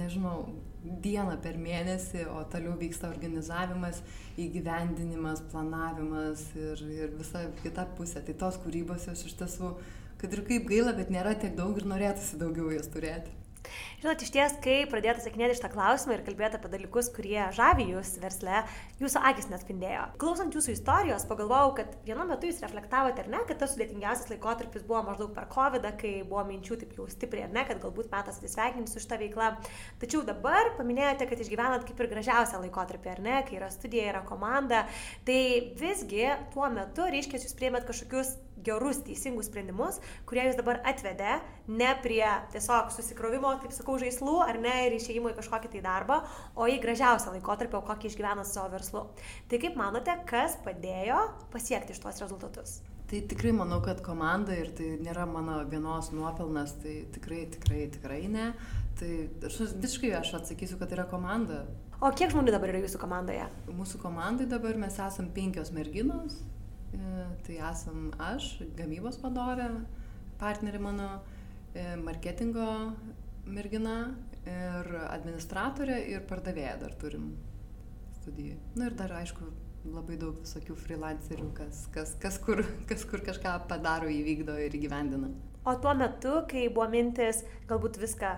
nežinau, 0.00 0.48
dieną 0.84 1.36
per 1.42 1.58
mėnesį, 1.60 2.24
o 2.32 2.42
toliau 2.52 2.76
vyksta 2.80 3.10
organizavimas, 3.10 4.02
įgyvendinimas, 4.40 5.42
planavimas 5.52 6.44
ir, 6.58 6.84
ir 6.94 7.16
visa 7.18 7.46
kita 7.62 7.86
pusė. 7.98 8.22
Tai 8.26 8.36
tos 8.44 8.60
kūrybos 8.64 9.08
jos 9.10 9.26
iš 9.28 9.36
tiesų, 9.42 9.72
kad 10.20 10.34
ir 10.34 10.44
kaip 10.48 10.70
gaila, 10.70 10.94
bet 10.98 11.12
nėra 11.14 11.34
tiek 11.38 11.56
daug 11.58 11.78
ir 11.78 11.88
norėtųsi 11.90 12.40
daugiau 12.40 12.72
jas 12.74 12.90
turėti. 12.94 13.37
Žinot, 13.98 14.22
iš 14.22 14.30
ties, 14.34 14.54
kai 14.62 14.76
pradėjote 14.90 15.24
sakinėti 15.24 15.56
šitą 15.58 15.70
klausimą 15.72 16.14
ir 16.14 16.22
kalbėti 16.26 16.58
apie 16.58 16.70
dalykus, 16.70 17.10
kurie 17.14 17.40
žavi 17.56 17.88
jūs 17.90 18.12
versle, 18.22 18.62
jūsų 19.02 19.22
akis 19.30 19.48
nespindėjo. 19.50 20.04
Klausant 20.22 20.54
jūsų 20.54 20.76
istorijos, 20.76 21.26
pagalvojau, 21.28 21.74
kad 21.80 21.96
vienu 22.06 22.26
metu 22.28 22.50
jūs 22.50 22.62
reflektavote, 22.62 23.24
ar 23.24 23.32
ne, 23.32 23.42
kad 23.48 23.58
tas 23.62 23.74
sudėtingiausias 23.74 24.30
laikotarpis 24.30 24.86
buvo 24.86 25.02
maždaug 25.10 25.34
per 25.34 25.48
COVID, 25.50 25.90
kai 25.98 26.14
buvo 26.22 26.46
minčių 26.48 26.80
taip 26.82 26.96
jau 26.98 27.08
stipriai, 27.10 27.48
ar 27.48 27.54
ne, 27.58 27.66
kad 27.68 27.82
galbūt 27.82 28.12
metas 28.14 28.38
atsisveikinti 28.38 28.94
su 28.94 29.02
šitą 29.02 29.20
veiklą. 29.24 29.52
Tačiau 30.02 30.22
dabar 30.26 30.74
paminėjote, 30.78 31.28
kad 31.30 31.42
išgyvenat 31.42 31.86
kaip 31.88 32.02
ir 32.04 32.12
gražiausią 32.14 32.62
laikotarpį, 32.64 33.14
ar 33.16 33.24
ne, 33.24 33.38
kai 33.48 33.58
yra 33.58 33.72
studija, 33.74 34.12
yra 34.12 34.26
komanda. 34.28 34.86
Tai 35.26 35.40
visgi 35.80 36.28
tuo 36.54 36.70
metu, 36.70 37.10
reiškia, 37.10 37.42
jūs 37.42 37.58
priėmėt 37.58 37.88
kažkokius 37.88 38.38
gerus, 38.64 39.02
teisingus 39.06 39.48
sprendimus, 39.48 40.00
kurie 40.28 40.46
jūs 40.48 40.58
dabar 40.58 40.80
atvedė 40.88 41.38
ne 41.68 41.90
prie 42.02 42.24
tiesiog 42.52 42.92
susikrovimo, 42.94 43.47
taip 43.62 43.72
sakau, 43.74 43.96
žaislų, 44.00 44.34
ar 44.44 44.58
ne, 44.62 44.74
ir 44.86 44.96
išėjimo 44.98 45.32
į 45.32 45.38
kažkokį 45.38 45.72
tai 45.72 45.82
darbą, 45.84 46.20
o 46.58 46.68
į 46.68 46.78
gražiausią 46.82 47.34
laikotarpį, 47.36 47.80
kokį 47.88 48.10
išgyvena 48.10 48.44
savo 48.48 48.72
verslu. 48.74 49.06
Tai 49.50 49.60
kaip 49.62 49.78
manote, 49.80 50.14
kas 50.28 50.58
padėjo 50.64 51.20
pasiekti 51.54 51.96
iš 51.96 52.02
tuos 52.04 52.20
rezultatus? 52.24 52.78
Tai 53.08 53.22
tikrai 53.30 53.54
manau, 53.56 53.80
kad 53.80 54.02
komanda 54.04 54.52
ir 54.52 54.68
tai 54.76 54.90
nėra 55.00 55.24
mano 55.28 55.62
vienos 55.70 56.10
nuopelnas, 56.12 56.76
tai 56.82 57.00
tikrai, 57.14 57.46
tikrai, 57.54 57.86
tikrai 57.94 58.20
ne. 58.28 58.50
Tai 59.00 59.12
aš 59.48 59.62
visiškai 59.78 60.12
aš 60.18 60.34
atsakysiu, 60.42 60.76
kad 60.76 60.90
tai 60.90 60.98
yra 60.98 61.08
komanda. 61.08 61.64
O 62.04 62.12
kiek 62.14 62.30
žmonių 62.34 62.52
dabar 62.52 62.74
yra 62.74 62.84
jūsų 62.84 63.00
komandoje? 63.00 63.48
Mūsų 63.72 64.02
komandai 64.02 64.46
dabar 64.50 64.76
mes 64.78 65.00
esam 65.02 65.32
penkios 65.34 65.72
merginos, 65.74 66.36
E, 66.92 66.98
tai 67.44 67.58
esam 67.68 68.08
aš, 68.30 68.54
gamybos 68.78 69.18
vadovė, 69.20 69.68
partnerė 70.40 70.80
mano, 70.80 71.08
e, 71.74 71.84
marketingo 72.00 72.68
mergina 73.52 73.96
ir 74.48 74.92
administratorė 75.08 75.98
ir 76.12 76.26
pardavėja 76.28 76.76
dar 76.80 76.94
turim 77.00 77.32
studijai. 78.20 78.58
Na 78.78 78.88
ir 78.88 78.96
dar 78.98 79.12
aišku, 79.20 79.48
labai 79.88 80.18
daug 80.20 80.38
visokių 80.42 80.76
freelancerių, 80.78 81.48
kas, 81.56 81.86
kas, 81.94 82.14
kas, 82.22 82.38
kur, 82.42 82.62
kas 82.90 83.04
kur 83.08 83.24
kažką 83.24 83.54
padaro, 83.70 84.10
įvykdo 84.12 84.58
ir 84.64 84.76
įgyvendina. 84.78 85.32
O 85.68 85.74
tuo 85.82 85.92
metu, 85.96 86.38
kai 86.48 86.68
buvo 86.72 86.86
mintis 86.92 87.42
galbūt 87.68 87.98
viską 88.00 88.36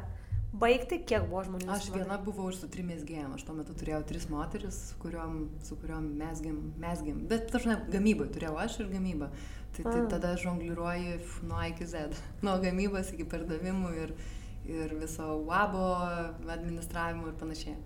baigti, 0.60 0.98
kiek 1.06 1.28
buvo 1.30 1.44
žmonių? 1.46 1.68
Aš 1.70 1.90
viena 1.94 2.18
buvau 2.22 2.48
ir 2.50 2.58
su 2.58 2.68
trim 2.72 2.90
mesgėjom. 2.90 3.36
Aš 3.36 3.46
tuo 3.46 3.54
metu 3.54 3.76
turėjau 3.78 4.00
tris 4.08 4.26
moteris, 4.32 4.80
kuriuom, 5.02 5.44
su 5.66 5.78
kuriuom 5.78 6.10
mesgėm, 6.20 6.58
mesgėm. 6.82 7.24
Bet 7.30 7.52
dažnai 7.54 7.78
gamybai 7.92 8.28
turėjau 8.34 8.58
aš 8.64 8.80
ir 8.82 8.90
gamybą. 8.94 9.30
Tai, 9.70 9.84
tai 9.86 10.00
tada 10.10 10.34
žongliruoji 10.42 11.20
nuo 11.46 11.60
A 11.60 11.68
iki 11.70 11.86
Z. 11.86 12.16
Nuo 12.46 12.56
gamybos 12.62 13.12
iki 13.14 13.28
pardavimų 13.30 13.92
ir, 14.02 14.14
ir 14.64 14.94
viso 14.94 15.44
wabo 15.46 15.84
administravimo 16.48 17.28
ir 17.28 17.34
panašiai. 17.34 17.76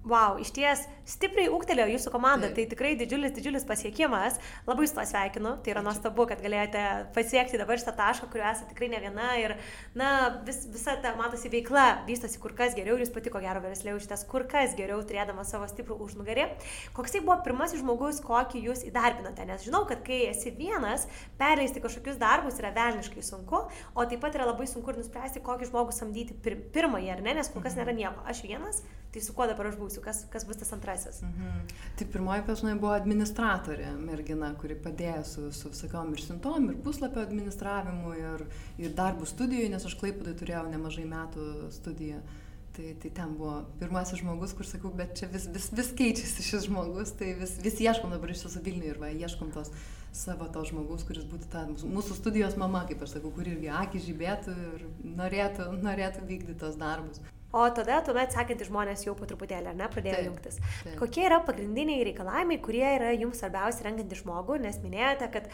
Wow, 0.00 0.38
iš 0.40 0.48
ties 0.56 0.86
stipriai 1.04 1.50
ūktelėjo 1.52 1.90
jūsų 1.92 2.10
komanda, 2.14 2.48
Taip. 2.48 2.56
tai 2.56 2.70
tikrai 2.70 2.90
didžiulis, 2.96 3.34
didžiulis 3.36 3.66
pasiekimas. 3.68 4.38
Labai 4.64 4.86
su 4.88 4.94
to 4.96 5.02
sveikinu, 5.04 5.58
tai 5.60 5.74
yra 5.74 5.82
nuostabu, 5.84 6.24
kad 6.30 6.40
galėjote 6.40 6.84
pasiekti 7.12 7.58
dabar 7.60 7.76
šitą 7.76 7.92
tašką, 7.98 8.30
kuriuo 8.32 8.46
esate 8.48 8.70
tikrai 8.70 8.88
ne 8.94 9.00
viena 9.02 9.26
ir, 9.36 9.54
na, 9.98 10.08
vis, 10.46 10.62
visa 10.72 10.94
ta, 11.04 11.12
matosi, 11.18 11.50
veikla 11.52 12.06
vystosi 12.06 12.40
kur 12.40 12.54
kas 12.56 12.72
geriau 12.78 12.96
ir 12.96 13.04
jūs 13.04 13.12
patiko 13.12 13.42
gero 13.44 13.60
verslė 13.60 13.92
užtės 13.98 14.24
kur 14.30 14.46
kas 14.48 14.72
geriau, 14.78 15.02
turėdama 15.04 15.44
savo 15.44 15.68
stiprų 15.68 15.98
užnugarį. 16.06 16.48
Koks 16.96 17.18
tai 17.18 17.20
buvo 17.26 17.36
pirmasis 17.44 17.82
žmogus, 17.82 18.22
kokį 18.24 18.64
jūs 18.70 18.86
įdarbinote, 18.88 19.44
nes 19.52 19.68
žinau, 19.68 19.82
kad 19.90 20.00
kai 20.06 20.22
esi 20.30 20.54
vienas, 20.56 21.04
perleisti 21.36 21.84
kažkokius 21.84 22.16
darbus 22.22 22.56
yra 22.62 22.72
velniškai 22.72 23.26
sunku, 23.26 23.66
o 23.68 24.08
taip 24.08 24.24
pat 24.24 24.40
yra 24.40 24.48
labai 24.48 24.64
sunku 24.70 24.94
ir 24.94 25.02
nuspręsti, 25.02 25.44
kokį 25.44 25.68
žmogų 25.74 25.92
samdyti 25.92 26.40
pir 26.40 26.56
pirmąjį, 26.72 27.12
ar 27.18 27.24
ne, 27.28 27.36
nes 27.42 27.52
kol 27.52 27.68
kas 27.68 27.76
nėra 27.76 27.92
nieko. 27.92 28.24
Aš 28.30 28.44
vienas, 28.46 28.80
tai 29.12 29.22
su 29.22 29.34
kuo 29.34 29.46
dabar 29.50 29.70
aš 29.70 29.78
būsiu, 29.80 30.02
kas, 30.04 30.22
kas 30.30 30.44
bus 30.46 30.60
tas 30.60 30.70
antrasis. 30.76 31.20
Mhm. 31.26 31.62
Tai 31.98 32.08
pirmoji 32.12 32.44
mane 32.62 32.76
buvo 32.80 32.92
administratorė 32.94 33.94
mergina, 33.98 34.52
kuri 34.60 34.76
padėjo 34.78 35.24
su, 35.26 35.46
su 35.56 35.72
visokiom 35.72 36.12
ir 36.14 36.22
siuntom, 36.22 36.68
ir 36.70 36.78
puslapio 36.84 37.24
administravimu, 37.24 38.12
ir, 38.18 38.46
ir 38.78 38.94
darbų 38.94 39.26
studijoje, 39.26 39.72
nes 39.72 39.86
aš 39.86 39.98
klaipudai 39.98 40.36
turėjau 40.38 40.68
nemažai 40.70 41.08
metų 41.10 41.48
studiją. 41.74 42.22
Tai, 42.70 42.92
tai 43.02 43.10
ten 43.10 43.32
buvo 43.34 43.56
pirmasis 43.80 44.20
žmogus, 44.20 44.52
kur 44.54 44.66
sakau, 44.68 44.92
bet 44.94 45.16
čia 45.18 45.26
vis, 45.32 45.48
vis, 45.50 45.66
vis 45.74 45.88
keičiasi 45.98 46.44
šis 46.46 46.68
žmogus, 46.68 47.10
tai 47.18 47.32
vis, 47.34 47.56
vis 47.64 47.80
ieškom 47.82 48.14
dabar 48.14 48.30
iš 48.30 48.44
viso 48.46 48.62
Vilniuje 48.62 48.92
ir 48.94 49.00
va, 49.02 49.10
ieškom 49.10 49.50
tos 49.56 49.72
savo 50.14 50.46
to 50.54 50.62
žmogus, 50.68 51.02
kuris 51.06 51.26
būtų 51.26 51.50
ta 51.50 51.64
mūsų 51.66 52.16
studijos 52.18 52.54
mama, 52.58 52.84
kaip 52.86 53.02
aš 53.02 53.16
sakau, 53.16 53.34
kur 53.34 53.50
irgi 53.50 53.72
akis 53.74 54.06
žibėtų 54.06 54.54
ir 54.54 54.86
norėtų, 55.18 55.66
norėtų 55.82 56.24
vykdyti 56.30 56.58
tos 56.62 56.78
darbus. 56.78 57.18
O 57.50 57.64
tada, 57.74 57.98
tuomet 58.06 58.30
sekantys 58.30 58.68
žmonės 58.70 59.02
jau 59.02 59.16
po 59.18 59.26
truputėlį, 59.26 59.72
ar 59.72 59.78
ne, 59.78 59.88
pradėjo 59.90 60.18
taip, 60.20 60.26
jungtis. 60.28 60.58
Taip. 60.84 60.94
Kokie 61.00 61.24
yra 61.26 61.40
pagrindiniai 61.42 62.04
reikalavimai, 62.06 62.60
kurie 62.62 62.84
yra 62.86 63.10
jums 63.16 63.42
svarbiausi 63.42 63.86
renkantį 63.88 64.20
žmogų, 64.20 64.60
nes 64.62 64.78
minėjote, 64.84 65.26
kad 65.34 65.48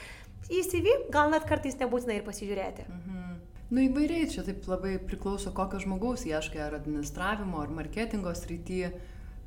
į 0.53 0.61
CV 0.69 0.97
gal 1.15 1.33
net 1.33 1.49
kartais 1.49 1.79
nebūtina 1.81 2.19
ir 2.19 2.27
pasižiūrėti. 2.27 2.85
Mhm. 2.91 3.23
Nu 3.67 3.83
įvairiai, 3.83 4.29
čia 4.31 4.45
taip 4.47 4.67
labai 4.71 4.95
priklauso, 5.03 5.51
kokio 5.55 5.81
žmogaus 5.83 6.23
ieškai, 6.29 6.61
ar 6.69 6.77
administravimo, 6.77 7.59
ar 7.65 7.73
marketingo 7.75 8.31
srity. 8.39 8.85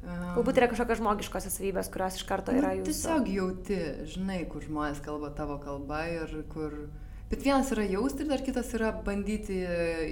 Galbūt 0.04 0.60
yra 0.60 0.68
kažkokios 0.72 1.00
žmogiškosios 1.00 1.56
savybės, 1.56 1.92
kurios 1.92 2.18
iš 2.20 2.26
karto 2.28 2.56
yra 2.56 2.74
nu, 2.74 2.82
jūsų. 2.82 2.90
Tiesiog 2.90 3.30
jauti, 3.32 3.80
žinai, 4.12 4.42
kur 4.52 4.64
žmonės 4.66 5.00
kalba 5.06 5.32
tavo 5.38 5.60
kalba 5.64 6.02
ir 6.12 6.34
kur... 6.52 6.76
Bet 7.30 7.44
vienas 7.46 7.70
yra 7.76 7.84
jausti 7.86 8.24
ir 8.26 8.30
dar 8.32 8.42
kitas 8.42 8.72
yra 8.74 8.90
bandyti 9.06 9.60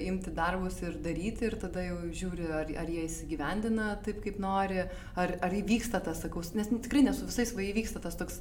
imti 0.05 0.29
darbus 0.37 0.77
ir 0.85 0.99
daryti 1.01 1.47
ir 1.47 1.55
tada 1.57 1.81
jau 1.81 1.97
žiūri, 2.13 2.45
ar, 2.53 2.69
ar 2.83 2.91
jie 2.93 3.07
įsigyvendina 3.07 3.95
taip, 4.05 4.19
kaip 4.21 4.37
nori, 4.43 4.83
ar, 5.17 5.33
ar 5.41 5.55
įvyksta 5.57 6.03
tas, 6.05 6.21
sakau, 6.21 6.43
nes 6.53 6.69
tikrai 6.85 7.01
nesu 7.07 7.25
visais 7.25 7.55
va 7.57 7.65
įvyksta 7.65 8.03
tas 8.03 8.19
toks 8.19 8.37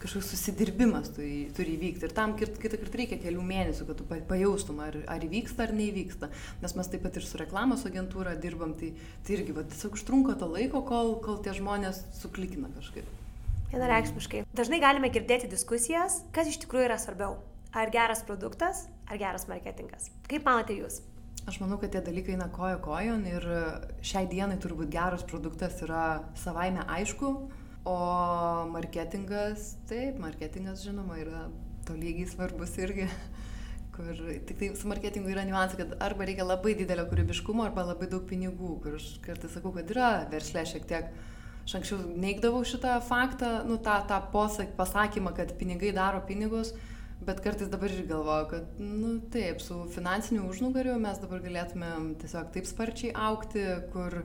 kažkoks 0.00 0.30
susidirbimas 0.32 1.10
turi, 1.16 1.46
turi 1.56 1.74
įvykti. 1.76 2.06
Ir 2.08 2.14
tam 2.16 2.34
kitą 2.38 2.76
kartą 2.76 3.00
reikia 3.00 3.18
kelių 3.20 3.44
mėnesių, 3.46 3.86
kad 3.88 4.00
tu 4.00 4.06
pajaustum, 4.28 4.80
ar, 4.84 4.98
ar 5.12 5.24
įvyksta 5.24 5.66
ar 5.66 5.74
neįvyksta. 5.76 6.28
Nes 6.62 6.76
mes 6.76 6.90
taip 6.92 7.04
pat 7.06 7.16
ir 7.16 7.26
su 7.26 7.40
reklamos 7.40 7.86
agentūra 7.88 8.36
dirbam, 8.40 8.76
tai, 8.80 8.92
tai 9.26 9.38
irgi 9.38 9.56
va, 9.56 9.64
tiesiog 9.72 9.96
užtrunka 9.96 10.36
to 10.40 10.48
laiko, 10.52 10.84
kol, 10.88 11.16
kol 11.24 11.40
tie 11.44 11.56
žmonės 11.56 12.04
suklikina 12.20 12.70
kažkaip. 12.76 13.08
Vienareikšmiškai. 13.72 14.46
Dažnai 14.56 14.80
galime 14.84 15.10
girdėti 15.12 15.50
diskusijas, 15.50 16.22
kas 16.36 16.52
iš 16.52 16.60
tikrųjų 16.64 16.90
yra 16.90 17.00
svarbiau. 17.02 17.40
Ar 17.76 17.92
geras 17.92 18.22
produktas, 18.24 18.86
ar 19.04 19.20
geras 19.20 19.44
marketingas. 19.50 20.08
Kaip 20.30 20.48
manote 20.48 20.78
jūs? 20.78 21.02
Aš 21.46 21.60
manau, 21.60 21.76
kad 21.78 21.92
tie 21.92 22.00
dalykai 22.02 22.34
eina 22.34 22.48
kojo 22.50 22.80
kojon 22.82 23.22
ir 23.28 23.44
šiai 24.00 24.24
dienai 24.30 24.56
turbūt 24.62 24.88
geras 24.90 25.22
produktas 25.28 25.76
yra 25.84 26.06
savaime 26.40 26.82
aišku, 26.96 27.34
O 27.86 28.66
marketingas, 28.72 29.76
taip, 29.86 30.16
marketingas 30.18 30.80
žinoma 30.82 31.20
yra 31.22 31.44
tolygiai 31.86 32.26
svarbus 32.26 32.72
irgi, 32.82 33.04
kur 33.94 34.10
tik 34.48 34.58
tai 34.58 34.70
su 34.74 34.90
marketingu 34.90 35.30
yra 35.30 35.44
niuansai, 35.46 35.78
kad 35.78 35.92
arba 36.02 36.26
reikia 36.26 36.42
labai 36.48 36.74
didelio 36.80 37.04
kūrybiškumo, 37.06 37.62
arba 37.62 37.84
labai 37.86 38.08
daug 38.10 38.24
pinigų, 38.26 38.72
kur 38.82 38.96
aš 38.98 39.06
kartais 39.22 39.54
sakau, 39.54 39.70
kad 39.76 39.94
yra 39.94 40.08
verslė 40.32 40.66
šiek 40.66 40.88
tiek. 40.90 41.14
Aš 41.62 41.76
anksčiau 41.78 42.00
neigdavau 42.24 42.64
šitą 42.66 42.96
faktą, 43.06 43.52
nu 43.70 43.78
tą, 43.82 44.00
tą 44.10 44.18
posak, 44.34 44.74
pasakymą, 44.78 45.30
kad 45.38 45.54
pinigai 45.60 45.94
daro 45.94 46.24
pinigus, 46.26 46.74
bet 47.26 47.42
kartais 47.44 47.70
dabar 47.70 47.92
ir 47.92 48.06
galvoju, 48.08 48.48
kad, 48.50 48.80
nu 48.80 49.16
taip, 49.32 49.60
su 49.64 49.84
finansiniu 49.94 50.46
užnugariu 50.50 50.96
mes 51.02 51.18
dabar 51.22 51.42
galėtumėm 51.44 52.12
tiesiog 52.22 52.52
taip 52.54 52.68
sparčiai 52.68 53.14
aukti, 53.28 53.64
kur 53.92 54.22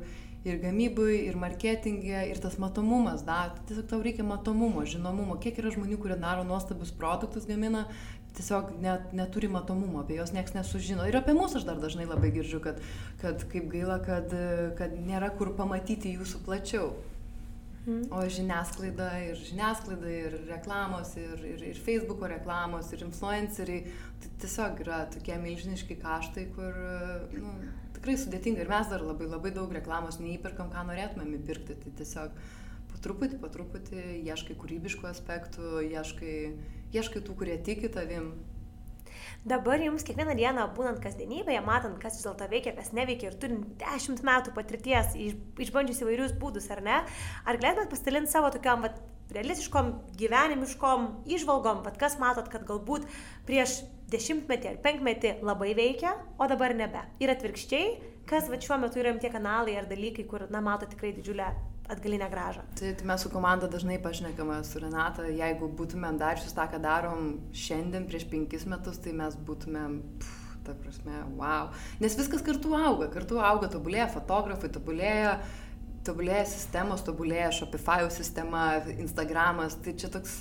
ir 0.47 0.57
gamyboj, 0.61 1.13
ir 1.27 1.37
marketingė, 1.37 2.23
ir 2.31 2.39
tas 2.41 2.57
matomumas, 2.61 3.25
da, 3.25 3.51
tiesiog 3.69 3.89
tau 3.91 4.01
reikia 4.05 4.25
matomumo, 4.25 4.85
žinomumo, 4.89 5.37
kiek 5.41 5.59
yra 5.61 5.73
žmonių, 5.73 5.99
kurie 6.01 6.17
daro 6.21 6.45
nuostabius 6.47 6.93
produktus, 6.97 7.45
gamina, 7.49 7.85
tiesiog 8.37 8.71
net, 8.81 9.11
neturi 9.17 9.49
matomumo, 9.51 10.01
apie 10.01 10.17
juos 10.17 10.33
niekas 10.33 10.55
nesužino. 10.55 11.05
Ir 11.09 11.19
apie 11.19 11.35
mus 11.37 11.55
aš 11.57 11.67
dar 11.67 11.81
dažnai 11.81 12.07
labai 12.09 12.31
girdžiu, 12.33 12.61
kad, 12.63 12.81
kad 13.21 13.45
kaip 13.51 13.69
gaila, 13.73 13.99
kad, 14.05 14.33
kad 14.79 14.97
nėra 14.97 15.29
kur 15.37 15.53
pamatyti 15.57 16.15
jūsų 16.15 16.45
plačiau. 16.47 16.93
Mhm. 17.81 18.11
O 18.13 18.21
žiniasklaida 18.29 19.07
ir 19.25 19.39
žiniasklaida 19.41 20.09
ir 20.13 20.35
reklamos 20.45 21.15
ir, 21.17 21.39
ir, 21.49 21.63
ir 21.71 21.79
Facebook'o 21.81 22.29
reklamos 22.29 22.91
ir 22.93 23.01
influenceriai, 23.07 23.93
tai 24.21 24.33
tiesiog 24.43 24.83
yra 24.83 24.99
tokie 25.09 25.37
milžiniški 25.41 25.97
kaštai, 26.03 26.45
kur 26.53 26.77
nu, 27.33 27.55
tikrai 27.97 28.19
sudėtinga 28.21 28.61
ir 28.61 28.69
mes 28.69 28.91
dar 28.91 29.01
labai 29.05 29.29
labai 29.31 29.53
daug 29.55 29.73
reklamos 29.73 30.19
neįperkam, 30.21 30.69
ką 30.73 30.85
norėtumėm 30.91 31.33
įpirkti. 31.39 31.79
Tai 31.81 31.95
tiesiog 31.97 32.37
po 32.91 33.01
truputį, 33.01 33.41
po 33.41 33.49
truputį 33.49 34.05
ieškai 34.29 34.59
kūrybiškų 34.61 35.09
aspektų, 35.09 35.81
ieškai, 35.89 36.37
ieškai 36.93 37.25
tų, 37.25 37.37
kurie 37.41 37.57
tiki 37.65 37.89
tavim. 37.89 38.33
Dabar 39.41 39.81
jums 39.81 40.03
kiekvieną 40.05 40.35
dieną 40.37 40.67
būnant 40.75 40.99
kasdienybėje, 41.01 41.63
matant, 41.65 41.95
kas 42.01 42.19
vis 42.19 42.27
dėlto 42.27 42.45
veikia, 42.51 42.75
kas 42.77 42.91
neveikia 42.93 43.31
ir 43.31 43.37
turint 43.41 43.71
dešimt 43.81 44.21
metų 44.27 44.53
patirties, 44.53 45.15
išbandžius 45.17 46.03
įvairius 46.03 46.35
būdus, 46.37 46.67
ar 46.69 46.83
ne, 46.85 46.99
ar 47.49 47.57
galėtumėt 47.57 47.89
pasidalinti 47.89 48.29
savo 48.29 48.51
tokiam 48.53 48.85
vat, 48.85 48.99
realistiškom, 49.33 49.89
gyvenimiškom 50.19 51.09
išvalgom, 51.33 51.81
vat, 51.87 51.97
kas 51.97 52.19
matot, 52.21 52.53
kad 52.53 52.67
galbūt 52.69 53.09
prieš 53.49 53.79
dešimtmetį 54.13 54.75
ar 54.75 54.79
penkmetį 54.85 55.33
labai 55.41 55.73
veikia, 55.73 56.13
o 56.37 56.45
dabar 56.51 56.77
nebe. 56.77 57.01
Ir 57.23 57.33
atvirkščiai, 57.33 57.91
kas 58.29 58.45
va 58.51 58.61
šiuo 58.61 58.77
metu 58.85 59.01
yra 59.01 59.17
tie 59.17 59.33
kanalai 59.33 59.73
ar 59.81 59.89
dalykai, 59.89 60.29
kur, 60.29 60.45
na, 60.53 60.61
mato 60.61 60.85
tikrai 60.85 61.15
didžiulę 61.17 61.49
atgalinę 61.91 62.27
gražą. 62.31 62.65
Tai, 62.79 62.91
tai 62.97 63.07
mes 63.07 63.23
su 63.23 63.31
komanda 63.33 63.69
dažnai 63.71 63.97
pašnekame 64.03 64.59
su 64.67 64.81
Renata, 64.81 65.25
jeigu 65.29 65.69
būtumėm 65.79 66.19
darius 66.21 66.55
tą, 66.57 66.67
ką 66.71 66.81
darom 66.83 67.33
šiandien 67.55 68.07
prieš 68.09 68.27
penkis 68.31 68.67
metus, 68.69 69.01
tai 69.03 69.15
mes 69.17 69.37
būtumėm... 69.47 69.97
Pff, 70.21 70.37
ta 70.65 70.75
prasme, 70.77 71.23
wow. 71.39 71.71
Nes 72.03 72.15
viskas 72.17 72.43
kartu 72.45 72.75
auga, 72.77 73.09
kartu 73.13 73.39
auga, 73.41 73.69
tobulėja 73.71 74.07
fotografai, 74.13 74.69
tobulėja, 74.73 75.35
tobulėja 76.05 76.45
sistemos, 76.49 77.01
tobulėja 77.05 77.49
Shopify 77.57 78.05
sistema, 78.13 78.65
Instagramas, 78.93 79.77
tai 79.81 79.95
čia 79.97 80.11
toks 80.13 80.37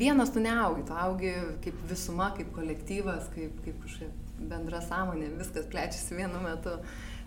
vienas 0.00 0.32
tu 0.34 0.40
neaugi, 0.42 0.86
tu 0.88 0.94
augi 0.96 1.32
kaip 1.64 1.82
visuma, 1.90 2.32
kaip 2.36 2.50
kolektyvas, 2.56 3.28
kaip, 3.34 3.60
kaip 3.64 3.82
kažkokia 3.84 4.10
bendra 4.50 4.80
sąmonė, 4.84 5.30
viskas 5.38 5.68
plečiasi 5.70 6.18
vienu 6.18 6.40
metu. 6.44 6.76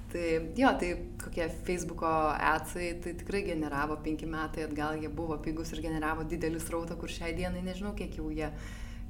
Tai 0.09 0.25
jo, 0.57 0.69
tai 0.81 0.89
kokie 1.21 1.45
Facebook'o 1.67 2.09
atsai, 2.33 2.95
tai 3.03 3.13
tikrai 3.13 3.43
generavo 3.45 3.99
penki 4.01 4.25
metai 4.25 4.63
atgal, 4.65 4.97
jie 4.97 5.09
buvo 5.13 5.37
pigus 5.37 5.69
ir 5.75 5.83
generavo 5.85 6.25
didelį 6.25 6.61
srautą, 6.63 6.97
kur 6.97 7.13
šiai 7.13 7.35
dienai 7.37 7.61
nežinau, 7.61 7.93
kiek 7.97 8.17
jau 8.17 8.31
jie 8.33 8.49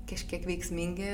kažkiek 0.09 0.43
veiksmingi, 0.49 1.13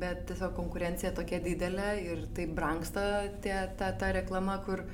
bet 0.00 0.24
tiesiog 0.30 0.54
konkurencija 0.56 1.12
tokia 1.12 1.42
didelė 1.44 1.90
ir 2.06 2.24
tai 2.36 2.46
brangsta 2.48 3.04
tie, 3.44 3.54
ta, 3.76 3.90
ta 4.00 4.12
reklama, 4.16 4.56
kur 4.64 4.86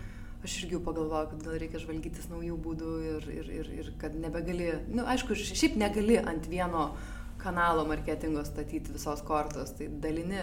aš 0.43 0.59
irgi 0.65 0.83
pagalvojau, 0.83 1.31
kad 1.31 1.47
gal 1.47 1.59
reikia 1.63 1.83
žvalgytis 1.85 2.31
naujų 2.33 2.59
būdų 2.67 2.93
ir, 3.13 3.33
ir, 3.39 3.51
ir, 3.61 3.73
ir 3.79 3.91
kad 4.03 4.17
nebegali, 4.19 4.73
na, 4.89 5.03
nu, 5.03 5.09
aišku, 5.13 5.39
šiaip 5.39 5.79
negali 5.79 6.19
ant 6.19 6.49
vieno 6.51 6.89
kanalo 7.43 7.85
marketingo 7.87 8.43
statyti 8.47 8.95
visos 8.95 9.23
kortos, 9.27 9.77
tai 9.79 9.87
dalini, 10.03 10.43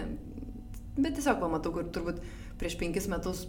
bet 0.96 1.18
tiesiog 1.18 1.42
pamatau, 1.44 1.76
kur 1.76 1.92
turbūt 1.92 2.24
prieš 2.60 2.80
penkis 2.80 3.12
metus 3.12 3.48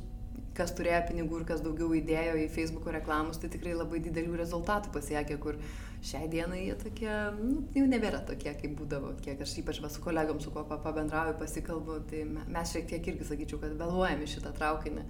kas 0.60 0.74
turėjo 0.76 1.00
pinigų 1.08 1.40
ir 1.40 1.46
kas 1.48 1.62
daugiau 1.64 1.94
įdėjo 1.96 2.36
į 2.44 2.50
Facebook'o 2.54 2.92
reklamus, 2.94 3.40
tai 3.40 3.50
tikrai 3.52 3.72
labai 3.78 4.02
didelių 4.04 4.36
rezultatų 4.42 4.92
pasiekė, 4.94 5.38
kur 5.42 5.58
šiai 6.04 6.28
dienai 6.32 6.62
jie 6.66 6.76
tokie, 6.80 7.10
nu, 7.40 7.64
jau 7.76 7.88
nebėra 7.88 8.22
tokie, 8.28 8.52
kaip 8.60 8.76
būdavo, 8.78 9.14
kiek 9.24 9.40
aš 9.44 9.58
ypač 9.64 9.82
va, 9.84 9.90
su 9.92 10.04
kolegom, 10.04 10.40
su 10.40 10.52
kuo 10.52 10.64
pabendrauju, 10.70 11.36
pasikalbu, 11.40 12.00
tai 12.12 12.24
mes 12.28 12.72
šiek 12.72 12.88
tiek 12.92 13.12
irgi 13.12 13.28
sakyčiau, 13.32 13.60
kad 13.64 13.76
vėluojame 13.80 14.28
šitą 14.30 14.54
traukinį. 14.56 15.04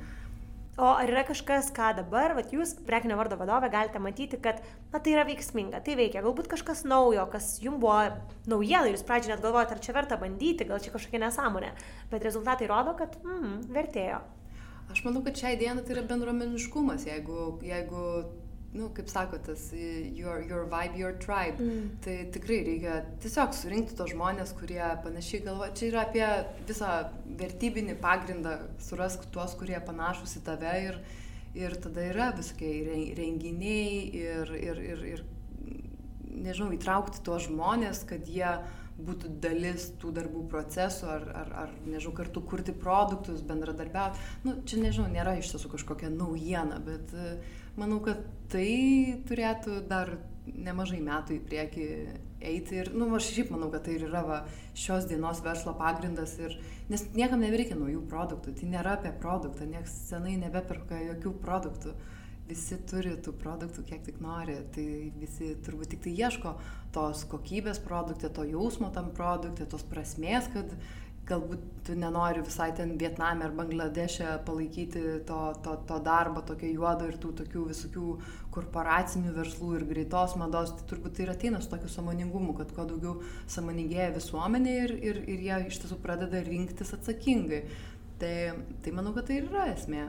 O 0.81 0.87
ar 0.97 1.11
yra 1.11 1.27
kažkas, 1.29 1.69
ką 1.77 1.91
dabar, 1.99 2.33
vat, 2.39 2.55
jūs, 2.55 2.73
prekinio 2.87 3.19
vardo 3.19 3.37
vadovė, 3.37 3.69
galite 3.73 4.01
matyti, 4.01 4.39
kad 4.41 4.63
na, 4.93 4.97
tai 4.97 5.13
yra 5.13 5.27
veiksminga, 5.29 5.83
tai 5.85 5.97
veikia, 5.99 6.23
galbūt 6.25 6.49
kažkas 6.49 6.87
naujo, 6.89 7.27
kas 7.33 7.53
jums 7.61 7.83
buvo 7.83 7.99
naujiena 8.49 8.87
ir 8.89 8.97
jūs 8.97 9.05
pradžioje 9.05 9.35
net 9.35 9.45
galvojate, 9.45 9.77
ar 9.77 9.85
čia 9.85 9.97
verta 9.99 10.17
bandyti, 10.21 10.65
gal 10.71 10.81
čia 10.81 10.95
kažkokia 10.95 11.21
nesąmonė, 11.27 11.75
bet 12.15 12.25
rezultatai 12.25 12.71
rodo, 12.71 12.95
kad 12.97 13.19
mm, 13.21 13.57
vertėjo. 13.77 14.23
Aš 14.91 15.05
manau, 15.07 15.23
kad 15.27 15.39
šiai 15.39 15.59
dienai 15.61 15.85
tai 15.87 15.95
yra 15.97 16.05
bendruomeniškumas, 16.11 17.07
jeigu, 17.07 17.53
jeigu 17.63 18.05
nu, 18.73 18.89
kaip 18.95 19.09
sako, 19.11 19.39
tas 19.47 19.73
your, 19.73 20.43
your 20.47 20.67
vibe, 20.71 20.99
your 20.99 21.13
tribe. 21.19 21.59
Mm. 21.59 21.89
Tai 22.05 22.17
tikrai 22.35 22.61
reikia 22.67 23.01
tiesiog 23.23 23.55
surinkti 23.57 23.97
tos 23.99 24.13
žmonės, 24.15 24.55
kurie 24.59 24.83
panašiai 25.05 25.43
galvoja. 25.47 25.75
Čia 25.79 25.89
yra 25.91 26.05
apie 26.07 26.27
visą 26.69 26.93
vertybinį 27.41 27.99
pagrindą, 28.03 28.57
surask 28.83 29.27
tuos, 29.35 29.57
kurie 29.59 29.79
panašus 29.87 30.37
į 30.39 30.45
tave 30.47 30.77
ir, 30.87 31.01
ir 31.59 31.75
tada 31.83 32.07
yra 32.13 32.31
visokie 32.37 32.73
renginiai 33.19 34.05
ir, 34.23 34.55
ir, 34.61 34.83
ir, 34.93 35.07
ir 35.17 35.27
nežinau, 36.31 36.71
įtraukti 36.77 37.25
tuos 37.27 37.49
žmonės, 37.49 38.05
kad 38.07 38.29
jie 38.31 38.55
būtų 39.07 39.33
dalis 39.43 39.89
tų 40.01 40.13
darbų 40.17 40.45
procesų 40.53 41.09
ar, 41.15 41.27
ar, 41.43 41.55
ar 41.65 41.73
nežinau, 41.87 42.15
kartu 42.17 42.43
kurti 42.47 42.75
produktus, 42.77 43.45
bendradarbiauti. 43.47 44.23
Nu, 44.47 44.59
čia, 44.65 44.81
nežinau, 44.83 45.09
nėra 45.13 45.37
iš 45.41 45.55
tiesų 45.55 45.73
kažkokia 45.77 46.13
naujiena, 46.15 46.81
bet 46.85 47.15
uh, 47.17 47.57
manau, 47.79 48.01
kad 48.05 48.23
tai 48.51 49.21
turėtų 49.29 49.81
dar 49.91 50.17
nemažai 50.51 51.01
metų 51.05 51.37
į 51.37 51.41
priekį 51.47 51.87
eiti 52.51 52.79
ir, 52.81 52.93
nu, 52.97 53.09
aš 53.17 53.29
šiaip 53.35 53.51
manau, 53.55 53.69
kad 53.73 53.85
tai 53.87 53.97
ir 53.99 54.07
yra 54.09 54.23
va, 54.27 54.39
šios 54.79 55.07
dienos 55.11 55.43
verslo 55.45 55.75
pagrindas 55.79 56.37
ir, 56.41 56.57
nes 56.91 57.05
niekam 57.15 57.43
nebereikia 57.45 57.77
naujų 57.79 58.03
produktų, 58.11 58.57
tai 58.59 58.71
nėra 58.73 58.97
apie 58.97 59.13
produktą, 59.21 59.69
niekas 59.69 59.95
senai 60.09 60.39
nebeperka 60.41 60.99
jokių 61.05 61.35
produktų, 61.45 61.95
visi 62.51 62.81
turi 62.91 63.13
tų 63.23 63.37
produktų, 63.39 63.85
kiek 63.87 64.03
tik 64.09 64.19
nori, 64.25 64.57
tai 64.75 64.87
visi 65.21 65.53
turbūt 65.63 65.93
tik 65.95 66.03
tai 66.07 66.17
ieško 66.19 66.57
tos 66.95 67.25
kokybės 67.31 67.81
produkte, 67.83 68.31
to 68.35 68.47
jausmo 68.49 68.91
tam 68.95 69.13
produkte, 69.15 69.67
tos 69.69 69.85
prasmės, 69.87 70.49
kad 70.53 70.73
galbūt 71.31 71.67
tu 71.87 71.95
nenori 71.99 72.43
visai 72.43 72.71
ten 72.77 72.97
Vietname 72.99 73.45
ar 73.47 73.53
Bangladeše 73.55 74.41
palaikyti 74.47 75.03
to, 75.29 75.39
to, 75.65 75.77
to 75.87 75.99
darbo 76.03 76.43
tokio 76.47 76.71
juodo 76.73 77.07
ir 77.07 77.19
tų 77.23 77.33
tokių 77.43 77.67
visokių 77.69 78.07
korporacinių 78.55 79.35
verslų 79.37 79.75
ir 79.79 79.85
greitos 79.93 80.35
mados, 80.41 80.73
tai 80.79 80.89
turbūt 80.91 81.15
tai 81.17 81.27
ir 81.27 81.35
ateina 81.35 81.61
su 81.63 81.71
tokiu 81.71 81.91
samoningumu, 81.93 82.57
kad 82.59 82.73
kuo 82.75 82.89
daugiau 82.89 83.21
samoningėja 83.51 84.11
visuomenė 84.17 84.75
ir, 84.85 84.97
ir, 85.13 85.23
ir 85.37 85.47
jie 85.47 85.61
iš 85.71 85.79
tiesų 85.85 86.01
pradeda 86.03 86.43
rinktis 86.47 86.91
atsakingai. 86.97 87.63
Tai, 88.21 88.35
tai 88.85 88.93
manau, 88.93 89.15
kad 89.17 89.31
tai 89.31 89.39
ir 89.41 89.47
yra 89.49 89.71
esmė. 89.73 90.09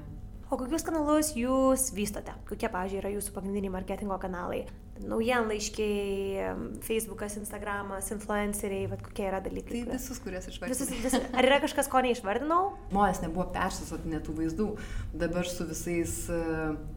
O 0.52 0.58
kokius 0.60 0.84
kanalus 0.84 1.30
jūs 1.38 1.94
vystote? 1.96 2.34
Kokie, 2.50 2.68
pavyzdžiui, 2.68 3.00
yra 3.00 3.14
jūsų 3.14 3.32
pagrindiniai 3.38 3.72
marketingo 3.72 4.18
kanalai? 4.20 4.66
Naujienlaiškiai, 5.08 6.54
Facebookas, 6.86 7.38
Instagramas, 7.40 8.12
influenceriai, 8.14 8.88
vad 8.92 9.02
kokie 9.06 9.26
yra 9.30 9.40
dalykai? 9.44 9.84
Tai 9.88 9.96
visus, 9.98 10.20
kurias 10.22 10.46
išvardinau. 10.52 10.78
Visus, 10.78 10.92
visus. 11.06 11.26
Ar 11.38 11.48
yra 11.48 11.58
kažkas, 11.64 11.90
ko 11.92 12.04
neišvardinau? 12.06 12.60
Žmonės 12.92 13.24
nebuvo 13.24 13.48
persisotinę 13.56 14.22
tų 14.26 14.38
vaizdų. 14.38 14.68
Dabar 15.24 15.50
su 15.50 15.68
visais, 15.70 16.16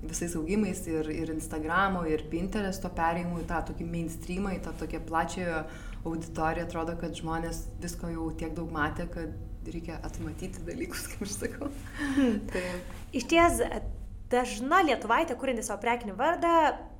visais 0.04 0.36
augimais 0.40 0.84
ir, 0.90 1.08
ir 1.14 1.32
Instagramo, 1.34 2.04
ir 2.10 2.26
Pinteresto 2.32 2.92
perėjimu 2.92 3.40
į 3.42 3.48
tą 3.50 3.64
tokį 3.70 3.88
mainstreamą, 3.88 4.54
į 4.58 4.62
tą 4.68 4.76
tokią 4.84 5.02
plačiąją 5.08 5.64
auditoriją, 6.04 6.68
atrodo, 6.68 6.98
kad 7.00 7.16
žmonės 7.16 7.64
visko 7.80 8.12
jau 8.12 8.28
tiek 8.36 8.52
daug 8.56 8.72
matė, 8.72 9.08
kad 9.12 9.32
reikia 9.64 9.98
atmatyti 10.04 10.64
dalykus, 10.66 11.06
kaip 11.12 11.24
aš 11.24 11.36
sakau. 11.38 11.70
Hmm. 12.16 12.40
tai... 12.52 12.64
Iš 13.16 13.28
ties 13.30 13.62
dažna 14.34 14.82
lietuvaitė, 14.84 15.36
kurinti 15.38 15.62
savo 15.64 15.80
prekinį 15.82 16.16
vardą, 16.18 16.52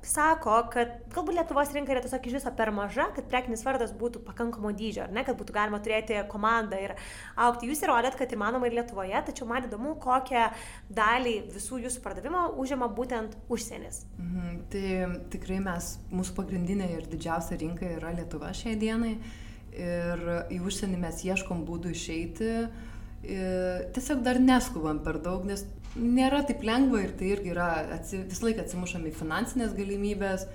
sako, 0.05 0.55
kad 0.73 0.93
galbūt 1.13 1.35
Lietuvos 1.35 1.71
rinka 1.75 1.93
yra 1.93 2.01
tiesiog 2.03 2.27
iš 2.29 2.37
viso 2.37 2.51
per 2.57 2.71
maža, 2.75 3.07
kad 3.15 3.27
prekinis 3.29 3.65
vardas 3.65 3.93
būtų 3.97 4.21
pakankamo 4.25 4.71
dydžio, 4.77 5.05
ar 5.05 5.13
ne, 5.15 5.25
kad 5.27 5.37
būtų 5.39 5.55
galima 5.55 5.79
turėti 5.83 6.19
komandą 6.31 6.79
ir 6.81 6.95
aukti. 7.35 7.69
Jūs 7.69 7.83
įrodėt, 7.85 8.17
kad 8.19 8.33
įmanoma 8.33 8.69
ir 8.69 8.77
Lietuvoje, 8.79 9.21
tačiau 9.29 9.49
man 9.49 9.67
įdomu, 9.67 9.95
kokią 10.01 10.47
dalį 10.95 11.35
visų 11.55 11.81
jūsų 11.85 12.03
pardavimo 12.05 12.47
užima 12.61 12.89
būtent 12.97 13.37
užsienis. 13.51 14.03
Mhm, 14.21 14.59
tai 14.73 14.85
tikrai 15.33 15.61
mes, 15.65 15.95
mūsų 16.13 16.37
pagrindinė 16.37 16.91
ir 16.97 17.09
didžiausia 17.11 17.59
rinka 17.61 17.89
yra 17.97 18.13
Lietuva 18.15 18.53
šiai 18.55 18.77
dienai 18.79 19.17
ir 19.75 20.27
į 20.53 20.61
užsienį 20.65 20.99
mes 21.01 21.23
ieškom 21.27 21.65
būdų 21.67 21.91
išeiti. 21.95 22.51
Tiesiog 23.25 24.21
dar 24.25 24.39
neskubam 24.39 25.01
per 25.03 25.17
daug, 25.23 25.43
nes 25.47 25.65
nėra 25.95 26.43
taip 26.47 26.63
lengva 26.67 27.01
ir 27.03 27.15
tai 27.17 27.31
irgi 27.33 27.51
yra, 27.53 27.69
atsi, 27.97 28.21
visą 28.27 28.49
laiką 28.49 28.65
atsimušam 28.65 29.07
į 29.07 29.15
finansinės 29.15 29.75
galimybės. 29.77 30.45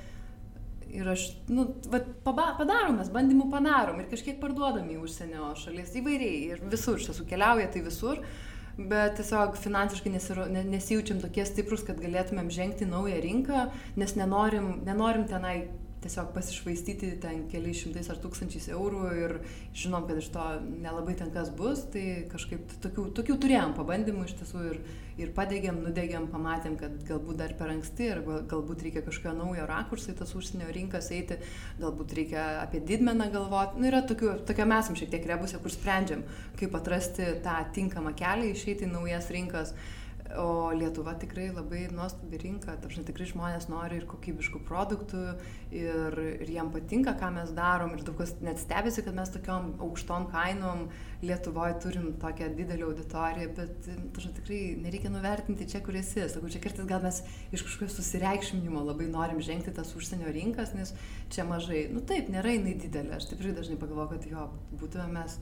Ir 0.91 1.07
aš, 1.07 1.29
nu, 1.47 1.69
va, 1.93 2.01
padarom, 2.27 2.97
mes 2.99 3.11
bandymų 3.15 3.47
padarom 3.53 4.01
ir 4.03 4.09
kažkiek 4.11 4.41
parduodam 4.43 4.89
į 4.91 4.99
užsienio 5.05 5.53
šalis 5.61 5.95
įvairiai 6.01 6.41
ir 6.49 6.65
visur, 6.73 6.99
iš 6.99 7.13
tiesų 7.13 7.29
keliauja 7.31 7.69
tai 7.71 7.85
visur, 7.87 8.19
bet 8.91 9.15
tiesiog 9.21 9.55
finansiškai 9.61 10.11
nesiro, 10.17 10.49
nesijaučiam 10.51 11.21
tokie 11.23 11.45
stiprus, 11.47 11.85
kad 11.87 12.03
galėtumėm 12.03 12.51
žengti 12.51 12.91
naują 12.91 13.21
rinką, 13.23 13.69
nes 14.03 14.17
nenorim, 14.19 14.81
nenorim 14.87 15.29
tenai 15.31 15.57
tiesiog 16.01 16.33
pasišvaistyti 16.33 17.11
ten 17.21 17.45
keliais 17.51 17.83
šimtais 17.83 18.09
ar 18.13 18.19
tūkstančiais 18.23 18.71
eurų 18.73 19.03
ir 19.19 19.35
žinom, 19.77 20.07
kad 20.09 20.21
iš 20.21 20.31
to 20.33 20.47
nelabai 20.81 21.15
ten 21.19 21.33
kas 21.35 21.51
bus, 21.53 21.85
tai 21.93 22.25
kažkaip 22.31 22.73
tokių, 22.85 23.11
tokių 23.19 23.37
turėjom 23.43 23.75
pabandymų 23.77 24.25
iš 24.29 24.35
tiesų 24.41 24.65
ir, 24.71 24.81
ir 25.21 25.35
padėgiam, 25.37 25.83
nudėgiam, 25.85 26.31
pamatėm, 26.33 26.79
kad 26.81 26.97
galbūt 27.09 27.41
dar 27.43 27.55
per 27.59 27.75
anksti 27.75 28.09
ir 28.15 28.23
galbūt 28.25 28.87
reikia 28.87 29.05
kažkokio 29.05 29.37
naujo 29.37 29.69
rakursai 29.69 30.17
tas 30.17 30.33
užsienio 30.39 30.73
rinkas 30.73 31.13
eiti, 31.13 31.37
galbūt 31.83 32.17
reikia 32.17 32.49
apie 32.65 32.81
didmeną 32.81 33.29
galvoti. 33.35 33.81
Nu, 33.81 33.91
yra 33.93 34.01
tokių, 34.09 34.39
tokia 34.49 34.69
mes 34.69 34.87
esam 34.87 34.97
šiek 34.97 35.13
tiek 35.13 35.29
rebusė, 35.29 35.61
kur 35.61 35.75
sprendžiam, 35.75 36.25
kaip 36.61 36.77
atrasti 36.81 37.35
tą 37.45 37.61
tinkamą 37.77 38.17
kelią 38.17 38.55
išeiti 38.55 38.89
į 38.89 38.95
naujas 38.97 39.29
rinkas. 39.35 39.77
O 40.39 40.71
Lietuva 40.71 41.17
tikrai 41.19 41.49
labai 41.51 41.89
nuostabi 41.91 42.39
rinka, 42.39 42.77
tarsi 42.79 43.03
tikrai 43.03 43.27
žmonės 43.27 43.67
nori 43.71 43.97
ir 43.99 44.05
kokybiškų 44.07 44.61
produktų, 44.69 45.23
ir, 45.75 46.19
ir 46.45 46.53
jiem 46.55 46.71
patinka, 46.71 47.17
ką 47.19 47.33
mes 47.35 47.51
darom, 47.57 47.97
ir 47.97 48.05
daug 48.07 48.15
kas 48.21 48.37
net 48.45 48.61
stebisi, 48.63 49.03
kad 49.03 49.17
mes 49.17 49.33
tokiom 49.35 49.73
aukštom 49.83 50.29
kainom 50.31 50.87
Lietuvoje 51.27 51.75
turim 51.83 52.13
tokią 52.23 52.53
didelę 52.55 52.87
auditoriją, 52.87 53.51
bet 53.59 53.89
tarsi 54.15 54.31
tikrai 54.39 54.61
nereikia 54.81 55.11
nuvertinti 55.13 55.67
čia, 55.69 55.83
kur 55.85 55.99
esi. 55.99 56.23
Sakau, 56.31 56.49
čia 56.53 56.63
kartais 56.63 56.87
gal 56.89 57.03
mes 57.05 57.23
iš 57.51 57.67
kažkokio 57.67 57.91
susireikšminimo 57.97 58.87
labai 58.87 59.11
norim 59.11 59.43
žengti 59.45 59.75
tas 59.75 59.91
užsienio 59.99 60.31
rinkas, 60.33 60.77
nes 60.79 60.95
čia 61.35 61.45
mažai. 61.49 61.89
Nu 61.91 62.05
taip, 62.07 62.31
nėra 62.31 62.55
jinai 62.55 62.79
didelė, 62.79 63.19
aš 63.19 63.33
tikrai 63.35 63.57
dažnai 63.59 63.81
pagalvoju, 63.83 64.15
kad 64.15 64.31
jo, 64.31 64.47
būtume 64.79 65.11
mes 65.19 65.41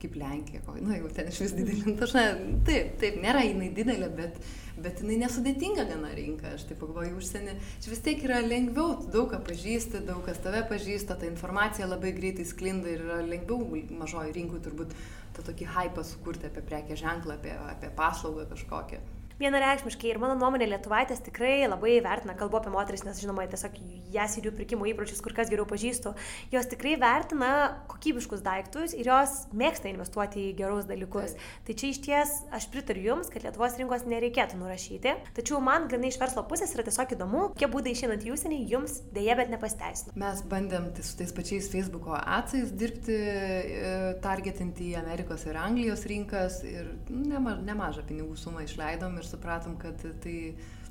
kaip 0.00 0.16
Lenkija, 0.20 0.62
ko, 0.64 0.74
nu, 0.80 0.94
jau 0.96 1.10
ten 1.14 1.28
iš 1.30 1.42
vis 1.44 1.54
didelė, 1.56 1.84
nu, 1.90 1.94
tašna, 2.00 2.24
taip, 2.66 2.96
taip, 3.02 3.20
nėra 3.22 3.44
jinai 3.44 3.68
didelė, 3.76 4.08
bet, 4.16 4.40
bet 4.80 5.02
jinai 5.04 5.20
nesudėtinga 5.24 5.84
gana 5.90 6.10
rinka, 6.16 6.54
aš 6.56 6.66
taip 6.70 6.80
pagalvoju, 6.82 7.18
užsienį, 7.20 7.56
čia 7.84 7.92
vis 7.92 8.02
tiek 8.06 8.24
yra 8.26 8.40
lengviau, 8.44 8.96
daug 9.12 9.30
ką 9.34 9.42
pažįsti, 9.50 10.02
daug 10.08 10.24
kas 10.26 10.40
tave 10.44 10.64
pažįsta, 10.72 11.18
ta 11.20 11.28
informacija 11.28 11.88
labai 11.90 12.14
greitai 12.16 12.48
sklinda 12.48 12.90
ir 12.92 13.04
yra 13.06 13.22
lengviau 13.26 13.84
mažoji 14.00 14.36
rinkui 14.40 14.64
turbūt 14.64 14.96
tą 15.36 15.46
tokį 15.46 15.72
hypą 15.76 16.04
sukurti 16.06 16.48
apie 16.48 16.64
prekę 16.66 16.98
ženklą, 16.98 17.38
apie, 17.40 17.56
apie 17.76 17.92
paslaugą 17.96 18.48
kažkokią 18.50 19.19
vienareikšmiškai 19.40 20.10
ir 20.12 20.20
mano 20.20 20.36
nuomonė 20.38 20.68
lietuvaitės 20.70 21.22
tikrai 21.24 21.64
labai 21.64 21.96
vertina, 22.04 22.36
kalbu 22.38 22.60
apie 22.60 22.72
moteris, 22.74 23.04
nes 23.06 23.20
žinoma, 23.22 23.46
tiesiog 23.50 23.78
jas 24.12 24.36
ir 24.36 24.48
jų 24.48 24.54
pirkimo 24.58 24.88
įpročius 24.90 25.22
kur 25.24 25.34
kas 25.36 25.50
geriau 25.52 25.66
pažįstu, 25.68 26.12
jos 26.52 26.68
tikrai 26.70 26.96
vertina 27.00 27.50
kokybiškus 27.90 28.44
daiktus 28.44 28.94
ir 28.96 29.08
jos 29.08 29.36
mėgsta 29.56 29.90
investuoti 29.90 30.50
į 30.50 30.56
gerus 30.60 30.88
dalykus. 30.90 31.36
Tai 31.66 31.76
čia 31.76 31.92
iš 31.92 32.02
ties 32.04 32.34
aš 32.54 32.68
pritariu 32.72 33.08
Jums, 33.10 33.30
kad 33.32 33.42
Lietuvos 33.46 33.78
rinkos 33.80 34.04
nereikėtų 34.06 34.58
nurašyti, 34.60 35.14
tačiau 35.36 35.60
man 35.64 35.88
grinai 35.90 36.10
iš 36.12 36.18
verslo 36.20 36.44
pusės 36.48 36.74
yra 36.76 36.84
tiesiog 36.86 37.14
įdomu, 37.16 37.46
kokie 37.54 37.70
būdai 37.72 37.94
išeinant 37.96 38.26
į 38.26 38.34
užsienį 38.34 38.60
Jums 38.70 38.98
dėja, 39.14 39.38
bet 39.40 39.52
nepasteisino. 39.54 40.14
Mes 40.20 40.42
bandėm 40.50 40.90
tai 40.96 41.04
su 41.06 41.16
tais 41.18 41.32
pačiais 41.34 41.70
Facebook'o 41.72 42.18
atsais 42.18 42.74
dirbti, 42.76 43.16
e, 43.16 43.94
targetinti 44.22 44.90
į 44.92 44.98
Amerikos 45.00 45.46
ir 45.48 45.58
Anglijos 45.60 46.04
rinkas 46.10 46.60
ir 46.68 46.92
nema, 47.08 47.56
nemažą 47.64 48.04
pinigų 48.08 48.36
sumą 48.38 48.66
išleidom 48.66 49.16
ir 49.18 49.29
supratom, 49.30 49.76
kad 49.80 50.02
tai 50.24 50.36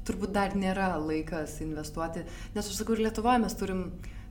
turbūt 0.07 0.33
dar 0.35 0.55
nėra 0.57 0.93
laikas 1.01 1.59
investuoti, 1.65 2.23
nes 2.55 2.65
aš 2.65 2.79
sakau, 2.81 2.95
ir 2.97 3.05
Lietuvoje 3.07 3.43
mes 3.43 3.57
turim 3.59 3.89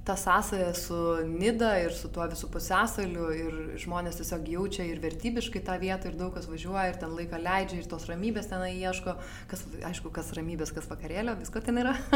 tą 0.08 0.16
sąsąją 0.16 0.74
su 0.74 1.16
Nida 1.40 1.74
ir 1.84 1.92
su 1.92 2.08
tuo 2.08 2.24
visų 2.32 2.48
pusėsaliu 2.54 3.26
ir 3.36 3.56
žmonės 3.82 4.16
tiesiog 4.16 4.46
jaučia 4.48 4.86
ir 4.88 5.02
vertybiškai 5.02 5.60
tą 5.66 5.76
vietą 5.82 6.08
ir 6.08 6.16
daug 6.16 6.32
kas 6.32 6.48
važiuoja 6.48 6.86
ir 6.88 6.96
ten 7.02 7.12
laiką 7.18 7.40
leidžia 7.44 7.82
ir 7.82 7.90
tos 7.90 8.06
ramybės 8.08 8.48
tenai 8.48 8.70
ieško, 8.78 9.18
kas, 9.50 9.66
aišku, 9.90 10.12
kas 10.16 10.32
ramybės, 10.38 10.72
kas 10.72 10.88
vakarėlio, 10.88 11.36
visko 11.42 11.60
ten 11.60 11.82
yra. 11.84 11.94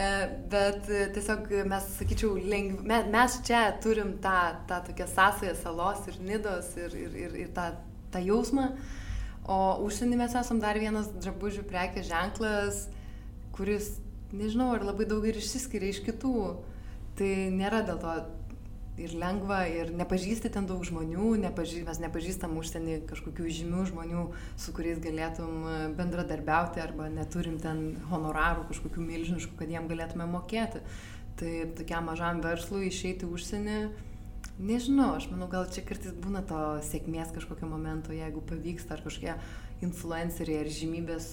E, 0.00 0.06
bet 0.52 0.86
tiesiog 1.14 1.48
mes, 1.68 1.86
sakyčiau, 1.96 2.36
lengv... 2.52 2.84
mes 2.86 3.34
čia 3.46 3.62
turim 3.82 4.12
tą, 4.22 4.36
tą 4.68 4.78
tokią 4.86 5.08
sąsąją 5.10 5.56
salos 5.58 6.04
ir 6.08 6.20
Nidos 6.24 6.70
ir, 6.78 6.94
ir, 6.94 7.16
ir, 7.24 7.36
ir 7.46 7.50
tą, 7.56 7.70
tą 8.12 8.22
jausmą. 8.24 8.68
O 9.50 9.58
užsienį 9.82 10.20
mes 10.20 10.34
esam 10.38 10.60
dar 10.62 10.78
vienas 10.78 11.08
drabužių 11.18 11.64
prekės 11.66 12.06
ženklas, 12.06 12.84
kuris, 13.56 13.96
nežinau, 14.30 14.68
ar 14.76 14.84
labai 14.86 15.08
daug 15.10 15.24
ir 15.26 15.40
išsiskiria 15.40 15.90
iš 15.90 16.04
kitų. 16.06 16.34
Tai 17.18 17.30
nėra 17.56 17.80
dėl 17.88 17.98
to 17.98 18.12
ir 19.00 19.14
lengva, 19.18 19.62
ir 19.66 19.90
nepažįsti 19.96 20.52
ten 20.54 20.68
daug 20.68 20.84
žmonių, 20.86 21.32
nepažį, 21.42 21.82
mes 21.88 21.98
nepažįstam 22.02 22.54
užsienį 22.60 23.00
kažkokių 23.10 23.48
žymių 23.56 23.86
žmonių, 23.90 24.26
su 24.60 24.74
kuriais 24.76 25.00
galėtum 25.02 25.64
e, 25.64 25.78
bendradarbiauti, 25.98 26.82
arba 26.84 27.08
neturim 27.12 27.56
ten 27.62 27.96
honorarų 28.12 28.68
kažkokių 28.70 29.06
milžiniškų, 29.06 29.56
kad 29.58 29.72
jiem 29.72 29.88
galėtume 29.90 30.28
mokėti. 30.30 30.84
Tai 31.40 31.56
tokiam 31.78 32.06
mažam 32.10 32.42
verslui 32.44 32.90
išeiti 32.90 33.26
užsienį 33.26 33.80
Nežinau, 34.60 35.14
aš 35.16 35.30
manau, 35.30 35.46
gal 35.48 35.64
čia 35.72 35.80
kartais 35.88 36.12
būna 36.20 36.42
to 36.44 36.58
sėkmės 36.84 37.30
kažkokio 37.32 37.68
momento, 37.68 38.12
jeigu 38.12 38.42
pavyksta, 38.44 38.98
ar 38.98 39.04
kažkokie 39.06 39.36
influenceriai 39.86 40.60
ar 40.60 40.68
žymybės 40.76 41.30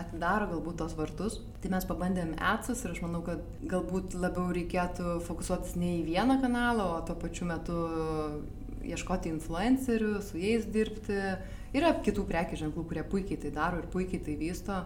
atidaro 0.00 0.46
galbūt 0.52 0.78
tos 0.80 0.94
vartus. 0.96 1.36
Tai 1.60 1.74
mes 1.74 1.86
pabandėm 1.88 2.32
atsas 2.52 2.80
ir 2.84 2.94
aš 2.94 3.02
manau, 3.04 3.20
kad 3.26 3.42
galbūt 3.68 4.16
labiau 4.16 4.48
reikėtų 4.56 5.18
fokusuotis 5.26 5.76
ne 5.80 5.98
į 5.98 6.06
vieną 6.08 6.38
kanalą, 6.40 6.86
o 6.96 7.02
tuo 7.04 7.18
pačiu 7.20 7.50
metu 7.50 7.76
ieškoti 8.86 9.28
influencerių, 9.34 10.14
su 10.24 10.40
jais 10.40 10.64
dirbti. 10.72 11.18
Yra 11.76 11.92
kitų 12.00 12.24
prekių 12.26 12.64
ženklų, 12.64 12.86
kurie 12.88 13.04
puikiai 13.06 13.38
tai 13.44 13.52
daro 13.54 13.82
ir 13.82 13.90
puikiai 13.92 14.24
tai 14.24 14.38
vysto. 14.40 14.80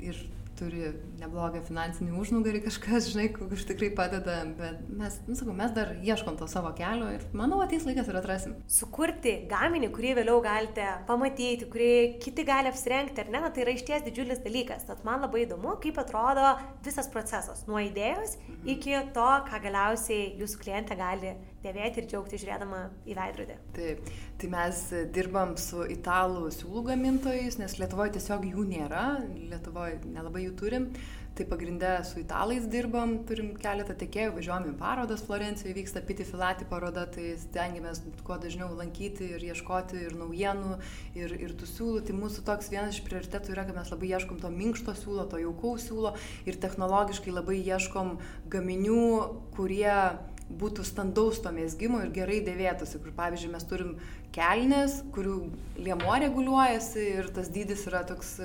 Ir 0.00 0.16
turi 0.60 0.90
neblogą 1.20 1.62
finansinį 1.66 2.14
užnugarį 2.20 2.62
kažkas, 2.66 3.08
žinai, 3.12 3.28
kuris 3.34 3.66
tikrai 3.68 3.90
padeda, 3.96 4.36
bet 4.58 4.82
mes, 5.00 5.18
nu, 5.28 5.36
sakau, 5.38 5.54
mes 5.56 5.72
dar 5.76 5.94
ieškom 6.04 6.36
to 6.40 6.48
savo 6.50 6.72
kelio 6.78 7.08
ir 7.14 7.24
manau, 7.36 7.60
ateis 7.64 7.86
laikas 7.88 8.10
ir 8.10 8.18
atrasim. 8.20 8.56
Sukurti 8.70 9.34
gaminį, 9.50 9.90
kurį 9.96 10.14
vėliau 10.20 10.40
galite 10.44 10.86
pamatyti, 11.08 11.68
kurį 11.72 11.92
kiti 12.22 12.46
gali 12.48 12.70
apsirengti, 12.72 13.24
ar 13.24 13.32
ne, 13.32 13.42
na, 13.44 13.52
tai 13.54 13.64
yra 13.64 13.76
išties 13.76 14.04
didžiulis 14.06 14.42
dalykas. 14.44 14.86
Tad 14.88 15.04
man 15.08 15.24
labai 15.24 15.46
įdomu, 15.46 15.76
kaip 15.82 16.00
atrodo 16.02 16.54
visas 16.84 17.08
procesas, 17.12 17.64
nuo 17.70 17.80
idėjos 17.82 18.36
mhm. 18.40 18.60
iki 18.76 18.98
to, 19.16 19.30
ką 19.48 19.62
galiausiai 19.64 20.34
jūsų 20.40 20.64
klientė 20.64 20.98
gali 21.00 21.34
dėvėti 21.64 22.02
ir 22.02 22.08
džiaugti 22.10 22.40
žiūrėdama 22.40 22.82
į 23.04 23.16
veidrodį. 23.18 23.56
Taip, 23.76 24.10
tai 24.40 24.50
mes 24.52 24.82
dirbam 25.14 25.56
su 25.60 25.84
italų 25.92 26.50
siūlų 26.56 26.84
gamintojais, 26.92 27.60
nes 27.60 27.78
Lietuvoje 27.80 28.16
tiesiog 28.16 28.46
jų 28.50 28.66
nėra, 28.70 29.06
Lietuvoje 29.52 30.00
nelabai 30.08 30.46
jų 30.46 30.54
turim, 30.60 30.90
tai 31.40 31.46
pagrinde 31.46 32.04
su 32.04 32.18
italais 32.20 32.66
dirbam, 32.68 33.12
turim 33.24 33.52
keletą 33.60 33.94
tiekėjų, 33.96 34.32
važiuojam 34.36 34.66
į 34.72 34.74
parodas, 34.80 35.22
Florencijoje 35.24 35.76
vyksta 35.78 36.02
Piti 36.04 36.26
Filati 36.26 36.66
paroda, 36.68 37.06
tai 37.08 37.30
stengiamės 37.40 38.02
kuo 38.26 38.36
dažniau 38.42 38.72
lankyti 38.76 39.30
ir 39.36 39.44
ieškoti 39.52 40.02
ir 40.08 40.16
naujienų, 40.18 40.74
ir, 41.16 41.36
ir 41.46 41.54
tų 41.56 41.68
siūlų. 41.70 42.02
Tai 42.08 42.16
mūsų 42.18 42.44
toks 42.48 42.72
vienas 42.72 42.98
iš 42.98 43.04
prioritetų 43.06 43.54
yra, 43.54 43.64
kad 43.68 43.78
mes 43.78 43.92
labai 43.94 44.10
ieškom 44.10 44.42
to 44.42 44.50
minkšto 44.52 44.96
siūlo, 44.98 45.28
to 45.30 45.40
jaukaus 45.40 45.86
siūlo 45.88 46.16
ir 46.50 46.58
technologiškai 46.60 47.32
labai 47.32 47.60
ieškom 47.62 48.16
gaminių, 48.50 49.06
kurie 49.56 49.94
būtų 50.58 50.84
standaus 50.86 51.40
to 51.44 51.52
mėsgymo 51.54 52.00
ir 52.04 52.10
gerai 52.14 52.40
dėvėtųsi, 52.46 52.98
kur 53.02 53.14
pavyzdžiui 53.16 53.52
mes 53.52 53.66
turim 53.70 53.94
kelnes, 54.34 55.00
kurių 55.14 55.36
liemuo 55.80 56.16
reguliuojasi 56.22 57.06
ir 57.20 57.30
tas 57.34 57.48
dydis 57.52 57.86
yra 57.90 58.02
toks 58.08 58.36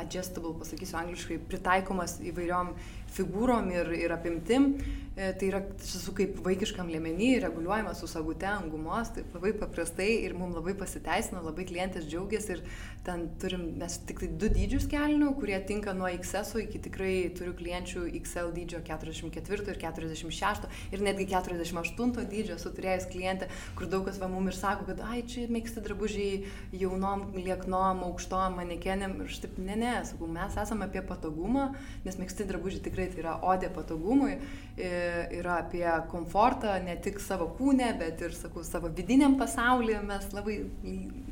adjustable, 0.00 0.54
pasakysiu 0.60 0.98
angliškai, 1.00 1.40
pritaikomas 1.48 2.18
įvairiom 2.22 2.74
figūrom 3.14 3.70
ir, 3.74 3.90
ir 4.04 4.14
apimtim. 4.14 4.74
E, 5.14 5.28
tai 5.38 5.46
yra 5.46 5.60
su 5.78 6.10
kaip 6.16 6.40
vaikiškam 6.42 6.88
liemenį, 6.90 7.28
reguliuojama 7.44 7.92
su 7.94 8.08
sagute 8.10 8.48
ant 8.50 8.66
gumos, 8.72 9.12
taip 9.14 9.30
labai 9.36 9.52
paprastai 9.60 10.08
ir 10.24 10.34
mums 10.34 10.56
labai 10.58 10.74
pasiteisino, 10.80 11.38
labai 11.44 11.66
klientės 11.68 12.08
džiaugiasi 12.10 12.56
ir 12.56 12.64
ten 13.06 13.28
turim 13.38 13.68
mes 13.78 13.94
tik 14.08 14.24
tai 14.24 14.30
du 14.42 14.50
dydžius 14.50 14.88
kelnių, 14.90 15.30
kurie 15.38 15.60
tinka 15.68 15.94
nuo 15.94 16.10
XS 16.10 16.64
iki 16.64 16.82
tikrai 16.88 17.12
turiu 17.38 17.54
klienčių 17.60 18.08
XL 18.24 18.50
dydžio 18.56 18.82
44 18.90 19.70
ir 19.70 19.80
46 19.84 20.66
ir 20.90 21.06
netgi 21.06 21.28
48 21.30 22.26
dydžio 22.34 22.58
esu 22.58 22.74
turėjęs 22.74 23.06
klientę, 23.14 23.50
kur 23.78 23.86
daug 23.92 24.08
kas 24.10 24.18
va 24.18 24.32
mum 24.32 24.50
ir 24.50 24.58
sako, 24.58 24.88
kad 24.90 25.04
ai 25.06 25.22
čia 25.28 25.46
mėgsti 25.52 25.82
drabužiai 25.84 26.42
jaunom, 26.76 27.26
lieknom, 27.36 28.02
aukštom, 28.08 28.58
manekenėm 28.60 29.16
ir 29.22 29.30
aš 29.30 29.40
taip, 29.44 29.58
ne, 29.62 29.76
ne, 29.80 29.94
sakau, 30.08 30.28
mes 30.30 30.58
esame 30.60 30.88
apie 30.88 31.02
patogumą, 31.06 31.70
nes 32.04 32.18
mėgsti 32.20 32.46
drabužiai 32.48 32.84
tikrai 32.84 33.08
tai 33.12 33.22
yra 33.24 33.36
odė 33.52 33.70
patogumui, 33.74 34.36
yra 34.76 35.58
apie 35.62 35.86
komfortą 36.12 36.76
ne 36.84 36.96
tik 37.02 37.20
savo 37.22 37.48
kūne, 37.58 37.92
bet 38.00 38.22
ir, 38.24 38.34
sakau, 38.36 38.64
savo 38.66 38.90
vidiniam 38.94 39.38
pasaulyje. 39.40 40.00
Mes 40.04 40.30
labai, 40.34 40.58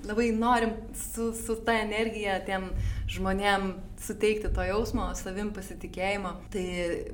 labai 0.08 0.28
norim 0.36 0.76
su, 0.98 1.32
su 1.36 1.58
ta 1.66 1.76
energija 1.82 2.38
tiem 2.46 2.70
žmonėm 3.12 3.72
suteikti 4.02 4.50
to 4.54 4.64
jausmo, 4.66 5.06
savim 5.18 5.52
pasitikėjimo. 5.54 6.32
Tai 6.52 6.64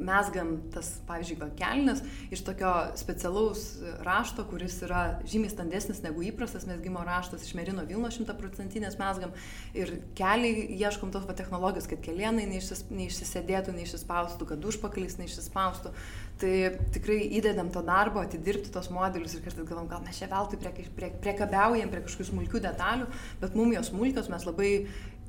mes 0.08 0.30
gam 0.34 0.54
tas, 0.74 0.90
pavyzdžiui, 1.08 1.50
kelnes 1.58 2.02
iš 2.34 2.42
tokio 2.46 2.72
specialaus 2.98 3.66
rašto, 4.06 4.46
kuris 4.48 4.78
yra 4.86 5.02
žymiai 5.28 5.52
standesnis 5.52 6.02
negu 6.04 6.24
įprastas 6.26 6.66
mesgymo 6.68 7.02
raštas, 7.06 7.44
iš 7.46 7.56
merino 7.58 7.84
Vilno 7.88 8.10
šimtaprocentinės 8.14 8.98
mesgam. 9.00 9.34
Ir 9.76 9.98
keliai 10.18 10.68
ieškom 10.78 11.12
tos 11.14 11.28
technologijos, 11.38 11.88
kad 11.90 12.02
kelienai 12.04 12.48
neišsis, 12.50 12.86
neišsisėdėtų, 12.92 13.76
neišsispaustų, 13.76 14.48
kad 14.52 14.70
užpakalis 14.72 15.18
neišsispaustų. 15.20 15.92
Tai 16.38 16.54
tikrai 16.94 17.18
įdedam 17.34 17.72
to 17.74 17.82
darbo, 17.82 18.22
atidirbti 18.22 18.70
tos 18.70 18.92
modelius 18.94 19.34
ir 19.34 19.42
kartais 19.42 19.66
galvom, 19.66 19.88
gal 19.90 20.04
mes 20.04 20.20
čia 20.20 20.28
veltui 20.30 20.60
priekabiaujam 20.60 20.94
prie, 20.94 21.10
prie, 21.18 21.38
prie, 21.42 21.88
prie 21.90 22.04
kažkokių 22.06 22.28
smulkių 22.30 22.62
detalių, 22.62 23.08
bet 23.42 23.56
mums 23.58 23.74
jos 23.74 23.90
smulkios, 23.90 24.30
mes 24.30 24.46
labai 24.46 24.70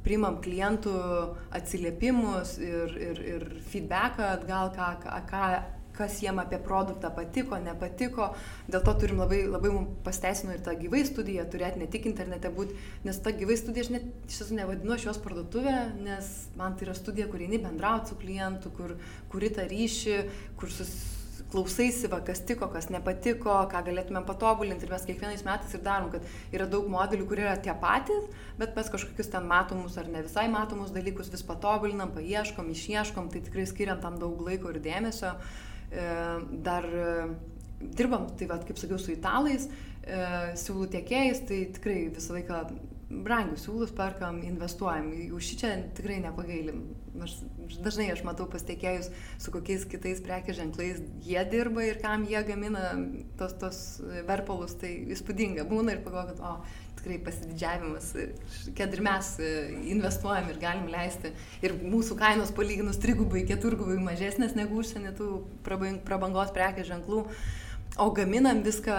priimam 0.10 0.40
klientų 0.42 0.94
atsiliepimus 1.54 2.56
ir, 2.58 2.96
ir, 2.98 3.20
ir 3.36 3.52
feedbacką 3.70 4.32
atgal, 4.40 4.72
ką, 4.74 5.20
ką, 5.30 5.44
kas 6.00 6.16
jiem 6.24 6.40
apie 6.40 6.58
produktą 6.64 7.12
patiko, 7.14 7.60
nepatiko. 7.62 8.30
Dėl 8.72 8.82
to 8.88 8.94
turim 9.02 9.20
labai, 9.22 9.42
labai 9.52 9.74
mums 9.74 10.00
pasteisino 10.06 10.56
ir 10.56 10.64
tą 10.66 10.74
gyvai 10.80 11.04
studiją 11.06 11.46
turėti, 11.52 11.82
ne 11.84 11.90
tik 11.92 12.08
internete 12.10 12.50
būti, 12.56 12.78
nes 13.06 13.22
ta 13.22 13.36
gyvai 13.36 13.60
studija 13.60 13.86
aš 13.86 13.94
net 13.98 14.10
iš 14.30 14.40
tiesų 14.40 14.62
nevadinu 14.62 14.98
šios 15.04 15.22
parduotuvę, 15.22 15.78
nes 16.08 16.34
man 16.58 16.80
tai 16.80 16.88
yra 16.88 16.98
studija, 16.98 17.30
kur 17.30 17.44
eini 17.44 17.62
bendrauti 17.62 18.14
su 18.14 18.20
klientu, 18.22 18.74
kur 18.80 18.96
kuri 19.30 19.54
tą 19.60 19.68
ryšį, 19.70 20.20
kur 20.58 20.72
susitikti 20.74 21.19
klausaisi, 21.50 22.10
va, 22.12 22.20
kas 22.26 22.44
tiko, 22.46 22.68
kas 22.74 22.90
nepatiko, 22.94 23.54
ką 23.72 23.82
galėtumėm 23.88 24.26
patobulinti 24.28 24.86
ir 24.86 24.94
mes 24.94 25.06
kiekvienais 25.08 25.46
metais 25.48 25.74
ir 25.74 25.82
darom, 25.86 26.12
kad 26.14 26.26
yra 26.56 26.68
daug 26.70 26.86
modelių, 26.92 27.26
kurie 27.30 27.46
yra 27.48 27.56
tie 27.58 27.74
patys, 27.82 28.28
bet 28.60 28.78
mes 28.78 28.92
kažkokius 28.94 29.32
ten 29.34 29.48
matomus 29.50 29.98
ar 29.98 30.10
ne 30.12 30.22
visai 30.26 30.46
matomus 30.52 30.94
dalykus 30.94 31.32
vis 31.34 31.46
patobulinam, 31.48 32.14
paieškom, 32.14 32.70
išieškom, 32.76 33.32
tai 33.34 33.42
tikrai 33.48 33.66
skiriam 33.70 34.02
tam 34.04 34.20
daug 34.22 34.42
laiko 34.46 34.74
ir 34.74 34.82
dėmesio. 34.86 35.34
E, 35.90 36.06
dar 36.66 36.86
e, 36.86 37.10
dirbam, 37.82 38.30
tai 38.38 38.50
va, 38.50 38.60
kaip 38.62 38.78
sakiau, 38.78 39.02
su 39.02 39.16
italais, 39.16 39.66
e, 40.06 40.22
siūlų 40.60 40.90
tiekėjais, 40.94 41.44
tai 41.50 41.64
tikrai 41.80 42.00
visą 42.14 42.38
laiką 42.38 42.64
brangius 43.10 43.64
siūlus 43.66 43.92
perkam, 43.98 44.38
investuojam, 44.46 45.10
už 45.34 45.46
šį 45.50 45.56
čia 45.58 45.72
tikrai 45.98 46.20
nepagailim. 46.22 46.84
Aš, 47.26 47.40
dažnai 47.82 48.06
aš 48.14 48.22
matau 48.28 48.46
pasiekėjus, 48.52 49.10
su 49.42 49.54
kokiais 49.54 49.86
kitais 49.90 50.22
prekės 50.24 50.60
ženklais 50.60 51.02
jie 51.26 51.42
dirba 51.50 51.88
ir 51.88 51.98
kam 52.04 52.28
jie 52.30 52.42
gamina 52.46 52.92
tos, 53.40 53.56
tos 53.60 53.80
verpalus, 54.30 54.78
tai 54.80 54.94
įspūdinga 55.16 55.66
būna 55.70 55.98
ir 55.98 56.04
pagalvoju, 56.06 56.38
kad, 56.38 56.44
o, 56.46 56.90
tikrai 57.00 57.18
pasididžiavimas, 57.24 58.12
kad 58.78 58.94
ir 58.94 59.02
mes 59.06 59.32
investuojam 59.90 60.52
ir 60.52 60.60
galim 60.62 60.90
leisti. 60.92 61.34
Ir 61.66 61.80
mūsų 61.82 62.18
kainos 62.20 62.54
palyginus 62.56 63.00
trigubai, 63.02 63.46
keturgubai 63.50 63.98
mažesnės 64.04 64.54
negu 64.60 64.84
užsienio 64.84 65.16
tų 65.18 65.32
prabangos 65.66 66.54
prekės 66.56 66.92
ženklų. 66.92 67.26
O 67.98 68.12
gaminam 68.14 68.62
viską 68.64 68.94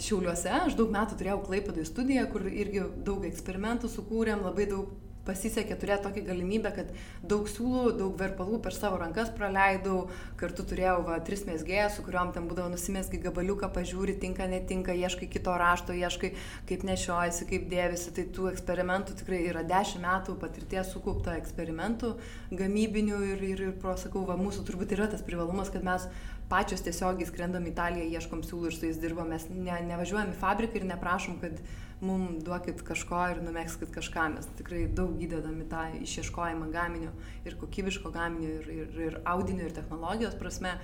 Šiauliuose. 0.00 0.52
Aš 0.62 0.76
daug 0.78 0.92
metų 0.94 1.18
turėjau 1.18 1.40
Klaipėdai 1.48 1.86
studiją, 1.88 2.28
kur 2.30 2.46
irgi 2.46 2.84
daug 3.04 3.26
eksperimentų 3.26 3.90
sukūrėm, 3.92 4.44
labai 4.46 4.68
daug 4.70 4.94
pasisekė 5.26 5.76
turėti 5.80 6.06
tokią 6.06 6.24
galimybę, 6.28 6.72
kad 6.76 6.92
daug 7.26 7.48
siūlų, 7.50 7.96
daug 7.98 8.14
verpalų 8.20 8.60
per 8.64 8.76
savo 8.76 9.00
rankas 9.02 9.32
praleidau, 9.36 10.06
kartu 10.40 10.64
turėjau 10.70 11.00
va, 11.08 11.18
tris 11.26 11.44
mesgėjas, 11.48 11.96
su 11.96 12.04
kuriuom 12.06 12.32
ten 12.36 12.46
būdavo 12.50 12.70
nusimesgi 12.72 13.20
gabaliuką, 13.24 13.70
pažiūri, 13.74 14.16
tinka, 14.22 14.46
netinka, 14.50 14.94
ieškai 14.96 15.28
kito 15.32 15.56
rašto, 15.58 15.96
ieškai, 15.96 16.32
kaip 16.70 16.86
nešiojasi, 16.86 17.48
kaip 17.50 17.66
dėvisi. 17.72 18.14
Tai 18.16 18.28
tų 18.36 18.50
eksperimentų 18.52 19.18
tikrai 19.20 19.42
yra 19.50 19.64
dešimt 19.66 20.06
metų 20.06 20.38
patirties 20.40 20.92
sukaupta 20.94 21.36
eksperimentų 21.40 22.14
gamybinių 22.54 23.20
ir, 23.32 23.44
ir, 23.50 23.66
ir 23.68 23.76
pro, 23.82 23.96
sakau, 24.00 24.24
va, 24.28 24.38
mūsų 24.40 24.64
turbūt 24.68 24.94
yra 24.96 25.10
tas 25.10 25.24
privalumas, 25.26 25.72
kad 25.74 25.84
mes 25.86 26.06
pačios 26.50 26.84
tiesiogiai 26.86 27.26
skrendam 27.28 27.66
į 27.66 27.72
Italiją, 27.72 28.06
ieškom 28.18 28.44
siūlų 28.46 28.70
ir 28.70 28.76
su 28.76 28.86
jais 28.86 29.00
dirbam, 29.02 29.32
mes 29.34 29.48
ne, 29.50 29.80
nevažiuojam 29.88 30.30
į 30.30 30.38
fabriką 30.38 30.78
ir 30.78 30.86
neprašom, 30.92 31.40
kad 31.42 31.58
mum 32.00 32.38
duokit 32.44 32.82
kažko 32.84 33.22
ir 33.32 33.40
numėgskit 33.44 33.90
kažką, 33.94 34.26
mes 34.34 34.48
tikrai 34.58 34.84
daug 34.92 35.16
įdedam 35.22 35.56
į 35.64 35.66
tą 35.70 35.84
išieškojimą 36.04 36.68
gaminio 36.74 37.12
ir 37.48 37.56
kokybiško 37.60 38.12
gaminio 38.12 38.52
ir, 38.58 38.70
ir, 38.74 38.98
ir 39.06 39.18
audinio 39.24 39.64
ir 39.64 39.76
technologijos 39.76 40.36
prasme, 40.36 40.74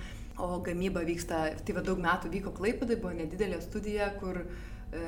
o 0.41 0.57
gamyba 0.65 1.03
vyksta, 1.05 1.43
tai 1.61 1.75
va 1.77 1.83
daug 1.85 2.01
metų 2.01 2.31
vyko 2.33 2.53
Klaipėdai, 2.57 2.97
buvo 3.01 3.13
nedidelė 3.13 3.59
studija, 3.61 4.09
kur 4.17 4.39
e, 4.41 5.03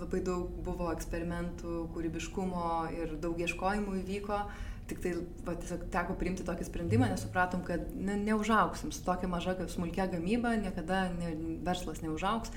labai 0.00 0.22
daug 0.26 0.50
buvo 0.66 0.90
eksperimentų, 0.94 1.84
kūrybiškumo 1.94 2.72
ir 2.96 3.14
daug 3.22 3.38
ieškojimų 3.38 4.00
įvyko. 4.02 4.40
Tik 4.88 5.02
tai 5.04 5.12
va, 5.44 5.52
tiesiog 5.52 5.84
teko 5.92 6.14
priimti 6.18 6.46
tokį 6.48 6.64
sprendimą, 6.64 7.10
nes 7.10 7.22
supratom, 7.22 7.60
kad 7.66 7.90
ne, 7.94 8.16
neužauksim 8.24 8.90
su 8.90 9.04
tokia 9.04 9.28
maža 9.28 9.54
kaip 9.58 9.70
smulkia 9.70 10.08
gamyba, 10.10 10.54
niekada 10.58 11.06
ne, 11.12 11.34
verslas 11.66 12.00
neužauks. 12.02 12.54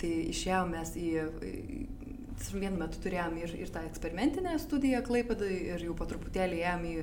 Tai 0.00 0.10
išėjom 0.32 0.70
mes 0.72 0.94
į, 0.98 1.08
vienu 2.52 2.78
metu 2.80 3.00
turėjom 3.04 3.38
ir, 3.42 3.54
ir 3.64 3.70
tą 3.72 3.84
eksperimentinę 3.88 4.56
studiją 4.62 5.02
Klaipėdai 5.06 5.52
ir 5.74 5.86
jau 5.86 5.96
po 5.98 6.06
truputėlį 6.10 6.60
ėjom 6.62 6.84
į, 6.88 6.94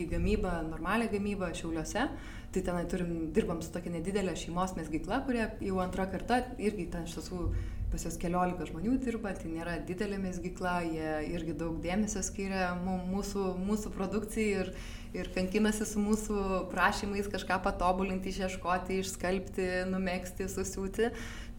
į 0.00 0.08
gamybą, 0.12 0.54
normalią 0.68 1.10
gamybą 1.14 1.52
Šiauliuose. 1.56 2.08
Tai 2.52 2.62
tenai 2.64 2.86
turim, 2.88 3.10
dirbam 3.36 3.58
su 3.60 3.72
tokia 3.74 3.92
nedidelė 3.92 4.32
šeimos 4.40 4.72
mesgykla, 4.78 5.20
kurie 5.26 5.50
jau 5.64 5.82
antrą 5.84 6.08
kartą 6.08 6.40
irgi 6.56 6.88
ten 6.94 7.04
iš 7.04 7.18
tiesų 7.18 7.42
pas 7.88 8.04
jos 8.04 8.18
keliolika 8.20 8.66
žmonių 8.68 8.98
dirba, 9.00 9.32
tai 9.36 9.50
nėra 9.52 9.78
didelė 9.88 10.18
mesgykla, 10.20 10.74
jie 10.84 11.12
irgi 11.32 11.54
daug 11.56 11.78
dėmesio 11.84 12.20
skiria 12.24 12.70
mūsų, 12.84 13.44
mūsų 13.64 13.92
produkcijai 13.94 14.62
ir, 14.62 14.72
ir 15.16 15.30
kankinasi 15.32 15.86
su 15.88 16.02
mūsų 16.02 16.42
prašymais 16.72 17.30
kažką 17.32 17.60
patobulinti, 17.64 18.32
išieškoti, 18.34 19.00
išskalbti, 19.02 19.68
numėgsti, 19.92 20.50
susiūti. 20.52 21.12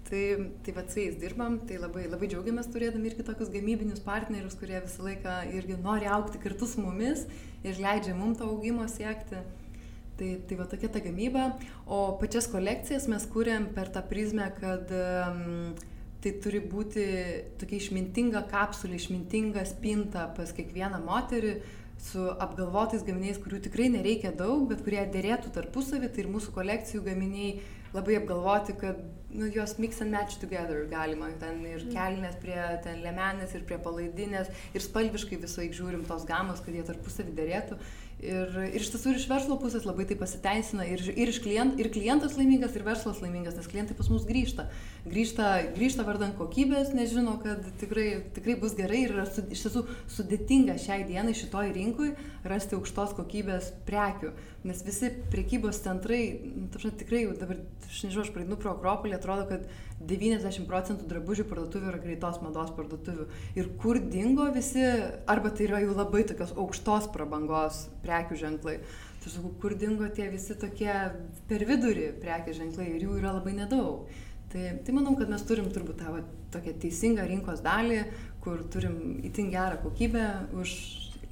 Tai, 0.09 0.51
tai 0.65 0.73
va, 0.73 0.81
su 0.89 0.97
jais 0.97 1.17
dirbam, 1.21 1.59
tai 1.69 1.77
labai, 1.77 2.07
labai 2.09 2.27
džiaugiamės 2.31 2.71
turėdami 2.73 3.11
irgi 3.11 3.25
tokius 3.27 3.51
gamybinius 3.53 4.01
partnerius, 4.01 4.55
kurie 4.57 4.79
visą 4.81 5.03
laiką 5.05 5.35
irgi 5.53 5.77
nori 5.83 6.09
aukti 6.09 6.41
kartu 6.41 6.65
su 6.65 6.81
mumis 6.81 7.27
ir 7.61 7.77
leidžia 7.77 8.15
mums 8.17 8.39
to 8.39 8.47
augimo 8.49 8.87
siekti. 8.89 9.43
Tai, 10.19 10.31
tai 10.49 10.57
va 10.59 10.65
tokia 10.67 10.89
ta 10.91 10.99
gamyba. 11.03 11.45
O 11.85 11.99
pačias 12.19 12.49
kolekcijas 12.51 13.05
mes 13.11 13.27
kūrėm 13.31 13.69
per 13.75 13.93
tą 13.93 14.01
prizmę, 14.09 14.49
kad 14.57 14.89
um, 14.97 15.77
tai 16.23 16.33
turi 16.43 16.59
būti 16.59 17.05
tokia 17.61 17.77
išmintinga 17.77 18.41
kapsulė, 18.49 18.97
išmintinga 18.97 19.63
spinta 19.69 20.25
pas 20.35 20.51
kiekvieną 20.57 20.99
moterį 21.05 21.53
su 21.99 22.23
apgalvotais 22.39 23.03
gaminiais, 23.03 23.39
kurių 23.43 23.59
tikrai 23.65 23.89
nereikia 23.91 24.31
daug, 24.35 24.67
bet 24.69 24.83
kurie 24.85 25.01
dėrėtų 25.11 25.51
tarpusavį, 25.55 26.11
tai 26.13 26.23
ir 26.23 26.31
mūsų 26.31 26.53
kolekcijų 26.55 27.03
gaminiai 27.09 27.57
labai 27.93 28.19
apgalvoti, 28.19 28.75
kad 28.79 29.01
nu, 29.33 29.49
juos 29.49 29.75
mix 29.81 30.01
and 30.01 30.13
match 30.13 30.37
together 30.39 30.85
galima. 30.89 31.29
Ten 31.41 31.63
ir 31.65 31.83
mm. 31.83 31.93
kelnes 31.93 32.37
prie 32.41 32.59
ten 32.85 33.01
lemenės, 33.03 33.55
ir 33.57 33.65
prie 33.67 33.79
palaidinės, 33.83 34.51
ir 34.73 34.85
spalviškai 34.85 35.41
visai 35.41 35.69
žiūrim 35.75 36.05
tos 36.07 36.25
gamos, 36.29 36.61
kad 36.65 36.77
jie 36.77 36.85
tarpusavį 36.87 37.35
dėrėtų. 37.41 37.79
Ir, 38.19 38.51
ir 38.67 38.81
iš 38.81 38.89
tiesų 38.91 39.13
ir 39.13 39.19
iš 39.21 39.29
verslo 39.29 39.55
pusės 39.61 39.85
labai 39.87 40.03
tai 40.09 40.17
pasiteisina. 40.19 40.83
Ir, 40.91 41.05
ir, 41.13 41.29
klient, 41.39 41.77
ir 41.79 41.87
klientas 41.93 42.35
laimingas, 42.35 42.73
ir 42.75 42.83
verslas 42.83 43.21
laimingas, 43.23 43.55
nes 43.55 43.69
klientai 43.71 43.95
pas 43.95 44.09
mus 44.11 44.25
grįžta. 44.27 44.65
Grįžta, 45.07 45.51
grįžta 45.77 46.03
vardant 46.03 46.35
kokybės, 46.35 46.91
nes 46.97 47.13
žino, 47.13 47.37
kad 47.39 47.63
tikrai, 47.79 48.09
tikrai 48.35 48.57
bus 48.59 48.75
gerai 48.75 49.05
ir 49.05 49.15
yra 49.15 49.23
su, 49.29 49.45
iš 49.47 49.63
tiesų 49.65 49.85
sudėtinga 50.17 50.75
šiai 50.83 51.05
dienai 51.07 51.31
šitoj 51.37 51.71
rinkui 51.77 52.11
rasti 52.43 52.75
aukštos 52.75 53.15
kokybės 53.21 53.71
prekių. 53.87 54.33
Nes 54.67 54.81
visi 54.83 55.07
priekybos 55.31 55.77
centrai, 55.85 56.23
nu, 56.51 56.65
tašai, 56.73 56.91
tikrai 56.99 57.21
dabar, 57.39 57.61
aš 57.87 58.01
nežinau, 58.03 58.25
aš 58.25 58.31
praeinu 58.35 58.57
pro 58.59 58.73
Akropolį, 58.73 59.15
atrodo, 59.15 59.45
kad 59.47 59.63
90 60.03 60.67
procentų 60.67 61.07
drabužių 61.07 61.45
parduotuvių 61.47 61.91
yra 61.93 62.01
greitos 62.03 62.41
mados 62.43 62.73
parduotuvių. 62.75 63.29
Ir 63.55 63.69
kur 63.79 64.01
dingo 64.03 64.49
visi, 64.55 64.83
arba 65.31 65.53
tai 65.55 65.69
yra 65.69 65.79
jau 65.85 65.95
labai 65.95 66.25
tokios 66.27 66.51
aukštos 66.59 67.07
prabangos 67.15 67.85
prekių 68.03 68.41
ženklai. 68.43 68.77
Tai 69.23 69.31
sakau, 69.31 69.53
kur 69.63 69.75
dingo 69.79 70.07
tie 70.11 70.27
visi 70.31 70.55
tokie 70.59 70.91
per 71.47 71.67
vidurį 71.67 72.09
prekių 72.19 72.59
ženklai 72.59 72.91
ir 72.97 73.07
jų 73.07 73.19
yra 73.19 73.35
labai 73.39 73.55
nedaug. 73.57 74.11
Tai, 74.51 74.63
tai 74.83 74.95
manau, 74.95 75.15
kad 75.15 75.31
mes 75.31 75.43
turim 75.47 75.67
turbūt 75.71 76.01
tą 76.01 76.11
va, 76.17 76.23
tokią 76.51 76.75
teisingą 76.83 77.27
rinkos 77.29 77.63
dalį, 77.63 77.99
kur 78.43 78.63
turim 78.73 79.19
itin 79.23 79.51
gerą 79.53 79.77
kokybę 79.83 80.25
už 80.57 80.73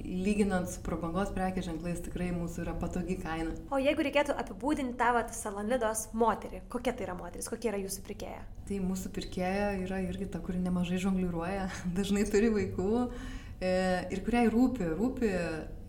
lyginant 0.04 0.68
su 0.70 0.82
prabangos 0.86 1.30
prekės 1.34 1.66
ženklais 1.66 2.00
tikrai 2.04 2.28
mūsų 2.34 2.62
yra 2.64 2.74
patogi 2.78 3.16
kaina. 3.18 3.54
O 3.74 3.80
jeigu 3.82 4.04
reikėtų 4.06 4.36
apibūdinti 4.38 4.94
tavo 5.00 5.24
salonidos 5.34 6.06
moterį, 6.18 6.62
kokia 6.70 6.94
tai 6.94 7.08
yra 7.08 7.16
moteris, 7.18 7.50
kokia 7.50 7.72
yra 7.72 7.80
jūsų 7.82 8.04
pirkėja? 8.06 8.44
Tai 8.68 8.80
mūsų 8.84 9.12
pirkėja 9.16 9.72
yra 9.82 10.00
irgi 10.06 10.30
ta, 10.30 10.40
kuri 10.44 10.62
nemažai 10.62 11.00
žongliruoja, 11.02 11.66
dažnai 11.98 12.24
turi 12.30 12.52
vaikų 12.54 12.90
e, 13.02 13.72
ir 14.14 14.22
kuriai 14.26 14.52
rūpi, 14.54 14.92
rūpi, 14.94 15.32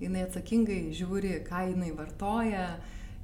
jinai 0.01 0.25
atsakingai 0.25 0.81
žiūri, 0.97 1.37
ką 1.45 1.65
jinai 1.69 1.93
vartoja, 1.97 2.67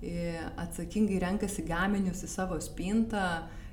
e, 0.05 0.35
atsakingai 0.61 1.21
renkasi 1.25 1.65
gaminius 1.65 2.25
į 2.27 2.33
savo 2.37 2.61
spintą 2.61 3.25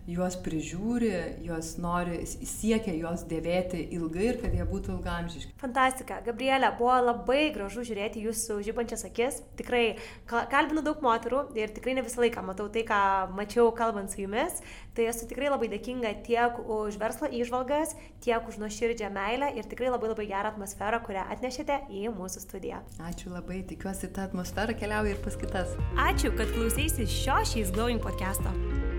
juos 0.09 0.35
prižiūri, 0.43 1.13
juos 1.47 1.77
nori, 1.83 2.23
siekia 2.27 2.95
juos 2.97 3.23
dėvėti 3.31 3.85
ilgai 3.95 4.25
ir 4.33 4.39
kad 4.43 4.55
jie 4.57 4.65
būtų 4.67 4.97
ilgamžiški. 4.97 5.55
Fantastika. 5.63 6.19
Gabrielė, 6.27 6.73
buvo 6.79 6.97
labai 7.07 7.53
gražu 7.55 7.85
žiūrėti 7.87 8.25
jūsų 8.27 8.59
žybančias 8.67 9.07
akis. 9.07 9.41
Tikrai 9.59 9.85
kalbinu 10.27 10.83
daug 10.83 11.03
moterų 11.05 11.45
ir 11.59 11.75
tikrai 11.77 11.95
ne 11.99 12.07
visą 12.07 12.25
laiką 12.25 12.43
matau 12.47 12.67
tai, 12.73 12.83
ką 12.89 13.03
mačiau 13.37 13.71
kalbant 13.79 14.11
su 14.11 14.25
jumis. 14.25 14.59
Tai 14.93 15.07
esu 15.09 15.25
tikrai 15.25 15.49
labai 15.49 15.71
dėkinga 15.73 16.11
tiek 16.27 16.59
už 16.69 16.99
verslo 17.01 17.25
išvalgas, 17.33 17.95
tiek 18.21 18.45
už 18.49 18.59
nuoširdžią 18.61 19.09
meilę 19.15 19.49
ir 19.57 19.65
tikrai 19.71 19.89
labai 19.89 20.09
labai 20.11 20.27
gerą 20.29 20.51
atmosferą, 20.53 20.99
kurią 21.07 21.23
atnešėte 21.33 21.79
į 21.89 22.13
mūsų 22.13 22.39
studiją. 22.45 22.83
Ačiū 23.01 23.33
labai, 23.33 23.63
tikiuosi, 23.71 24.13
ta 24.13 24.21
atmosfera 24.29 24.75
keliauja 24.77 25.11
ir 25.15 25.21
pas 25.25 25.37
kitas. 25.41 25.69
Ačiū, 25.97 26.29
kad 26.37 26.49
klausėsi 26.53 27.09
šio 27.09 27.41
šiais 27.55 27.73
Glowing 27.73 28.01
podcast'o. 28.05 28.53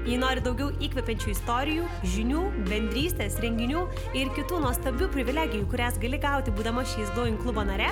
Jei 0.03 0.19
nori 0.19 0.41
daugiau 0.43 0.67
įkvepiančių 0.83 1.29
istorijų, 1.31 1.85
žinių, 2.15 2.41
bendrystės, 2.67 3.39
renginių 3.45 3.81
ir 4.17 4.27
kitų 4.33 4.55
nuostabių 4.65 5.05
privilegijų, 5.13 5.65
kurias 5.71 5.95
gali 6.01 6.17
gauti 6.19 6.51
būdama 6.57 6.83
šiais 6.89 7.09
Glowing 7.13 7.37
klubo 7.45 7.63
nare, 7.69 7.89